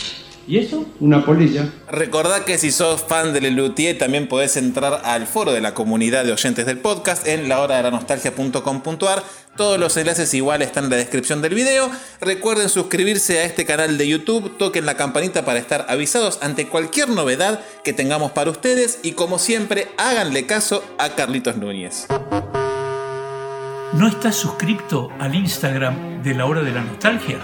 ¿Y 0.47 0.59
eso? 0.59 0.85
Una 1.01 1.25
polilla. 1.25 1.73
Recordá 1.91 2.45
que 2.45 2.59
si 2.59 2.71
sos 2.71 3.03
fan 3.03 3.33
de 3.33 3.41
Lelutier 3.41 3.97
también 3.97 4.29
podés 4.29 4.57
entrar 4.57 5.01
al 5.05 5.27
foro 5.27 5.53
de 5.53 5.61
la 5.61 5.75
comunidad 5.75 6.25
de 6.25 6.33
oyentes 6.33 6.67
del 6.67 6.79
podcast 6.79 7.27
en 7.27 7.49
lahoradelanostalgia.com.ar. 7.49 9.23
Todos 9.57 9.79
los 9.79 9.97
enlaces 9.97 10.35
igual 10.35 10.63
están 10.63 10.85
en 10.85 10.91
la 10.91 10.97
descripción 10.97 11.41
del 11.41 11.55
video. 11.55 11.91
Recuerden 12.21 12.69
suscribirse 12.69 13.39
a 13.39 13.45
este 13.45 13.65
canal 13.65 13.97
de 13.97 14.09
YouTube, 14.09 14.59
toquen 14.59 14.85
la 14.85 14.97
campanita 14.97 15.45
para 15.45 15.59
estar 15.59 15.87
avisados 15.89 16.39
ante 16.43 16.69
cualquier 16.69 17.09
novedad 17.09 17.61
que 17.85 17.93
tengamos 17.93 18.33
para 18.33 18.51
ustedes 18.51 18.99
y 19.03 19.13
como 19.13 19.39
siempre 19.39 19.89
háganle 19.97 20.47
caso 20.47 20.85
a 20.99 21.11
Carlitos 21.11 21.57
Núñez. 21.57 22.07
¿No 23.95 24.09
estás 24.09 24.35
suscripto 24.35 25.11
al 25.21 25.37
Instagram 25.37 26.23
de 26.23 26.35
la 26.35 26.47
hora 26.47 26.63
de 26.63 26.73
la 26.73 26.83
nostalgia? 26.83 27.39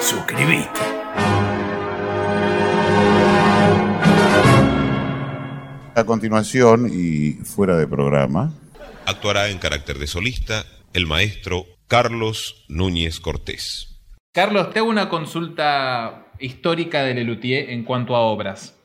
Suscribiste. 0.00 0.99
A 5.94 6.04
continuación 6.04 6.90
y 6.92 7.32
fuera 7.44 7.76
de 7.76 7.86
programa, 7.86 8.52
Actuará 9.10 9.48
en 9.48 9.58
carácter 9.58 9.98
de 9.98 10.06
solista 10.06 10.64
el 10.92 11.06
maestro 11.06 11.66
Carlos 11.88 12.64
Núñez 12.68 13.18
Cortés. 13.18 14.00
Carlos, 14.32 14.70
te 14.70 14.78
hago 14.78 14.88
una 14.88 15.08
consulta 15.08 16.26
histórica 16.38 17.02
de 17.02 17.14
Lelutier 17.14 17.70
en 17.70 17.82
cuanto 17.82 18.14
a 18.14 18.20
obras. 18.20 18.76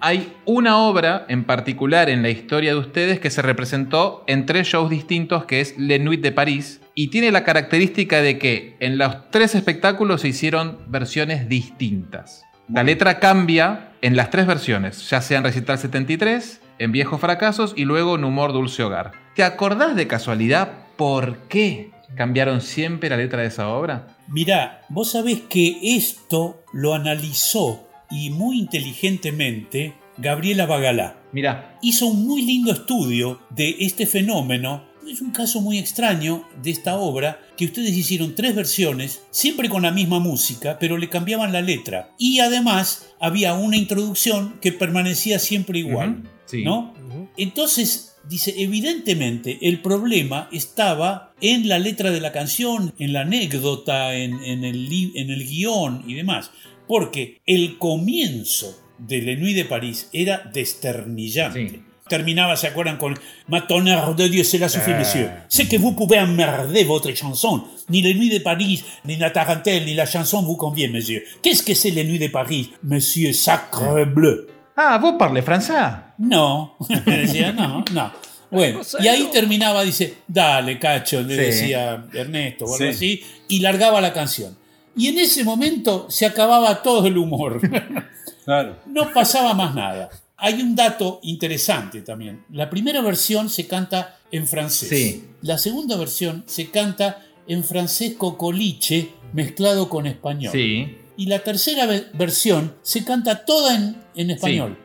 Hay 0.00 0.32
una 0.46 0.78
obra 0.78 1.26
en 1.28 1.44
particular 1.44 2.08
en 2.08 2.22
la 2.22 2.30
historia 2.30 2.72
de 2.72 2.78
ustedes 2.78 3.20
que 3.20 3.28
se 3.28 3.42
representó 3.42 4.24
en 4.26 4.46
tres 4.46 4.68
shows 4.68 4.88
distintos, 4.88 5.44
que 5.44 5.60
es 5.60 5.76
Le 5.78 5.98
Nuit 5.98 6.22
de 6.22 6.32
París, 6.32 6.80
y 6.94 7.08
tiene 7.08 7.30
la 7.30 7.44
característica 7.44 8.22
de 8.22 8.38
que 8.38 8.76
en 8.80 8.96
los 8.96 9.30
tres 9.30 9.54
espectáculos 9.54 10.22
se 10.22 10.28
hicieron 10.28 10.78
versiones 10.86 11.46
distintas. 11.48 12.44
La 12.68 12.82
letra 12.82 13.20
cambia 13.20 13.92
en 14.04 14.16
las 14.16 14.28
tres 14.28 14.46
versiones, 14.46 15.08
ya 15.08 15.22
sea 15.22 15.38
en 15.38 15.44
Recital 15.44 15.78
73, 15.78 16.60
en 16.78 16.92
Viejos 16.92 17.22
Fracasos 17.22 17.72
y 17.74 17.86
luego 17.86 18.16
en 18.16 18.24
Humor 18.24 18.52
Dulce 18.52 18.82
Hogar. 18.82 19.12
¿Te 19.34 19.42
acordás 19.42 19.96
de 19.96 20.06
casualidad 20.06 20.72
por 20.98 21.38
qué 21.48 21.90
cambiaron 22.14 22.60
siempre 22.60 23.08
la 23.08 23.16
letra 23.16 23.40
de 23.40 23.46
esa 23.46 23.70
obra? 23.70 24.08
Mirá, 24.28 24.82
vos 24.90 25.12
sabés 25.12 25.40
que 25.48 25.78
esto 25.96 26.62
lo 26.74 26.92
analizó 26.92 27.88
y 28.10 28.28
muy 28.28 28.58
inteligentemente 28.58 29.94
Gabriela 30.18 30.66
Bagalá. 30.66 31.16
Mira, 31.32 31.78
Hizo 31.80 32.08
un 32.08 32.26
muy 32.26 32.42
lindo 32.42 32.72
estudio 32.72 33.40
de 33.48 33.74
este 33.80 34.04
fenómeno. 34.04 34.84
Es 35.08 35.20
un 35.20 35.30
caso 35.30 35.60
muy 35.60 35.78
extraño 35.78 36.48
de 36.62 36.70
esta 36.70 36.96
obra 36.96 37.40
que 37.56 37.66
ustedes 37.66 37.96
hicieron 37.96 38.34
tres 38.34 38.54
versiones, 38.54 39.22
siempre 39.30 39.68
con 39.68 39.82
la 39.82 39.92
misma 39.92 40.18
música, 40.18 40.78
pero 40.78 40.98
le 40.98 41.08
cambiaban 41.08 41.52
la 41.52 41.60
letra. 41.60 42.14
Y 42.18 42.40
además 42.40 43.06
había 43.20 43.54
una 43.54 43.76
introducción 43.76 44.58
que 44.60 44.72
permanecía 44.72 45.38
siempre 45.38 45.78
igual. 45.78 46.22
sí. 46.46 46.64
¿No? 46.64 46.94
Entonces, 47.36 48.16
dice, 48.28 48.54
evidentemente 48.56 49.58
el 49.62 49.80
problema 49.80 50.48
estaba 50.52 51.34
en 51.40 51.68
la 51.68 51.78
letra 51.78 52.10
de 52.10 52.20
la 52.20 52.32
canción, 52.32 52.94
en 52.98 53.12
la 53.12 53.22
anécdota, 53.22 54.14
en, 54.14 54.42
en 54.42 54.64
el, 54.64 54.88
en 55.14 55.30
el 55.30 55.46
guion 55.46 56.04
y 56.06 56.14
demás. 56.14 56.50
Porque 56.86 57.40
el 57.46 57.78
comienzo 57.78 58.78
de 58.98 59.22
La 59.22 59.36
Nuit 59.36 59.56
de 59.56 59.64
París 59.64 60.08
era 60.12 60.50
desternillante. 60.52 61.82
Terminaba, 62.08 62.54
¿se 62.56 62.66
acuerdan? 62.66 62.98
Con 62.98 63.18
Ma 63.48 63.66
tonnerre 63.66 64.12
de 64.14 64.28
Dieu, 64.28 64.44
c'est 64.44 64.58
la 64.58 64.68
suffit, 64.68 64.92
Ah. 64.92 64.98
monsieur. 64.98 65.30
C'est 65.48 65.66
que 65.66 65.78
vous 65.78 65.92
pouvez 65.92 66.18
emmerder 66.18 66.84
votre 66.84 67.10
chanson. 67.14 67.64
Ni 67.88 68.02
La 68.02 68.12
Nuit 68.12 68.28
de 68.28 68.38
Paris, 68.40 68.84
ni 69.06 69.16
la 69.16 69.30
tarentelle, 69.30 69.86
ni 69.86 69.94
la 69.94 70.04
chanson 70.04 70.42
vous 70.42 70.56
convient, 70.56 70.88
monsieur. 70.90 71.24
Qu'est-ce 71.42 71.62
que 71.62 71.74
c'est 71.74 71.90
La 71.92 72.04
Nuit 72.04 72.18
de 72.18 72.28
Paris, 72.28 72.72
monsieur 72.82 73.32
sacre 73.32 74.04
bleu? 74.04 74.48
Ah, 74.76 74.98
vos 74.98 75.14
parlez 75.18 75.40
francés. 75.42 75.74
No, 76.18 76.74
me 77.06 77.16
decía, 77.26 77.52
no, 77.52 77.82
no. 77.92 78.10
Bueno, 78.50 78.82
y 79.00 79.08
ahí 79.08 79.28
terminaba, 79.32 79.82
dice, 79.82 80.18
dale, 80.28 80.78
cacho, 80.78 81.22
le 81.22 81.34
Sí. 81.36 81.40
decía 81.40 82.04
Ernesto 82.12 82.66
o 82.66 82.74
algo 82.74 82.78
Sí. 82.78 82.90
así, 82.90 83.22
y 83.48 83.60
largaba 83.60 84.00
la 84.02 84.12
canción. 84.12 84.56
Y 84.94 85.08
en 85.08 85.18
ese 85.18 85.42
momento 85.42 86.06
se 86.10 86.26
acababa 86.26 86.82
todo 86.82 87.06
el 87.06 87.16
humor. 87.16 87.60
Claro. 88.44 88.76
No 88.84 89.10
pasaba 89.10 89.54
más 89.54 89.74
nada. 89.74 90.10
Hay 90.44 90.60
un 90.60 90.74
dato 90.76 91.20
interesante 91.22 92.02
también. 92.02 92.44
La 92.52 92.68
primera 92.68 93.00
versión 93.00 93.48
se 93.48 93.66
canta 93.66 94.18
en 94.30 94.46
francés. 94.46 94.88
Sí. 94.88 95.24
La 95.42 95.56
segunda 95.58 95.96
versión 95.96 96.44
se 96.46 96.70
canta 96.70 97.22
en 97.46 97.64
francés 97.64 98.14
cocoliche 98.18 99.10
mezclado 99.32 99.88
con 99.88 100.06
español. 100.06 100.52
Sí. 100.52 100.96
Y 101.16 101.26
la 101.26 101.38
tercera 101.40 101.86
ve- 101.86 102.06
versión 102.12 102.74
se 102.82 103.04
canta 103.04 103.44
toda 103.44 103.74
en, 103.74 103.96
en 104.16 104.30
español. 104.30 104.76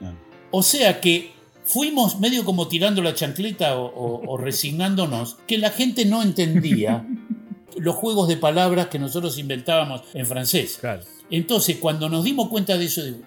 O 0.52 0.64
sea 0.64 1.02
que 1.02 1.32
fuimos 1.66 2.20
medio 2.20 2.46
como 2.46 2.68
tirando 2.68 3.02
la 3.02 3.14
chancleta 3.14 3.78
o, 3.78 3.86
o- 3.86 4.22
o 4.34 4.38
resignándonos 4.38 5.38
que 5.48 5.58
la 5.58 5.72
gente 5.72 6.06
no 6.06 6.22
entendía 6.24 7.06
los 7.78 7.96
juegos 7.96 8.28
de 8.28 8.38
palabras 8.38 8.88
que 8.88 9.00
nosotros 9.00 9.38
inventábamos 9.38 10.02
en 10.14 10.26
francés. 10.26 10.78
Entonces, 11.32 11.78
cuando 11.78 12.10
nos 12.10 12.24
dimos 12.24 12.50
cuenta 12.50 12.78
de 12.78 12.86
eso, 12.86 13.04
digo, 13.04 13.20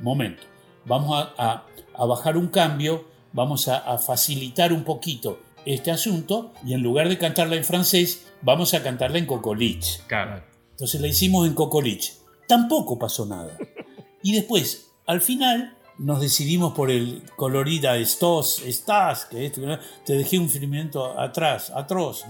momento, 0.00 0.42
vamos 0.86 1.14
a, 1.16 1.34
a- 1.36 1.66
a 1.98 2.04
bajar 2.04 2.36
un 2.36 2.48
cambio, 2.48 3.04
vamos 3.32 3.68
a, 3.68 3.78
a 3.78 3.98
facilitar 3.98 4.72
un 4.72 4.84
poquito 4.84 5.40
este 5.64 5.90
asunto 5.90 6.52
y 6.64 6.74
en 6.74 6.82
lugar 6.82 7.08
de 7.08 7.18
cantarla 7.18 7.56
en 7.56 7.64
francés, 7.64 8.26
vamos 8.42 8.72
a 8.74 8.82
cantarla 8.82 9.18
en 9.18 9.26
cocoliche. 9.26 10.00
Claro. 10.06 10.42
Entonces 10.72 11.00
la 11.00 11.08
hicimos 11.08 11.46
en 11.46 11.54
cocoliche. 11.54 12.12
Tampoco 12.46 12.98
pasó 12.98 13.26
nada. 13.26 13.56
Y 14.22 14.32
después, 14.34 14.90
al 15.06 15.20
final, 15.20 15.74
nos 15.98 16.20
decidimos 16.20 16.74
por 16.74 16.90
el 16.90 17.22
colorida 17.36 17.96
estos, 17.96 18.60
estás, 18.62 19.24
que 19.24 19.46
esto, 19.46 19.60
que 19.62 19.66
no. 19.66 19.78
te 20.04 20.12
dejé 20.18 20.38
un 20.38 20.48
firmamento 20.50 21.18
atrás, 21.18 21.70
atroz. 21.74 22.24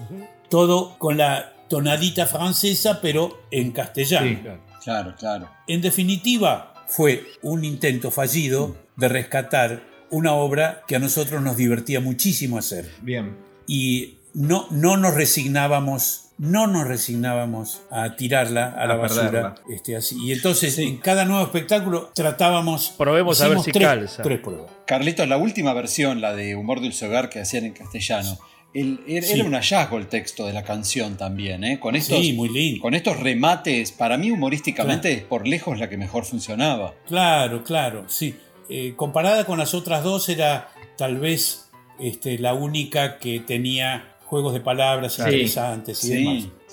Todo 0.48 0.96
con 0.98 1.18
la 1.18 1.52
tonadita 1.68 2.26
francesa, 2.26 3.00
pero 3.02 3.40
en 3.50 3.72
castellano. 3.72 4.60
Claro, 4.84 5.14
claro. 5.18 5.50
En 5.66 5.82
definitiva, 5.82 6.72
fue 6.88 7.24
un 7.42 7.64
intento 7.64 8.10
fallido 8.10 8.76
de 8.96 9.08
rescatar 9.08 9.82
una 10.10 10.34
obra 10.34 10.82
que 10.86 10.96
a 10.96 10.98
nosotros 10.98 11.42
nos 11.42 11.56
divertía 11.56 12.00
muchísimo 12.00 12.58
hacer. 12.58 12.90
Bien. 13.02 13.36
Y 13.66 14.18
no, 14.34 14.66
no 14.70 14.96
nos 14.96 15.14
resignábamos, 15.14 16.30
no 16.38 16.66
nos 16.66 16.86
resignábamos 16.86 17.82
a 17.90 18.16
tirarla 18.16 18.68
a 18.70 18.86
la 18.86 18.96
basura. 18.96 19.24
perderla. 19.24 19.54
Este, 19.68 19.96
así. 19.96 20.16
Y 20.22 20.32
entonces 20.32 20.78
en 20.78 20.98
cada 20.98 21.24
nuevo 21.24 21.44
espectáculo 21.44 22.10
tratábamos... 22.14 22.94
Probemos 22.96 23.40
a 23.40 23.48
ver 23.48 23.60
si 23.60 23.72
tres, 23.72 23.86
calza. 23.86 24.22
Tres 24.22 24.40
pruebas. 24.40 24.70
Carlitos, 24.86 25.26
la 25.26 25.38
última 25.38 25.72
versión, 25.72 26.20
la 26.20 26.34
de 26.34 26.54
Humor 26.54 26.80
Dulce 26.80 27.06
Hogar 27.06 27.28
que 27.28 27.40
hacían 27.40 27.64
en 27.64 27.72
castellano, 27.72 28.38
el- 28.80 29.00
era, 29.06 29.26
Sí. 29.26 29.34
era 29.34 29.44
un 29.44 29.52
hallazgo 29.54 29.98
el 29.98 30.06
texto 30.06 30.46
de 30.46 30.52
la 30.52 30.62
canción 30.62 31.16
también, 31.16 31.64
¿eh? 31.64 31.78
Con 31.80 31.96
estos, 31.96 32.18
Sí, 32.20 32.32
muy 32.32 32.48
lindo. 32.48 32.80
Con 32.82 32.94
estos 32.94 33.18
remates, 33.20 33.92
para 33.92 34.16
mí 34.18 34.30
humorísticamente 34.30 35.12
es 35.12 35.22
por 35.22 35.46
lejos 35.46 35.78
la 35.78 35.88
que 35.88 35.96
mejor 35.96 36.24
funcionaba. 36.24 36.94
Claro, 37.06 37.62
claro, 37.64 38.04
sí. 38.08 38.34
Eh, 38.68 38.94
comparada 38.96 39.44
con 39.46 39.58
las 39.58 39.74
otras 39.74 40.02
dos 40.04 40.28
era 40.28 40.68
tal 40.96 41.18
vez 41.18 41.62
este, 42.00 42.38
la 42.38 42.52
única 42.52 43.18
que 43.18 43.40
tenía 43.40 44.16
juegos 44.26 44.52
de 44.52 44.60
palabras 44.60 45.14
Sí. 45.14 45.22
interesantes 45.22 46.04
y 46.04 46.06
Sí, 46.08 46.12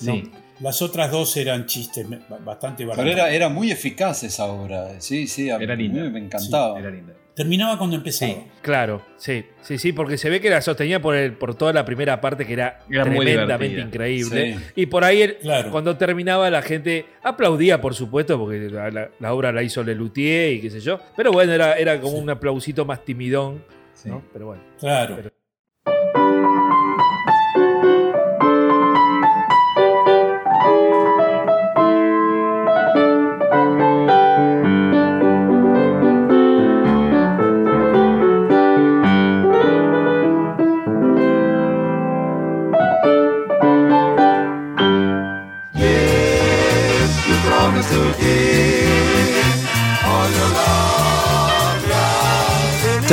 demás. 0.01 0.23
Las 0.59 0.81
otras 0.81 1.11
dos 1.11 1.35
eran 1.37 1.65
chistes 1.65 2.05
bastante 2.45 2.83
Pero 2.85 2.89
baratos. 2.97 3.11
era, 3.13 3.31
era 3.33 3.49
muy 3.49 3.71
eficaz 3.71 4.23
esa 4.23 4.45
obra, 4.45 4.99
sí, 5.01 5.27
sí, 5.27 5.49
a 5.49 5.57
Era 5.57 5.75
mí 5.75 5.83
linda. 5.83 6.03
me 6.09 6.19
encantaba. 6.19 6.79
Era 6.79 6.89
linda. 6.91 7.13
Terminaba 7.35 7.79
cuando 7.79 7.95
empezaba. 7.95 8.33
Claro, 8.61 9.01
sí, 9.17 9.43
sí, 9.61 9.79
sí, 9.79 9.91
porque 9.91 10.19
se 10.19 10.29
ve 10.29 10.39
que 10.39 10.51
la 10.51 10.61
sostenía 10.61 11.01
por, 11.01 11.15
el, 11.15 11.33
por 11.33 11.55
toda 11.55 11.73
la 11.73 11.83
primera 11.83 12.21
parte 12.21 12.45
que 12.45 12.53
era, 12.53 12.79
tremendamente 12.87 13.79
increíble. 13.81 14.55
Sí. 14.55 14.63
Y 14.75 14.85
por 14.85 15.03
ahí, 15.03 15.21
el- 15.23 15.37
cuando 15.71 15.97
terminaba, 15.97 16.49
la 16.51 16.61
gente 16.61 17.07
aplaudía, 17.23 17.81
por 17.81 17.95
supuesto, 17.95 18.37
porque 18.37 18.59
la, 18.69 18.91
la- 18.91 19.09
la 19.19 19.33
obra 19.33 19.51
la 19.51 19.63
hizo 19.63 19.83
Lelutier 19.83 20.53
y 20.53 20.61
qué 20.61 20.69
sé 20.69 20.79
yo. 20.79 20.99
Pero 21.17 21.31
bueno, 21.31 21.53
era, 21.53 21.73
era 21.73 21.99
como 21.99 22.17
un 22.19 22.29
aplausito 22.29 22.85
más 22.85 23.03
timidón, 23.03 23.63
¿no? 24.05 24.21
Pero 24.31 24.45
bueno. 24.45 24.61
Claro. 24.79 25.15
Pero- 25.17 26.22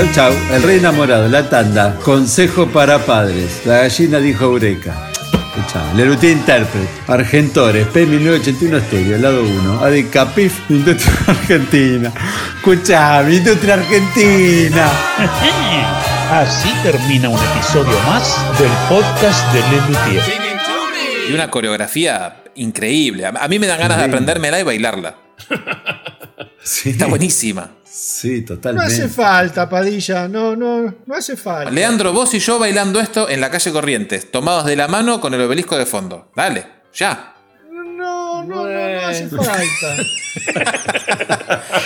Chau, 0.00 0.12
chau, 0.14 0.32
el 0.54 0.62
rey 0.62 0.78
enamorado, 0.78 1.28
la 1.28 1.46
tanda, 1.50 1.94
consejo 1.96 2.66
para 2.66 3.04
padres, 3.04 3.60
la 3.66 3.80
gallina 3.80 4.18
dijo 4.18 4.46
Eureka. 4.46 5.10
Escuchá, 5.30 5.92
Lelutier 5.92 6.32
Interpret, 6.38 6.88
Argentores, 7.06 7.86
P1981 7.88 8.76
Estéreo, 8.78 9.18
lado 9.18 9.42
1, 9.42 9.84
Adicapif, 9.84 10.70
Industria 10.70 11.14
Argentina. 11.26 12.12
Escuchá, 12.56 13.30
Industria 13.30 13.74
Argentina. 13.74 14.90
Así 16.30 16.72
termina 16.82 17.28
un 17.28 17.38
episodio 17.38 17.98
más 18.06 18.38
del 18.58 18.70
podcast 18.88 19.52
de 19.52 19.60
Lelutier. 19.60 20.22
Y 21.28 21.34
una 21.34 21.50
coreografía 21.50 22.42
increíble. 22.54 23.26
A 23.26 23.34
a 23.38 23.48
mí 23.48 23.58
me 23.58 23.66
dan 23.66 23.78
ganas 23.78 23.98
de 23.98 24.04
aprendérmela 24.04 24.58
y 24.58 24.62
bailarla. 24.62 25.16
Está 26.86 27.04
buenísima. 27.04 27.79
Sí, 27.92 28.42
No 28.42 28.46
totalmente. 28.54 28.92
hace 28.94 29.08
falta, 29.08 29.68
Padilla. 29.68 30.28
No, 30.28 30.54
no, 30.54 30.94
no 31.04 31.14
hace 31.14 31.36
falta. 31.36 31.70
Leandro, 31.70 32.12
vos 32.12 32.32
y 32.34 32.38
yo 32.38 32.58
bailando 32.58 33.00
esto 33.00 33.28
en 33.28 33.40
la 33.40 33.50
calle 33.50 33.72
Corrientes, 33.72 34.30
tomados 34.30 34.64
de 34.66 34.76
la 34.76 34.86
mano 34.86 35.20
con 35.20 35.34
el 35.34 35.40
obelisco 35.40 35.76
de 35.76 35.86
fondo. 35.86 36.30
Dale, 36.36 36.66
ya. 36.94 37.34
No, 37.72 38.44
no, 38.44 38.44
no, 38.44 38.64
no 38.68 39.06
hace 39.06 39.28
falta. 39.28 39.96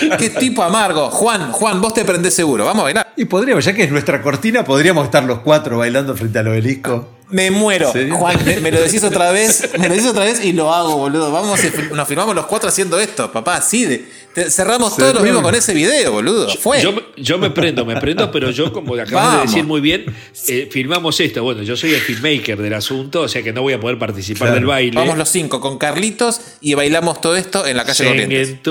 Qué 0.19 0.31
tipo 0.31 0.63
amargo. 0.63 1.11
Juan, 1.11 1.53
Juan, 1.53 1.81
vos 1.81 1.95
te 1.95 2.05
prendés 2.05 2.35
seguro. 2.35 2.65
Vamos 2.67 2.83
a 2.83 2.85
bailar. 2.85 3.13
Y 3.17 3.25
podríamos, 3.25 3.65
ya 3.65 3.73
que 3.73 3.85
es 3.85 3.91
nuestra 3.91 4.21
cortina, 4.21 4.63
podríamos 4.65 5.07
estar 5.07 5.25
los 5.25 5.41
cuatro 5.41 5.79
bailando 5.79 6.15
frente 6.17 6.39
al 6.39 6.49
obelisco. 6.49 7.14
Me 7.31 7.51
muero. 7.51 7.91
Juan, 8.13 8.39
me, 8.45 8.61
me 8.61 8.71
lo 8.71 8.81
decís 8.83 9.03
otra 9.03 9.33
vez. 9.33 9.71
Me 9.79 9.89
lo 9.89 9.95
decís 9.95 10.09
otra 10.09 10.25
vez 10.25 10.45
y 10.45 10.53
lo 10.53 10.73
hago, 10.73 10.97
boludo. 10.99 11.33
Vamos, 11.33 11.59
fil- 11.59 11.91
nos 11.93 12.07
filmamos 12.07 12.35
los 12.35 12.47
cuatro 12.47 12.69
haciendo 12.69 12.99
esto, 13.01 13.33
papá. 13.33 13.61
Sí, 13.63 13.87
de- 13.87 14.05
te- 14.35 14.51
cerramos 14.51 14.97
todo 14.97 15.13
lo 15.15 15.21
mismo 15.21 15.43
con 15.43 15.55
ese 15.55 15.73
video, 15.75 16.13
boludo. 16.13 16.49
Fue. 16.59 16.81
Yo, 16.83 16.93
me- 16.93 17.03
yo 17.17 17.39
me 17.39 17.51
prendo, 17.51 17.85
me 17.87 17.97
prendo, 17.97 18.31
pero 18.31 18.51
yo, 18.51 18.73
como 18.73 18.95
acabas 18.95 19.11
de 19.11 19.37
Vamos. 19.39 19.43
decir 19.51 19.65
muy 19.65 19.81
bien, 19.81 20.05
eh, 20.49 20.69
filmamos 20.71 21.19
esto. 21.21 21.43
Bueno, 21.43 21.63
yo 21.63 21.77
soy 21.77 21.95
el 21.95 22.01
filmmaker 22.01 22.61
del 22.61 22.75
asunto, 22.75 23.23
o 23.23 23.29
sea 23.29 23.43
que 23.43 23.53
no 23.53 23.63
voy 23.63 23.73
a 23.73 23.81
poder 23.81 23.99
participar 23.99 24.53
del 24.53 24.67
baile. 24.67 24.97
Vamos 24.99 25.17
los 25.19 25.29
cinco 25.29 25.61
con 25.61 25.79
Carlitos 25.79 26.41
y 26.61 26.75
bailamos 26.75 27.21
todo 27.21 27.37
esto 27.37 27.67
en 27.67 27.77
la 27.79 27.85
calle 27.85 28.05
Corrientes. 28.05 28.63